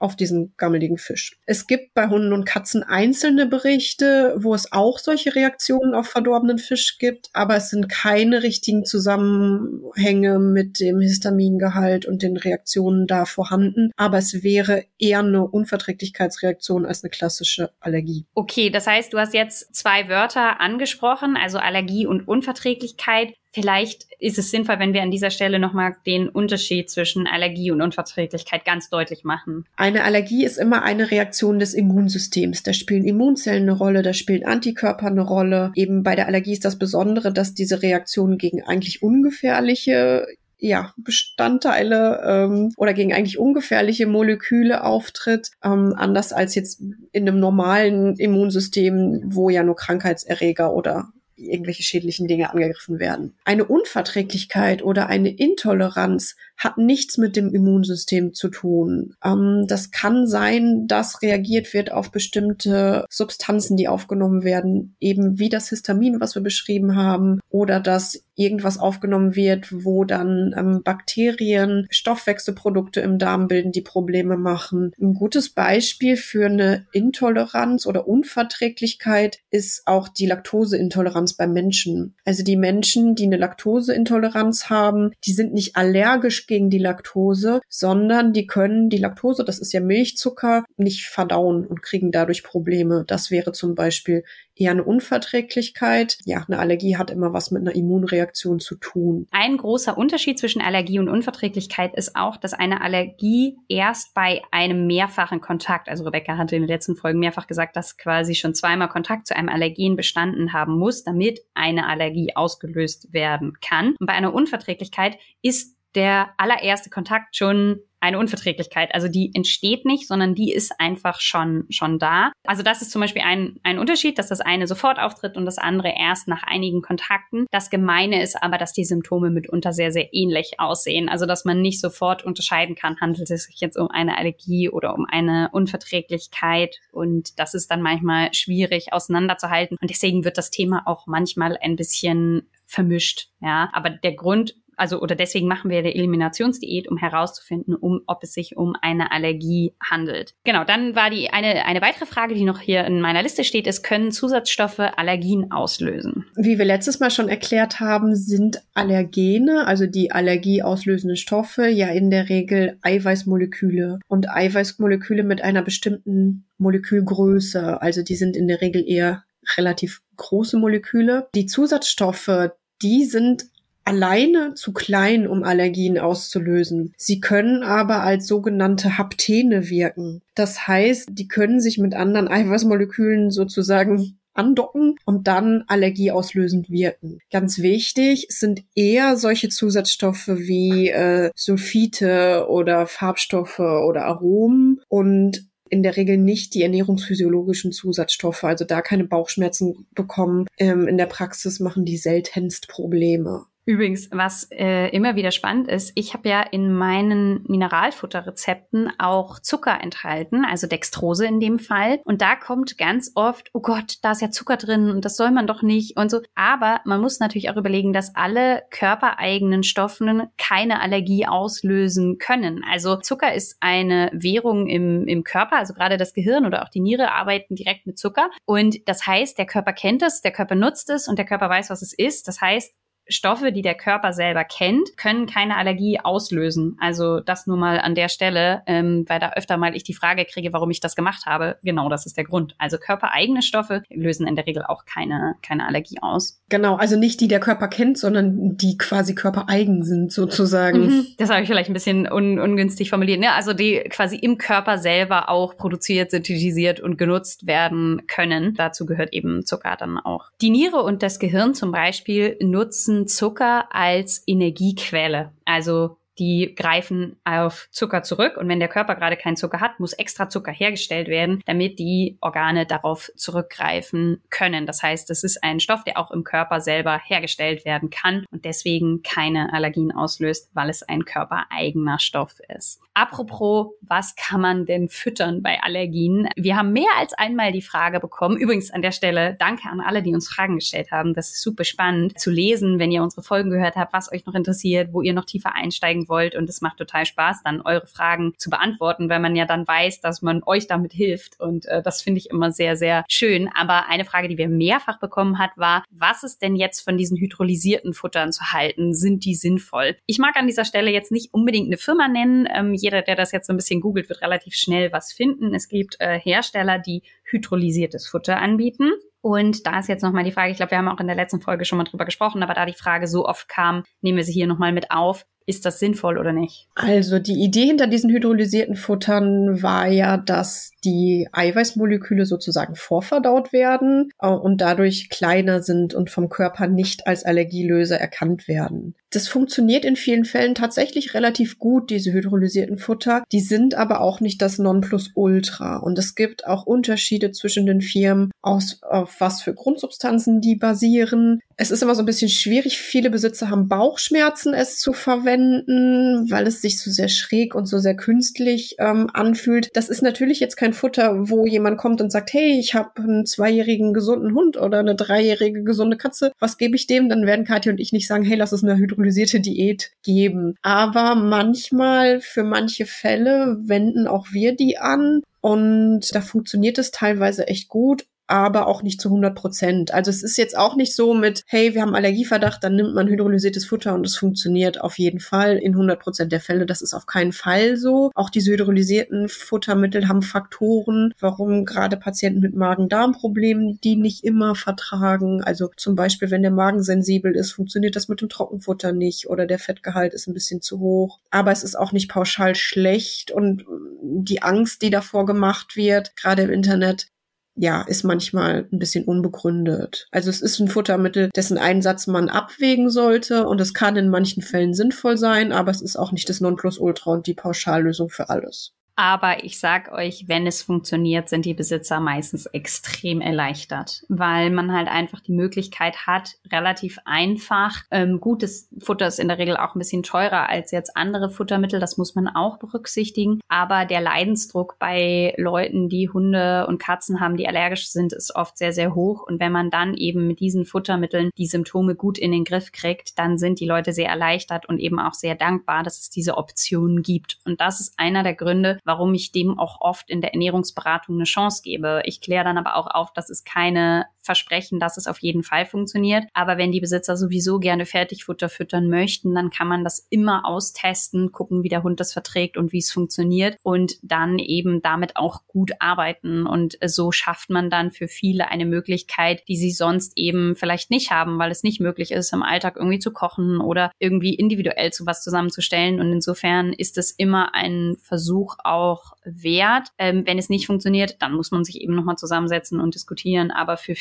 auf 0.04 0.18
diesen 0.18 0.54
gammeligen 0.58 0.98
Fisch. 0.98 1.40
Es 1.46 1.66
gibt 1.66 1.94
bei 1.94 2.10
Hunden 2.10 2.34
und 2.34 2.44
Katzen 2.44 2.84
einzelne 2.84 3.46
Berichte, 3.46 4.36
wo 4.38 4.54
es 4.54 4.74
auch 4.74 5.00
solche 5.00 5.34
Reaktionen 5.34 5.96
auf 5.96 6.08
verdorbenen 6.08 6.58
Fisch 6.58 6.98
gibt, 6.98 7.30
aber 7.32 7.56
es 7.56 7.70
sind 7.70 7.88
keine 7.88 8.44
richtigen 8.44 8.84
Zusammenhänge 8.84 10.40
mit 10.40 10.82
dem 10.82 11.00
Histamingehalt 11.00 12.06
und 12.06 12.22
den 12.22 12.36
Reaktionen 12.36 13.08
da 13.08 13.24
vorhanden. 13.24 13.92
Aber 13.96 14.18
es 14.18 14.44
wäre 14.44 14.84
eher 15.00 15.20
eine 15.20 15.48
Unverträglichkeitsreaktion 15.48 16.86
als 16.86 17.04
eine 17.04 17.10
klassische 17.10 17.72
Allergie. 17.80 18.26
Okay, 18.34 18.70
das 18.70 18.86
heißt, 18.88 19.14
du 19.14 19.20
hast 19.20 19.34
jetzt 19.34 19.74
zwei 19.74 20.10
Wörter 20.10 20.60
angesprochen, 20.60 21.38
also 21.42 21.60
Allergie 21.60 22.06
und 22.06 22.28
Unverträglichkeit. 22.28 23.34
Vielleicht 23.54 24.08
ist 24.18 24.40
es 24.40 24.50
sinnvoll, 24.50 24.80
wenn 24.80 24.94
wir 24.94 25.04
an 25.04 25.12
dieser 25.12 25.30
Stelle 25.30 25.60
nochmal 25.60 25.96
den 26.08 26.28
Unterschied 26.28 26.90
zwischen 26.90 27.28
Allergie 27.28 27.70
und 27.70 27.82
Unverträglichkeit 27.82 28.66
ganz 28.66 28.90
deutlich 28.90 29.24
machen. 29.24 29.66
Eine 29.76 30.04
Allergie 30.04 30.44
ist 30.44 30.58
immer 30.58 30.82
eine 30.82 31.12
Reaktion 31.12 31.60
des 31.60 31.76
Immunsystems. 31.76 32.64
Da 32.64 32.74
spielen 32.74 33.06
Immunzellen 33.06 33.64
eine 33.64 33.74
Rolle, 33.74 34.02
da 34.02 34.14
spielen 34.14 34.44
Antikörper 34.44 35.06
eine 35.06 35.22
Rolle. 35.22 35.72
Eben 35.76 36.02
bei 36.02 36.16
der 36.16 36.26
Allergie 36.26 36.54
ist 36.54 36.66
das 36.66 36.80
Besondere, 36.80 37.32
dass 37.32 37.54
diese 37.54 37.84
Reaktion 37.84 38.40
gegen 38.40 38.64
eigentlich 38.64 39.04
ungefährliche 39.04 40.26
ja, 40.58 40.94
Bestandteile 40.96 42.22
ähm, 42.26 42.72
oder 42.78 42.94
gegen 42.94 43.14
eigentlich 43.14 43.38
ungefährliche 43.38 44.08
Moleküle 44.08 44.86
auftritt, 44.86 45.52
ähm, 45.62 45.94
anders 45.98 46.32
als 46.32 46.56
jetzt 46.56 46.82
in 47.12 47.28
einem 47.28 47.40
normalen 47.40 48.16
Immunsystem, 48.16 49.24
wo 49.26 49.50
ja 49.50 49.62
nur 49.62 49.76
Krankheitserreger 49.76 50.74
oder 50.74 51.10
irgendwelche 51.50 51.84
schädlichen 51.84 52.28
Dinge 52.28 52.52
angegriffen 52.52 53.00
werden. 53.00 53.36
Eine 53.46 53.66
Unverträglichkeit 53.66 54.84
oder 54.84 55.08
eine 55.08 55.30
Intoleranz 55.30 56.36
hat 56.58 56.78
nichts 56.78 57.18
mit 57.18 57.36
dem 57.36 57.54
Immunsystem 57.54 58.34
zu 58.34 58.50
tun. 58.50 59.16
Ähm, 59.24 59.66
das 59.68 59.92
kann 59.92 60.28
sein, 60.28 60.88
dass 60.88 61.22
reagiert 61.22 61.74
wird 61.74 61.92
auf 61.92 62.12
bestimmte 62.12 63.06
Substanzen, 63.10 63.78
die 63.78 63.88
aufgenommen 63.88 64.44
werden, 64.44 64.96
eben 65.00 65.40
wie 65.40 65.50
das 65.50 65.70
Histamin, 65.70 66.20
was 66.20 66.36
wir 66.36 66.42
beschrieben 66.42 66.96
haben, 66.96 67.40
oder 67.50 67.80
dass 67.80 68.24
irgendwas 68.36 68.80
aufgenommen 68.80 69.36
wird, 69.36 69.68
wo 69.84 70.06
dann 70.06 70.56
ähm, 70.58 70.82
Bakterien 70.84 71.88
Stoffwechselprodukte 71.90 73.00
im 73.02 73.20
Darm 73.20 73.48
bilden, 73.48 73.72
die 73.72 73.82
Probleme 73.82 74.38
machen. 74.38 74.92
Ein 75.00 75.14
gutes 75.14 75.50
Beispiel 75.50 76.18
für 76.18 76.46
eine 76.46 76.88
Intoleranz 76.92 77.86
oder 77.86 78.08
Unverträglichkeit 78.08 79.40
ist 79.52 79.84
auch 79.86 80.08
die 80.08 80.26
Laktoseintoleranz 80.26 81.34
beim 81.34 81.54
Menschen. 81.54 82.16
Also 82.26 82.44
die 82.44 82.58
Menschen, 82.58 83.16
die 83.16 83.26
eine 83.26 83.38
Laktoseintoleranz 83.38 84.70
haben, 84.70 85.12
die 85.26 85.34
sind 85.34 85.54
nicht 85.54 85.76
allergisch 85.76 86.43
gegen 86.48 86.70
die 86.70 86.80
Laktose, 86.80 87.62
sondern 87.70 88.34
die 88.34 88.48
können 88.48 88.90
die 88.90 88.98
Laktose, 88.98 89.44
das 89.44 89.60
ist 89.60 89.74
ja 89.74 89.80
Milchzucker, 89.80 90.64
nicht 90.78 91.06
verdauen 91.06 91.66
und 91.66 91.82
kriegen 91.82 92.12
dadurch 92.12 92.44
Probleme. 92.44 93.04
Das 93.08 93.32
wäre 93.32 93.52
zum 93.52 93.76
Beispiel 93.76 94.24
eher 94.56 94.72
eine 94.72 94.84
Unverträglichkeit. 94.84 96.18
Ja, 96.26 96.44
eine 96.48 96.60
Allergie 96.60 96.98
hat 96.98 97.10
immer 97.10 97.34
was 97.34 97.52
mit 97.52 97.62
einer 97.62 97.76
Immunreaktion 97.76 98.60
zu 98.60 98.76
tun. 98.76 99.28
Ein 99.32 99.58
großer 99.58 99.98
Unterschied 99.98 100.40
zwischen 100.40 100.62
Allergie 100.62 101.00
und 101.00 101.10
Unverträglichkeit 101.10 101.96
ist 101.96 102.16
auch, 102.16 102.38
dass 102.38 102.54
eine 102.54 102.82
Allergie 102.82 103.58
erst 103.68 104.14
bei 104.14 104.42
einem 104.52 104.86
mehrfachen 104.86 105.42
Kontakt, 105.42 105.90
also 105.90 106.04
Rebecca 106.04 106.38
hatte 106.38 106.56
in 106.56 106.64
den 106.64 106.70
letzten 106.70 106.96
Folgen 106.96 107.20
mehrfach 107.20 107.48
gesagt, 107.48 107.76
dass 107.76 107.98
quasi 107.98 108.36
schon 108.36 108.54
zweimal 108.54 108.90
Kontakt 108.90 109.28
zu 109.28 109.36
einem 109.36 109.50
Allergen 109.50 109.96
bestanden 109.96 110.54
haben 110.54 110.78
muss, 110.78 111.04
damit 111.04 111.42
eine 111.54 111.88
Allergie 111.88 112.36
ausgelöst 112.36 113.12
werden 113.14 113.54
kann. 113.62 113.96
Und 114.00 114.06
bei 114.08 114.14
einer 114.14 114.34
Unverträglichkeit 114.34 115.18
ist 115.42 115.76
der 115.96 116.34
allererste 116.38 116.90
Kontakt 116.90 117.36
schon 117.36 117.80
eine 118.04 118.20
Unverträglichkeit. 118.20 118.94
Also 118.94 119.08
die 119.08 119.32
entsteht 119.34 119.86
nicht, 119.86 120.10
sondern 120.10 120.36
die 120.36 120.52
ist 120.52 120.74
einfach 120.78 121.22
schon, 121.22 121.66
schon 121.70 122.00
da. 122.00 122.34
Also 122.46 122.62
das 122.62 122.82
ist 122.82 122.92
zum 122.92 123.00
Beispiel 123.00 123.22
ein, 123.22 123.62
ein 123.64 123.80
Unterschied, 123.80 124.20
dass 124.20 124.28
das 124.28 124.42
eine 124.42 124.68
sofort 124.68 125.00
auftritt 125.00 125.38
und 125.38 125.46
das 125.46 125.58
andere 125.58 125.94
erst 125.98 126.28
nach 126.28 126.44
einigen 126.44 126.82
Kontakten. 126.82 127.46
Das 127.50 127.70
Gemeine 127.70 128.22
ist 128.22 128.44
aber, 128.44 128.58
dass 128.58 128.74
die 128.74 128.84
Symptome 128.84 129.30
mitunter 129.30 129.72
sehr, 129.72 129.94
sehr 129.94 130.14
ähnlich 130.14 130.60
aussehen. 130.60 131.08
Also 131.08 131.26
dass 131.26 131.46
man 131.46 131.62
nicht 131.62 131.80
sofort 131.80 132.26
unterscheiden 132.26 132.76
kann, 132.76 133.00
handelt 133.00 133.32
es 133.32 133.46
sich 133.46 133.62
jetzt 133.62 133.78
um 133.78 133.90
eine 133.90 134.18
Allergie 134.18 134.70
oder 134.70 134.96
um 134.96 135.06
eine 135.10 135.50
Unverträglichkeit. 135.54 136.76
Und 136.92 137.40
das 137.40 137.54
ist 137.54 137.72
dann 137.72 137.82
manchmal 137.82 138.34
schwierig 138.34 138.92
auseinanderzuhalten. 138.92 139.78
Und 139.80 139.90
deswegen 139.90 140.26
wird 140.26 140.38
das 140.38 140.52
Thema 140.52 140.84
auch 140.88 141.08
manchmal 141.08 141.58
ein 141.62 141.78
bisschen 141.78 142.50
vermischt. 142.66 143.30
Ja, 143.40 143.70
aber 143.72 143.92
der 143.92 144.14
Grund 144.14 144.56
also 144.78 145.02
oder 145.02 145.16
deswegen 145.16 145.48
machen 145.48 145.70
wir 145.70 145.84
die 145.84 145.96
Eliminationsdiät, 145.96 146.90
um 146.90 146.98
herauszufinden, 146.98 147.76
um, 147.76 148.02
ob 148.08 148.24
es 148.24 148.34
sich 148.34 148.58
um 148.58 148.76
eine 148.82 149.12
Allergie 149.12 149.74
handelt. 149.82 150.34
Genau, 150.44 150.64
dann 150.64 150.96
war 150.96 151.10
die 151.10 151.30
eine, 151.30 151.66
eine 151.66 151.82
weitere 151.82 152.06
Frage, 152.06 152.36
die 152.36 152.44
noch 152.44 152.60
hier 152.60 152.86
in 152.86 153.02
meiner 153.02 153.24
Liste 153.24 153.44
steht, 153.44 153.68
ist, 153.68 153.84
können 153.84 154.12
Zusatzstoffe 154.12 154.80
Allergien 154.80 155.52
auslösen? 155.52 156.26
Wie 156.36 156.58
wir 156.58 156.66
letztes 156.66 157.00
Mal 157.00 157.12
schon 157.12 157.30
erklärt 157.30 157.80
haben, 157.80 158.16
sind 158.16 158.62
Allergene, 158.74 159.66
also 159.68 159.86
die 159.86 160.12
allergieauslösenden 160.12 161.18
Stoffe, 161.18 161.68
ja 161.68 161.88
in 161.88 162.10
der 162.10 162.30
Regel 162.30 162.78
Eiweißmoleküle 162.82 164.00
und 164.08 164.30
Eiweißmoleküle 164.30 165.24
mit 165.24 165.44
einer 165.44 165.62
bestimmten 165.62 166.46
Molekülgröße. 166.58 167.82
Also 167.82 168.04
die 168.04 168.16
sind 168.16 168.36
in 168.36 168.48
der 168.48 168.62
Regel 168.62 168.84
eher 168.88 169.24
relativ 169.58 170.02
große 170.18 170.58
Moleküle. 170.58 171.28
Die 171.36 171.46
Zusatzstoffe, 171.46 172.52
die 172.82 173.06
sind 173.06 173.46
alleine 173.86 174.54
zu 174.54 174.74
klein, 174.74 175.28
um 175.28 175.44
Allergien 175.44 175.98
auszulösen. 175.98 176.94
Sie 176.98 177.20
können 177.20 177.64
aber 177.64 178.04
als 178.04 178.28
sogenannte 178.28 178.98
Haptene 178.98 179.70
wirken. 179.70 180.22
Das 180.36 180.68
heißt, 180.68 181.10
die 181.12 181.28
können 181.28 181.60
sich 181.60 181.78
mit 181.78 181.94
anderen 181.94 182.28
Eiweißmolekülen 182.28 183.32
sozusagen 183.32 184.18
andocken 184.34 184.96
und 185.06 185.28
dann 185.28 185.64
allergieauslösend 185.68 186.70
wirken. 186.70 187.20
Ganz 187.32 187.60
wichtig 187.60 188.28
sind 188.30 188.64
eher 188.76 189.16
solche 189.16 189.50
Zusatzstoffe 189.50 190.28
wie 190.28 190.90
äh, 190.90 191.30
Sulfite 191.36 192.48
oder 192.50 192.88
Farbstoffe 192.88 193.60
oder 193.60 194.06
Aromen 194.06 194.82
und 194.88 195.48
in 195.70 195.82
der 195.82 195.98
Regel 195.98 196.18
nicht 196.18 196.54
die 196.54 196.62
ernährungsphysiologischen 196.62 197.72
Zusatzstoffe, 197.72 198.44
also 198.44 198.64
da 198.64 198.82
keine 198.82 199.06
Bauchschmerzen 199.06 199.88
bekommen. 199.96 200.46
Ähm, 200.58 200.88
in 200.88 200.98
der 200.98 201.08
Praxis 201.08 201.60
machen 201.60 201.84
die 201.84 201.98
seltenst 201.98 202.68
Probleme. 202.68 203.46
Übrigens, 203.66 204.10
was 204.12 204.50
äh, 204.52 204.90
immer 204.90 205.16
wieder 205.16 205.32
spannend 205.32 205.70
ist, 205.70 205.94
ich 205.96 206.14
habe 206.14 206.28
ja 206.28 206.42
in 206.42 206.74
meinen 206.74 207.44
Mineralfutterrezepten 207.48 208.92
auch 209.00 209.40
Zucker 209.40 209.80
enthalten, 209.82 210.44
also 210.44 210.68
Dextrose 210.68 211.26
in 211.26 211.40
dem 211.40 211.60
Fall. 211.60 212.02
Und 212.04 212.22
da 212.22 212.36
kommt 212.36 212.78
ganz 212.78 213.12
oft, 213.16 213.50
oh 213.54 213.62
Gott, 213.62 213.96
da 214.02 214.12
ist 214.12 214.22
ja 214.22 214.32
Zucker 214.32 214.58
drin 214.58 214.90
und 214.90 215.06
das 215.06 215.16
soll 215.16 215.32
man 215.32 215.48
doch 215.48 215.62
nicht 215.62 215.98
und 215.98 216.12
so. 216.12 216.22
Aber 216.36 216.82
man 216.84 217.00
muss 217.00 217.22
natürlich 217.22 217.50
auch 217.50 217.56
überlegen, 217.56 217.94
dass 217.94 218.16
alle 218.16 218.64
körpereigenen 218.70 219.64
Stoffen 219.64 220.24
keine 220.38 220.82
Allergie 220.82 221.26
auslösen 221.26 222.18
können. 222.18 222.66
Also 222.70 222.98
Zucker 222.98 223.34
ist 223.34 223.56
eine 223.62 224.10
Währung 224.14 224.68
im, 224.68 225.08
im 225.08 225.24
Körper, 225.24 225.56
also 225.58 225.74
gerade 225.74 225.96
das 225.96 226.14
Gehirn 226.14 226.46
oder 226.46 226.64
auch 226.64 226.70
die 226.70 226.82
Niere 226.82 227.14
arbeiten 227.14 227.56
direkt 227.56 227.86
mit 227.86 227.98
Zucker. 227.98 228.30
Und 228.46 228.88
das 228.90 229.08
heißt, 229.08 229.38
der 229.38 229.46
Körper 229.46 229.72
kennt 229.72 230.02
es, 230.02 230.22
der 230.22 230.32
Körper 230.32 230.56
nutzt 230.56 230.90
es 230.90 231.08
und 231.08 231.18
der 231.18 231.26
Körper 231.26 231.50
weiß, 231.50 231.70
was 231.70 231.82
es 231.82 231.94
ist. 231.94 232.28
Das 232.28 232.42
heißt, 232.42 232.74
Stoffe, 233.08 233.52
die 233.52 233.62
der 233.62 233.76
Körper 233.76 234.14
selber 234.14 234.44
kennt, 234.44 234.98
können 234.98 235.26
keine 235.26 235.58
Allergie 235.58 236.00
auslösen. 236.00 236.78
Also 236.80 237.20
das 237.20 237.48
nur 237.48 237.58
mal 237.58 237.80
an 237.80 237.96
der 237.96 238.10
Stelle, 238.10 238.62
ähm, 238.66 239.06
weil 239.08 239.20
da 239.20 239.34
öfter 239.36 239.58
mal 239.58 239.76
ich 239.76 239.84
die 239.84 239.94
Frage 239.94 240.26
kriege, 240.26 240.54
warum 240.54 240.72
ich 240.72 240.80
das 240.80 240.96
gemacht 240.96 241.26
habe. 241.26 241.58
Genau, 241.64 241.90
das 241.90 242.06
ist 242.06 242.18
der 242.18 242.24
Grund. 242.24 242.56
Also 242.58 242.78
körpereigene 242.78 243.42
Stoffe 243.42 243.84
lösen 243.90 244.28
in 244.28 244.36
der 244.36 244.48
Regel 244.48 244.64
auch 244.64 244.86
keine, 244.86 245.36
keine 245.42 245.68
Allergie 245.68 245.98
aus. 246.02 246.40
Genau, 246.50 246.76
also 246.76 246.98
nicht 246.98 247.20
die 247.20 247.28
der 247.28 247.40
Körper 247.40 247.68
kennt, 247.68 247.98
sondern 247.98 248.58
die 248.58 248.78
quasi 248.78 249.16
körpereigen 249.16 249.84
sind 249.84 250.12
sozusagen. 250.12 250.86
Mhm, 250.86 251.08
das 251.18 251.30
habe 251.30 251.42
ich 251.42 251.48
vielleicht 251.48 251.70
ein 251.70 251.74
bisschen 251.74 252.12
un 252.12 252.40
ungünstig 252.40 252.90
formuliert. 252.90 253.20
Ne? 253.20 253.34
Also 253.34 253.54
die 253.54 253.84
quasi 253.90 254.16
im 254.16 254.38
Körper 254.38 254.78
selber 254.78 255.30
auch 255.30 255.58
produziert, 255.58 256.12
synthetisiert 256.12 256.80
und 256.80 256.98
genutzt 256.98 257.48
werden 257.48 258.04
können. 258.08 258.54
Dazu 258.56 258.86
gehört 258.86 259.14
eben 259.14 259.46
Zucker 259.46 259.76
dann 259.78 259.98
auch. 259.98 260.30
Die 260.42 260.50
Niere 260.50 260.84
und 260.84 261.04
das 261.04 261.20
Gehirn 261.20 261.54
zum 261.54 261.72
Beispiel 261.72 262.38
nutzen 262.42 263.03
Zucker 263.08 263.74
als 263.74 264.24
Energiequelle. 264.28 265.32
Also 265.46 265.98
die 266.20 266.54
greifen 266.56 267.18
auf 267.24 267.68
Zucker 267.72 268.04
zurück 268.04 268.38
und 268.38 268.48
wenn 268.48 268.60
der 268.60 268.68
Körper 268.68 268.96
gerade 268.96 269.18
keinen 269.18 269.36
Zucker 269.36 269.60
hat, 269.60 269.80
muss 269.80 269.94
extra 269.94 270.30
Zucker 270.30 270.52
hergestellt 270.52 271.08
werden, 271.08 271.42
damit 271.46 271.80
die 271.80 272.18
Organe 272.22 272.66
darauf 272.66 273.12
zurückgreifen 273.16 274.22
können. 274.30 274.66
Das 274.66 274.84
heißt, 274.84 275.10
es 275.10 275.24
ist 275.24 275.44
ein 275.44 275.60
Stoff, 275.60 275.84
der 275.84 275.98
auch 275.98 276.12
im 276.12 276.24
Körper 276.24 276.62
selber 276.62 277.00
hergestellt 277.04 277.66
werden 277.66 277.90
kann 277.90 278.26
und 278.32 278.46
deswegen 278.46 279.02
keine 279.04 279.54
Allergien 279.54 279.92
auslöst, 279.92 280.50
weil 280.54 280.70
es 280.70 280.84
ein 280.84 281.06
körpereigener 281.06 282.00
Stoff 282.00 282.40
ist. 282.56 282.80
Apropos, 282.96 283.74
was 283.82 284.16
kann 284.16 284.40
man 284.40 284.66
denn 284.68 284.88
füttern 284.88 285.42
bei 285.42 285.60
Allergien? 285.64 286.30
Wir 286.36 286.56
haben 286.56 286.74
mehr 286.74 286.92
als 286.96 287.14
einmal 287.14 287.52
die 287.52 287.64
Frage 287.64 288.00
bekommen. 288.00 288.38
Übrigens 288.38 288.70
an 288.70 288.84
der 288.84 288.92
Stelle 288.92 289.36
danke 289.40 289.68
an 289.68 289.82
alle, 289.82 290.04
die 290.04 290.14
uns 290.14 290.30
Fragen 290.30 290.56
gestellt 290.56 290.92
haben. 290.92 291.16
Das 291.16 291.32
ist 291.32 291.42
super 291.42 291.64
spannend 291.64 292.20
zu 292.20 292.30
lesen, 292.30 292.78
wenn 292.78 292.92
ihr 292.92 293.02
unsere 293.02 293.24
Folgen 293.24 293.50
gehört 293.50 293.76
habt, 293.76 293.94
was 293.94 294.12
euch 294.12 294.28
noch 294.28 294.36
interessiert, 294.36 294.94
wo 294.94 295.02
ihr 295.02 295.14
noch 295.14 295.26
tiefer 295.26 295.56
einsteigen 295.56 296.03
wollt. 296.10 296.36
Und 296.36 296.50
es 296.50 296.62
macht 296.62 296.78
total 296.78 297.06
Spaß, 297.06 297.44
dann 297.44 297.62
eure 297.62 297.88
Fragen 297.88 298.34
zu 298.38 298.50
beantworten, 298.50 299.10
weil 299.10 299.20
man 299.20 299.36
ja 299.36 299.46
dann 299.46 299.68
weiß, 299.68 300.02
dass 300.02 300.22
man 300.22 300.42
euch 300.46 300.68
damit 300.68 300.94
hilft. 300.94 301.40
Und 301.40 301.66
äh, 301.66 301.82
das 301.82 302.02
finde 302.02 302.20
ich 302.20 302.30
immer 302.30 302.52
sehr, 302.52 302.76
sehr 302.76 303.06
schön. 303.10 303.50
Aber 303.56 303.88
eine 303.88 304.06
Frage, 304.06 304.28
die 304.28 304.38
wir 304.38 304.50
mehrfach 304.50 305.00
bekommen 305.00 305.40
hat, 305.40 305.52
war, 305.56 305.84
was 305.90 306.24
ist 306.24 306.42
denn 306.42 306.56
jetzt 306.56 306.82
von 306.82 306.98
diesen 306.98 307.18
hydrolysierten 307.18 307.94
Futtern 307.94 308.32
zu 308.32 308.52
halten? 308.52 308.94
Sind 308.94 309.26
die 309.26 309.36
sinnvoll? 309.36 309.96
Ich 310.06 310.20
mag 310.20 310.36
an 310.36 310.48
dieser 310.48 310.66
Stelle 310.66 310.92
jetzt 310.92 311.12
nicht 311.12 311.34
unbedingt 311.34 311.68
eine 311.68 311.78
Firma 311.78 312.08
nennen. 312.08 312.48
Ähm, 312.54 312.74
jeder, 312.74 313.02
der 313.02 313.16
das 313.16 313.32
jetzt 313.32 313.48
so 313.48 313.54
ein 313.54 313.58
bisschen 313.58 313.82
googelt, 313.82 314.10
wird 314.10 314.22
relativ 314.22 314.56
schnell 314.56 314.92
was 314.92 315.14
finden. 315.14 315.54
Es 315.54 315.68
gibt 315.68 315.98
äh, 316.00 316.20
Hersteller, 316.20 316.80
die 316.80 317.04
hydrolysiertes 317.26 318.08
Futter 318.08 318.40
anbieten. 318.40 318.92
Und 319.26 319.66
da 319.66 319.80
ist 319.80 319.88
jetzt 319.88 320.02
nochmal 320.02 320.26
die 320.26 320.34
Frage, 320.34 320.52
ich 320.52 320.58
glaube, 320.58 320.72
wir 320.72 320.78
haben 320.78 320.90
auch 320.90 321.00
in 321.00 321.08
der 321.08 321.16
letzten 321.16 321.40
Folge 321.40 321.64
schon 321.64 321.78
mal 321.78 321.86
drüber 321.86 322.04
gesprochen, 322.04 322.44
aber 322.44 322.54
da 322.54 322.66
die 322.66 322.74
Frage 322.74 323.08
so 323.08 323.26
oft 323.26 323.48
kam, 323.48 323.86
nehmen 324.02 324.18
wir 324.18 324.26
sie 324.26 324.34
hier 324.34 324.48
nochmal 324.48 324.74
mit 324.74 324.92
auf. 324.92 325.26
Ist 325.46 325.66
das 325.66 325.80
sinnvoll 325.80 326.18
oder 326.18 326.32
nicht? 326.34 326.68
Also 326.76 327.20
die 327.20 327.44
Idee 327.44 327.66
hinter 327.66 327.88
diesen 327.88 328.10
hydrolysierten 328.10 328.76
Futtern 328.76 329.62
war 329.62 329.88
ja, 329.88 330.18
dass 330.18 330.72
die 330.84 331.28
Eiweißmoleküle 331.32 332.26
sozusagen 332.26 332.76
vorverdaut 332.76 333.54
werden 333.54 334.10
äh, 334.20 334.28
und 334.28 334.62
dadurch 334.62 335.10
kleiner 335.10 335.62
sind 335.62 335.94
und 335.94 336.10
vom 336.10 336.30
Körper 336.30 336.68
nicht 336.68 337.08
als 337.08 337.26
Allergielöser 337.26 337.98
erkannt 337.98 338.48
werden. 338.48 338.96
Das 339.14 339.28
funktioniert 339.28 339.86
in 339.86 339.96
vielen 339.96 340.26
Fällen 340.26 340.56
tatsächlich 340.56 341.14
relativ 341.14 341.60
gut, 341.60 341.92
diese 341.92 342.12
hydrolysierten 342.12 342.80
Futter. 342.80 343.24
Die 343.32 343.42
sind 343.42 343.76
aber 343.76 344.02
auch 344.02 344.22
nicht 344.22 344.42
das 344.42 344.58
Nonplusultra. 344.58 345.78
Und 345.78 346.00
es 346.00 346.16
gibt 346.16 346.48
auch 346.48 346.66
Unterschiede 346.66 347.32
zwischen 347.32 347.68
den 347.68 347.82
Firmen, 347.82 348.32
aus, 348.42 348.82
auf 348.82 349.20
was 349.20 349.44
für 349.44 349.54
Grundsubstanzen 349.54 350.42
die 350.42 350.56
basieren. 350.56 351.42
Es 351.58 351.72
ist 351.72 351.84
immer 351.84 351.96
so 351.96 352.02
ein 352.02 352.06
bisschen 352.06 352.30
schwierig. 352.30 352.78
Viele 352.80 353.10
Besitzer 353.10 353.50
haben 353.50 353.68
Bauchschmerzen, 353.68 354.54
es 354.54 354.80
zu 354.80 354.94
verwenden, 354.94 356.30
weil 356.30 356.48
es 356.48 356.62
sich 356.62 356.80
so 356.80 356.90
sehr 356.90 357.10
schräg 357.10 357.56
und 357.56 357.66
so 357.66 357.78
sehr 357.80 357.96
künstlich 357.96 358.76
ähm, 358.80 359.10
anfühlt. 359.14 359.70
Das 359.74 359.90
ist 359.90 360.02
natürlich 360.02 360.40
jetzt 360.40 360.56
kein 360.56 360.74
Futter, 360.74 361.30
wo 361.30 361.46
jemand 361.46 361.78
kommt 361.78 362.02
und 362.02 362.12
sagt, 362.12 362.34
hey, 362.34 362.60
ich 362.60 362.74
habe 362.74 363.02
einen 363.02 363.26
zweijährigen 363.26 363.94
gesunden 363.94 364.34
Hund 364.34 364.58
oder 364.58 364.80
eine 364.80 364.96
dreijährige 364.96 365.64
gesunde 365.64 365.98
Katze. 365.98 366.32
Was 366.40 366.58
gebe 366.58 366.76
ich 366.76 366.88
dem? 366.88 367.10
Dann 367.10 367.26
werden 367.26 367.46
Katja 367.46 367.72
und 367.72 367.80
ich 367.80 367.94
nicht 367.94 368.08
sagen, 368.08 368.24
hey, 368.24 368.38
lass 368.38 368.52
es 368.52 368.64
eine 368.64 368.78
hydrolysierte 368.78 369.40
Diät 369.40 369.92
geben. 370.04 370.56
Aber 370.62 371.16
manchmal, 371.16 372.22
für 372.22 372.44
manche 372.44 372.86
Fälle, 372.86 373.58
wenden 373.62 374.08
auch 374.08 374.28
wir 374.32 374.56
die 374.56 374.78
an. 374.78 375.22
Und 375.42 376.16
da 376.16 376.22
funktioniert 376.22 376.78
es 376.78 376.92
teilweise 376.92 377.48
echt 377.48 377.68
gut 377.68 378.06
aber 378.28 378.68
auch 378.68 378.84
nicht 378.84 379.02
zu 379.02 379.10
100 379.10 379.36
Prozent. 379.36 379.94
Also 379.94 380.10
es 380.10 380.24
ist 380.24 380.38
jetzt 380.38 380.58
auch 380.58 380.76
nicht 380.76 380.96
so 380.96 381.14
mit, 381.14 381.44
hey, 381.48 381.74
wir 381.74 381.82
haben 381.82 381.96
Allergieverdacht, 381.96 382.64
dann 382.64 382.76
nimmt 382.76 382.94
man 382.94 383.08
hydrolysiertes 383.08 383.66
Futter 383.66 383.94
und 383.94 384.06
es 384.06 384.16
funktioniert 384.16 384.82
auf 384.82 384.98
jeden 384.98 385.20
Fall 385.20 385.58
in 385.58 385.74
100 385.74 386.00
Prozent 386.00 386.32
der 386.32 386.40
Fälle. 386.40 386.66
Das 386.66 386.82
ist 386.82 386.94
auf 386.94 387.06
keinen 387.06 387.34
Fall 387.34 387.78
so. 387.78 388.12
Auch 388.16 388.30
diese 388.30 388.52
hydrolysierten 388.52 389.30
Futtermittel 389.30 390.08
haben 390.08 390.22
Faktoren, 390.22 391.14
warum 391.20 391.66
gerade 391.66 391.98
Patienten 391.98 392.40
mit 392.40 392.56
Magen-Darm-Problemen 392.56 393.80
die 393.84 393.96
nicht 393.96 394.24
immer 394.24 394.56
vertragen. 394.56 395.44
Also 395.44 395.70
zum 395.78 395.96
Beispiel, 395.96 396.32
wenn 396.32 396.42
der 396.42 396.52
Magen 396.52 396.84
sensibel 396.84 397.36
ist, 397.36 397.52
funktioniert 397.52 397.96
das 397.96 398.08
mit 398.08 398.22
dem 398.22 398.30
Trockenfutter 398.30 398.94
nicht 398.94 399.28
oder 399.30 399.46
der 399.46 399.60
Fettgehalt 399.60 400.14
ist 400.14 400.28
ein 400.28 400.34
bisschen 400.34 400.62
zu 400.62 400.80
hoch. 400.80 401.20
Aber 401.30 401.52
es 401.52 401.64
ist 401.64 401.76
auch 401.76 401.92
nicht 401.92 402.10
pauschal 402.10 402.56
schlecht 402.56 403.32
und 403.32 403.66
die 404.02 404.42
Angst, 404.42 404.82
die 404.82 404.90
davor 404.90 405.26
gemacht 405.26 405.76
wird, 405.76 406.16
gerade 406.16 406.44
im 406.44 406.52
Internet, 406.52 407.08
ja, 407.56 407.82
ist 407.84 408.04
manchmal 408.04 408.68
ein 408.72 408.80
bisschen 408.80 409.06
unbegründet. 409.06 410.08
Also 410.12 410.30
es 410.30 410.42
ist 410.42 410.60
ein 410.60 410.68
Futtermittel, 410.68 411.30
dessen 411.36 411.58
Einsatz 411.58 412.08
man 412.08 412.30
abwägen 412.30 412.90
sollte 412.90 413.48
und 413.48 413.62
es 413.62 413.74
kann 413.74 413.96
in 413.96 414.10
manchen 414.10 414.42
Fällen 414.42 414.74
sinnvoll 414.74 415.18
sein, 415.18 415.52
aber 415.52 415.72
es 415.72 415.82
ist 415.82 415.96
auch 415.96 416.12
nicht 416.12 416.30
das 416.30 416.42
Nonplusultra 416.42 417.12
und 417.12 417.28
die 417.28 417.36
Pauschallösung 417.36 418.10
für 418.10 418.30
alles. 418.30 418.74
Aber 418.96 419.44
ich 419.44 419.60
sag 419.60 419.92
euch, 419.92 420.26
wenn 420.28 420.46
es 420.46 420.62
funktioniert, 420.62 421.28
sind 421.28 421.46
die 421.46 421.56
Besitzer 421.56 422.00
meistens 422.00 422.46
extrem 422.46 423.22
erleichtert, 423.22 424.04
weil 424.08 424.52
man 424.52 424.72
halt 424.72 424.88
einfach 424.88 425.20
die 425.20 425.32
Möglichkeit 425.32 426.06
hat, 426.06 426.36
relativ 426.52 427.00
einfach, 427.06 427.84
ähm, 427.90 428.20
gutes 428.20 428.70
Futter 428.80 429.08
ist 429.08 429.20
in 429.20 429.30
der 429.30 429.40
Regel 429.40 429.58
auch 429.58 429.74
ein 429.74 429.80
bisschen 429.80 430.04
teurer 430.04 430.48
als 430.48 430.72
jetzt 430.72 430.96
andere 430.96 431.30
Futtermittel, 431.30 431.80
das 431.80 431.98
muss 431.98 432.14
man 432.14 432.28
auch 432.28 432.58
berücksichtigen. 432.58 433.40
Aber 433.48 433.86
der 433.86 434.02
Leidensdruck 434.02 434.78
bei 434.78 435.34
Leuten, 435.38 435.90
die 435.90 436.10
Hunde 436.10 436.68
und 436.68 436.78
Katzen 436.78 437.20
haben, 437.20 437.38
die 437.38 437.48
allergisch 437.48 437.90
sind, 437.90 438.14
ist 438.14 438.36
oft 438.36 438.58
sehr, 438.58 438.74
sehr 438.74 438.94
hoch. 438.94 439.24
Und 439.26 439.40
wenn 439.40 439.52
man 439.52 439.72
dann 439.72 439.96
eben 439.96 440.28
mit 440.28 440.40
diesen 440.40 440.66
Futtermitteln 440.66 441.32
die 441.38 441.48
Symptome 441.48 441.96
gut 441.96 442.20
in 442.20 442.32
den 442.32 442.44
Griff 442.44 442.72
kriegt, 442.72 443.18
dann 443.18 443.40
sind 443.40 443.60
die 443.60 443.66
Leute 443.66 443.92
sehr 443.92 444.10
erleichtert 444.10 444.68
und 444.68 444.80
eben 444.80 445.00
auch 445.00 445.14
sehr 445.14 445.34
dankbar, 445.34 445.82
dass 445.82 446.00
es 446.00 446.10
diese 446.12 446.38
Optionen 446.38 447.02
gibt. 447.02 447.40
Und 447.46 447.60
das 447.60 447.80
ist 447.80 447.94
einer 447.98 448.22
der 448.22 448.36
Gründe, 448.36 448.80
warum 448.84 449.14
ich 449.14 449.32
dem 449.32 449.60
auch 449.60 449.82
oft 449.82 450.10
in 450.10 450.22
der 450.22 450.34
Ernährungsberatung 450.34 451.16
eine 451.16 451.24
Chance 451.26 451.62
gebe. 451.64 452.02
Ich 452.06 452.22
kläre 452.22 452.44
dann 452.44 452.58
aber 452.58 452.76
auch 452.76 452.88
auf, 452.88 453.14
dass 453.14 453.30
es 453.30 453.44
keine 453.44 454.06
versprechen, 454.24 454.80
dass 454.80 454.98
es 454.98 455.08
auf 455.08 455.20
jeden 455.20 455.44
Fall 455.44 455.66
funktioniert. 455.66 456.26
Aber 456.34 456.58
wenn 456.58 456.72
die 456.72 456.82
Besitzer 456.82 457.18
sowieso 457.18 457.60
gerne 457.60 457.86
Fertigfutter 457.86 458.50
füttern 458.50 458.90
möchten, 458.90 459.36
dann 459.36 459.50
kann 459.50 459.68
man 459.68 459.84
das 459.84 460.08
immer 460.10 460.46
austesten, 460.46 461.32
gucken, 461.32 461.64
wie 461.64 461.70
der 461.70 461.84
Hund 461.84 462.00
das 462.00 462.14
verträgt 462.14 462.58
und 462.58 462.72
wie 462.72 462.80
es 462.80 462.92
funktioniert 462.92 463.58
und 463.64 463.98
dann 464.02 464.40
eben 464.40 464.82
damit 464.82 465.16
auch 465.16 465.46
gut 465.48 465.72
arbeiten. 465.80 466.48
Und 466.48 466.78
so 466.86 467.12
schafft 467.12 467.50
man 467.50 467.70
dann 467.70 467.92
für 467.92 468.08
viele 468.08 468.50
eine 468.50 468.66
Möglichkeit, 468.66 469.44
die 469.48 469.58
sie 469.58 469.72
sonst 469.72 470.14
eben 470.16 470.56
vielleicht 470.56 470.90
nicht 470.90 471.12
haben, 471.12 471.38
weil 471.40 471.52
es 471.52 471.64
nicht 471.64 471.80
möglich 471.80 472.12
ist, 472.12 472.34
im 472.34 472.44
Alltag 472.44 472.76
irgendwie 472.78 473.00
zu 473.00 473.12
kochen 473.12 473.60
oder 473.60 473.92
irgendwie 474.00 474.34
individuell 474.34 474.92
zu 474.92 475.06
zusammenzustellen. 475.22 476.00
Und 476.00 476.12
insofern 476.12 476.74
ist 476.74 476.98
es 476.98 477.12
immer 477.12 477.54
ein 477.54 477.98
Versuch 478.02 478.56
auch 478.64 479.14
wert. 479.24 479.90
Ähm, 479.98 480.24
wenn 480.26 480.38
es 480.38 480.50
nicht 480.50 480.68
funktioniert, 480.68 481.22
dann 481.22 481.34
muss 481.34 481.52
man 481.52 481.64
sich 481.64 481.82
eben 481.82 481.96
nochmal 481.96 482.18
zusammensetzen 482.18 482.80
und 482.80 482.96
diskutieren. 482.96 483.52
Aber 483.52 483.78
für 483.78 483.96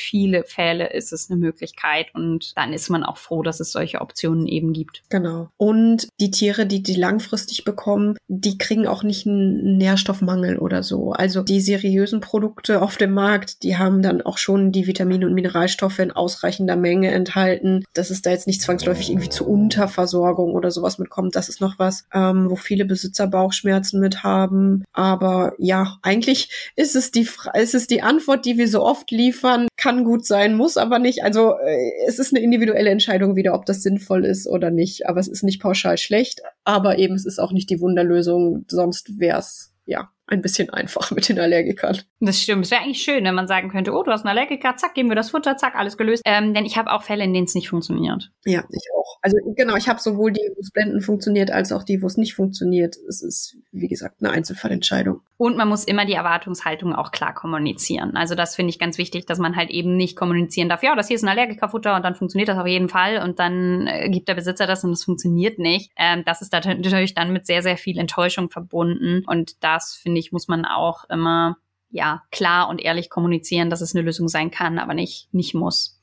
Fälle 0.45 0.93
ist 0.93 1.13
es 1.13 1.31
eine 1.31 1.39
Möglichkeit 1.39 2.15
und 2.15 2.53
dann 2.57 2.73
ist 2.73 2.91
man 2.91 3.03
auch 3.03 3.17
froh, 3.17 3.43
dass 3.43 3.61
es 3.61 3.73
solche 3.73 4.01
Optionen 4.01 4.47
eben 4.47 4.73
gibt. 4.73 5.03
Genau. 5.09 5.49
Und 5.57 6.09
die 6.21 6.31
Tiere, 6.31 6.67
die 6.67 6.83
die 6.83 6.95
langfristig 6.95 7.65
bekommen, 7.65 8.17
die 8.29 8.59
kriegen 8.59 8.87
auch 8.87 9.03
nicht 9.03 9.27
einen 9.27 9.79
Nährstoffmangel 9.79 10.59
oder 10.59 10.83
so. 10.83 11.13
Also 11.13 11.43
die 11.43 11.61
seriösen 11.61 12.21
Produkte 12.21 12.83
auf 12.83 12.97
dem 12.97 13.13
Markt, 13.13 13.63
die 13.63 13.79
haben 13.79 14.03
dann 14.03 14.23
auch 14.23 14.39
schon 14.39 14.71
die 14.73 14.87
Vitamine 14.87 15.27
und 15.27 15.35
Mineralstoffe 15.35 15.99
in 15.99 16.13
ausreichender 16.13 16.77
Menge 16.77 17.11
enthalten, 17.11 17.85
dass 17.95 18.11
es 18.11 18.23
da 18.23 18.31
jetzt 18.31 18.47
nicht 18.47 18.63
zwangsläufig 18.63 19.11
irgendwie 19.11 19.31
zu 19.31 19.47
Unterversorgung 19.47 20.53
oder 20.53 20.71
sowas 20.71 20.99
mitkommt. 20.99 21.37
Das 21.37 21.49
ist 21.49 21.61
noch 21.61 21.79
was, 21.79 22.07
ähm, 22.13 22.51
wo 22.51 22.57
viele 22.57 22.85
Besitzer 22.85 23.27
Bauchschmerzen 23.27 24.01
mit 24.01 24.23
haben. 24.23 24.85
Aber 24.93 25.55
ja, 25.59 25.99
eigentlich 26.03 26.73
ist 26.77 26.97
es 26.97 27.11
die, 27.11 27.29
ist 27.55 27.75
es 27.75 27.87
die 27.87 28.03
Antwort, 28.03 28.45
die 28.45 28.59
wir 28.59 28.69
so 28.69 28.83
oft 28.85 29.11
liefern, 29.11 29.69
kann 29.77 30.02
gut 30.05 30.27
sein, 30.27 30.57
muss 30.57 30.77
aber 30.77 30.99
nicht. 30.99 31.23
Also 31.25 31.55
äh, 31.59 31.93
es 32.07 32.19
ist 32.19 32.35
eine 32.35 32.43
individuelle 32.43 32.91
Entscheidung 32.91 33.37
wieder, 33.37 33.55
ob 33.55 33.67
das 33.67 33.83
sinnvoll 33.83 34.25
ist 34.25 34.47
oder 34.47 34.71
nicht. 34.71 35.09
Aber 35.09 35.21
es 35.21 35.29
ist 35.29 35.43
nicht 35.43 35.61
pauschal 35.61 35.99
schlecht, 35.99 36.41
aber 36.65 36.99
eben 36.99 37.15
es 37.15 37.27
ist 37.27 37.39
auch 37.39 37.53
nicht 37.53 37.71
die 37.71 37.81
Wunderlösung, 37.81 38.65
sonst 38.69 39.19
wäre 39.19 39.39
es 39.39 39.73
ja 39.87 40.11
ein 40.27 40.43
bisschen 40.43 40.71
einfach 40.71 41.11
mit 41.11 41.29
den 41.29 41.39
Allergikern. 41.39 41.99
Das 42.21 42.41
stimmt. 42.41 42.65
Es 42.65 42.71
wäre 42.71 42.83
eigentlich 42.83 43.03
schön, 43.03 43.25
wenn 43.25 43.35
man 43.35 43.49
sagen 43.49 43.71
könnte, 43.71 43.93
oh, 43.93 44.03
du 44.03 44.11
hast 44.11 44.25
einen 44.25 44.37
Allergiker, 44.37 44.77
zack, 44.77 44.95
geben 44.95 45.09
wir 45.09 45.17
das 45.17 45.31
Futter, 45.31 45.57
zack, 45.57 45.75
alles 45.75 45.97
gelöst. 45.97 46.23
Ähm, 46.25 46.55
denn 46.55 46.65
ich 46.65 46.77
habe 46.77 46.93
auch 46.93 47.03
Fälle, 47.03 47.25
in 47.25 47.35
denen 47.35 47.47
es 47.47 47.55
nicht 47.55 47.69
funktioniert. 47.69 48.31
Ja, 48.45 48.65
ich 48.71 48.87
auch. 48.97 49.19
Also 49.21 49.37
genau, 49.57 49.77
ich 49.77 49.89
habe 49.89 50.01
sowohl 50.01 50.33
die, 50.33 50.49
wo 50.55 50.61
es 50.61 50.71
blenden 50.71 51.01
funktioniert, 51.01 51.51
als 51.51 51.73
auch 51.73 51.83
die, 51.83 52.03
wo 52.03 52.07
es 52.07 52.17
nicht 52.17 52.35
funktioniert. 52.35 52.97
Es 53.09 53.23
ist, 53.23 53.57
wie 53.73 53.89
gesagt, 53.89 54.17
eine 54.21 54.31
Einzelfallentscheidung. 54.31 55.21
Und 55.37 55.57
man 55.57 55.69
muss 55.69 55.85
immer 55.85 56.05
die 56.05 56.13
Erwartungshaltung 56.13 56.95
auch 56.95 57.11
klar 57.11 57.35
kommunizieren. 57.35 58.17
Also 58.17 58.37
das 58.37 58.55
finde 58.55 58.71
ich 58.71 58.79
ganz 58.79 58.97
wichtig, 58.97 59.27
dass 59.27 59.39
man 59.39 59.57
halt 59.57 59.71
eben 59.71 59.97
nicht 59.97 60.17
kommunizieren 60.17 60.69
darf, 60.69 60.85
ja, 60.85 60.95
das 60.95 61.09
hier 61.09 61.17
ist 61.17 61.25
ein 61.25 61.29
Allergikerfutter 61.29 61.97
und 61.97 62.05
dann 62.05 62.15
funktioniert 62.15 62.49
das 62.49 62.59
auf 62.59 62.67
jeden 62.69 62.89
Fall 62.89 63.19
und 63.19 63.41
dann 63.41 63.89
äh, 63.89 64.09
gibt 64.09 64.29
der 64.29 64.35
Besitzer 64.35 64.69
das 64.69 64.85
und 64.85 64.93
es 64.93 65.03
funktioniert 65.03 65.59
nicht. 65.59 65.91
Ähm, 65.97 66.23
das 66.25 66.43
ist 66.43 66.53
natürlich 66.53 67.15
dann 67.15 67.33
mit 67.33 67.45
sehr, 67.45 67.63
sehr 67.63 67.77
viel 67.77 67.99
Enttäuschung 67.99 68.51
verbunden. 68.51 69.25
Und 69.27 69.63
das, 69.65 69.95
finde 70.01 70.21
ich, 70.21 70.22
muss 70.31 70.47
man 70.47 70.65
auch 70.65 71.09
immer 71.11 71.57
ja, 71.91 72.23
klar 72.31 72.69
und 72.69 72.81
ehrlich 72.81 73.11
kommunizieren, 73.11 73.71
dass 73.71 73.81
es 73.81 73.95
eine 73.95 74.05
Lösung 74.05 74.29
sein 74.29 74.51
kann, 74.51 74.79
aber 74.79 74.95
nicht, 74.95 75.29
nicht 75.33 75.55
muss. 75.55 75.99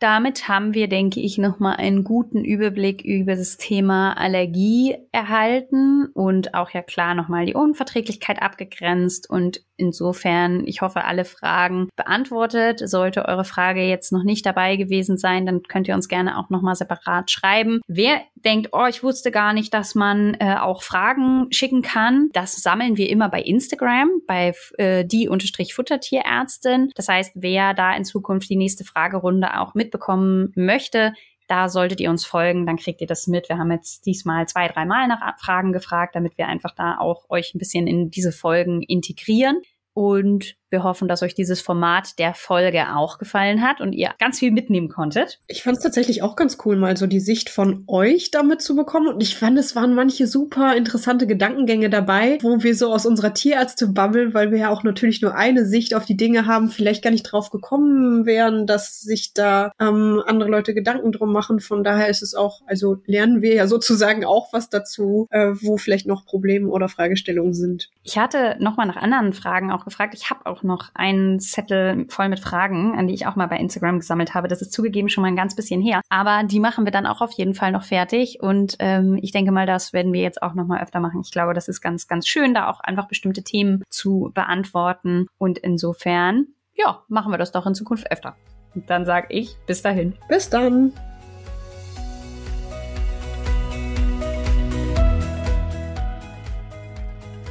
Damit 0.00 0.48
haben 0.48 0.72
wir, 0.72 0.88
denke 0.88 1.20
ich, 1.20 1.36
nochmal 1.36 1.76
einen 1.76 2.04
guten 2.04 2.42
Überblick 2.42 3.04
über 3.04 3.36
das 3.36 3.58
Thema 3.58 4.14
Allergie 4.14 4.96
erhalten 5.12 6.06
und 6.14 6.54
auch 6.54 6.70
ja 6.70 6.80
klar 6.80 7.14
nochmal 7.14 7.44
die 7.44 7.52
Unverträglichkeit 7.52 8.40
abgegrenzt 8.40 9.28
und 9.28 9.60
insofern, 9.76 10.66
ich 10.66 10.80
hoffe, 10.80 11.04
alle 11.04 11.26
Fragen 11.26 11.90
beantwortet. 11.96 12.80
Sollte 12.88 13.26
eure 13.26 13.44
Frage 13.44 13.82
jetzt 13.82 14.10
noch 14.10 14.24
nicht 14.24 14.46
dabei 14.46 14.76
gewesen 14.76 15.18
sein, 15.18 15.44
dann 15.44 15.64
könnt 15.64 15.86
ihr 15.86 15.94
uns 15.94 16.08
gerne 16.08 16.38
auch 16.38 16.48
nochmal 16.48 16.76
separat 16.76 17.30
schreiben. 17.30 17.82
Wer 17.86 18.22
denkt, 18.44 18.70
oh, 18.72 18.86
ich 18.88 19.02
wusste 19.02 19.30
gar 19.30 19.52
nicht, 19.52 19.74
dass 19.74 19.94
man 19.94 20.34
äh, 20.40 20.56
auch 20.56 20.82
Fragen 20.82 21.48
schicken 21.50 21.82
kann, 21.82 22.30
das 22.32 22.56
sammeln 22.56 22.96
wir 22.96 23.10
immer 23.10 23.28
bei 23.28 23.42
Instagram, 23.42 24.08
bei 24.26 24.54
äh, 24.78 25.04
die-futtertierärztin. 25.04 26.90
Das 26.94 27.08
heißt, 27.08 27.32
wer 27.34 27.74
da 27.74 27.94
in 27.94 28.04
Zukunft 28.04 28.48
die 28.48 28.56
nächste 28.56 28.84
Fragerunde 28.84 29.60
auch 29.60 29.74
mit 29.74 29.90
mitbekommen 29.90 30.52
möchte, 30.54 31.14
da 31.48 31.68
solltet 31.68 32.00
ihr 32.00 32.10
uns 32.10 32.24
folgen, 32.24 32.64
dann 32.64 32.76
kriegt 32.76 33.00
ihr 33.00 33.08
das 33.08 33.26
mit. 33.26 33.48
Wir 33.48 33.58
haben 33.58 33.72
jetzt 33.72 34.06
diesmal 34.06 34.46
zwei, 34.46 34.68
dreimal 34.68 35.08
nach 35.08 35.36
Fragen 35.40 35.72
gefragt, 35.72 36.14
damit 36.14 36.38
wir 36.38 36.46
einfach 36.46 36.72
da 36.76 36.98
auch 36.98 37.28
euch 37.28 37.54
ein 37.54 37.58
bisschen 37.58 37.88
in 37.88 38.08
diese 38.08 38.30
Folgen 38.30 38.82
integrieren. 38.82 39.60
Und 39.92 40.54
wir 40.70 40.84
hoffen, 40.84 41.08
dass 41.08 41.22
euch 41.22 41.34
dieses 41.34 41.60
Format 41.60 42.18
der 42.18 42.34
Folge 42.34 42.94
auch 42.94 43.18
gefallen 43.18 43.62
hat 43.62 43.80
und 43.80 43.92
ihr 43.92 44.10
ganz 44.18 44.38
viel 44.38 44.50
mitnehmen 44.50 44.88
konntet. 44.88 45.38
Ich 45.46 45.62
fand 45.62 45.78
es 45.78 45.82
tatsächlich 45.82 46.22
auch 46.22 46.36
ganz 46.36 46.58
cool, 46.64 46.76
mal 46.76 46.96
so 46.96 47.06
die 47.06 47.20
Sicht 47.20 47.50
von 47.50 47.84
euch 47.86 48.30
damit 48.30 48.62
zu 48.62 48.76
bekommen. 48.76 49.08
Und 49.08 49.22
ich 49.22 49.36
fand, 49.36 49.58
es 49.58 49.74
waren 49.74 49.94
manche 49.94 50.26
super 50.26 50.76
interessante 50.76 51.26
Gedankengänge 51.26 51.90
dabei, 51.90 52.38
wo 52.42 52.62
wir 52.62 52.74
so 52.74 52.92
aus 52.92 53.06
unserer 53.06 53.34
Tierärzte 53.34 53.88
babbeln, 53.88 54.34
weil 54.34 54.50
wir 54.50 54.58
ja 54.58 54.70
auch 54.70 54.84
natürlich 54.84 55.22
nur 55.22 55.34
eine 55.34 55.66
Sicht 55.66 55.94
auf 55.94 56.04
die 56.04 56.16
Dinge 56.16 56.46
haben, 56.46 56.68
vielleicht 56.68 57.02
gar 57.02 57.10
nicht 57.10 57.24
drauf 57.24 57.50
gekommen 57.50 58.26
wären, 58.26 58.66
dass 58.66 59.00
sich 59.00 59.34
da 59.34 59.72
ähm, 59.80 60.22
andere 60.26 60.50
Leute 60.50 60.74
Gedanken 60.74 61.12
drum 61.12 61.32
machen. 61.32 61.60
Von 61.60 61.84
daher 61.84 62.08
ist 62.08 62.22
es 62.22 62.34
auch, 62.34 62.60
also 62.66 62.98
lernen 63.06 63.42
wir 63.42 63.54
ja 63.54 63.66
sozusagen 63.66 64.24
auch 64.24 64.52
was 64.52 64.68
dazu, 64.68 65.26
äh, 65.30 65.52
wo 65.60 65.76
vielleicht 65.76 66.06
noch 66.06 66.24
Probleme 66.24 66.68
oder 66.68 66.88
Fragestellungen 66.88 67.54
sind. 67.54 67.90
Ich 68.02 68.18
hatte 68.18 68.56
nochmal 68.60 68.86
nach 68.86 68.96
anderen 68.96 69.32
Fragen 69.32 69.70
auch 69.72 69.84
gefragt. 69.84 70.14
Ich 70.14 70.30
habe 70.30 70.46
auch 70.46 70.59
auch 70.60 70.62
noch 70.62 70.90
einen 70.94 71.40
Zettel 71.40 72.06
voll 72.08 72.28
mit 72.28 72.40
Fragen, 72.40 72.98
an 72.98 73.06
die 73.06 73.14
ich 73.14 73.26
auch 73.26 73.36
mal 73.36 73.46
bei 73.46 73.56
Instagram 73.56 73.98
gesammelt 73.98 74.34
habe. 74.34 74.48
Das 74.48 74.62
ist 74.62 74.72
zugegeben 74.72 75.08
schon 75.08 75.22
mal 75.22 75.28
ein 75.28 75.36
ganz 75.36 75.54
bisschen 75.56 75.80
her. 75.80 76.00
Aber 76.08 76.42
die 76.44 76.60
machen 76.60 76.84
wir 76.84 76.92
dann 76.92 77.06
auch 77.06 77.20
auf 77.20 77.32
jeden 77.32 77.54
Fall 77.54 77.72
noch 77.72 77.84
fertig. 77.84 78.38
Und 78.40 78.76
ähm, 78.78 79.18
ich 79.20 79.32
denke 79.32 79.52
mal, 79.52 79.66
das 79.66 79.92
werden 79.92 80.12
wir 80.12 80.22
jetzt 80.22 80.42
auch 80.42 80.54
noch 80.54 80.66
mal 80.66 80.82
öfter 80.82 81.00
machen. 81.00 81.20
Ich 81.24 81.32
glaube, 81.32 81.54
das 81.54 81.68
ist 81.68 81.80
ganz, 81.80 82.06
ganz 82.06 82.26
schön, 82.26 82.54
da 82.54 82.68
auch 82.68 82.80
einfach 82.80 83.08
bestimmte 83.08 83.42
Themen 83.42 83.82
zu 83.88 84.30
beantworten. 84.34 85.26
Und 85.38 85.58
insofern, 85.58 86.48
ja, 86.74 87.02
machen 87.08 87.32
wir 87.32 87.38
das 87.38 87.52
doch 87.52 87.66
in 87.66 87.74
Zukunft 87.74 88.10
öfter. 88.10 88.36
Und 88.74 88.88
dann 88.88 89.04
sage 89.04 89.28
ich 89.30 89.56
bis 89.66 89.82
dahin. 89.82 90.14
Bis 90.28 90.48
dann. 90.48 90.92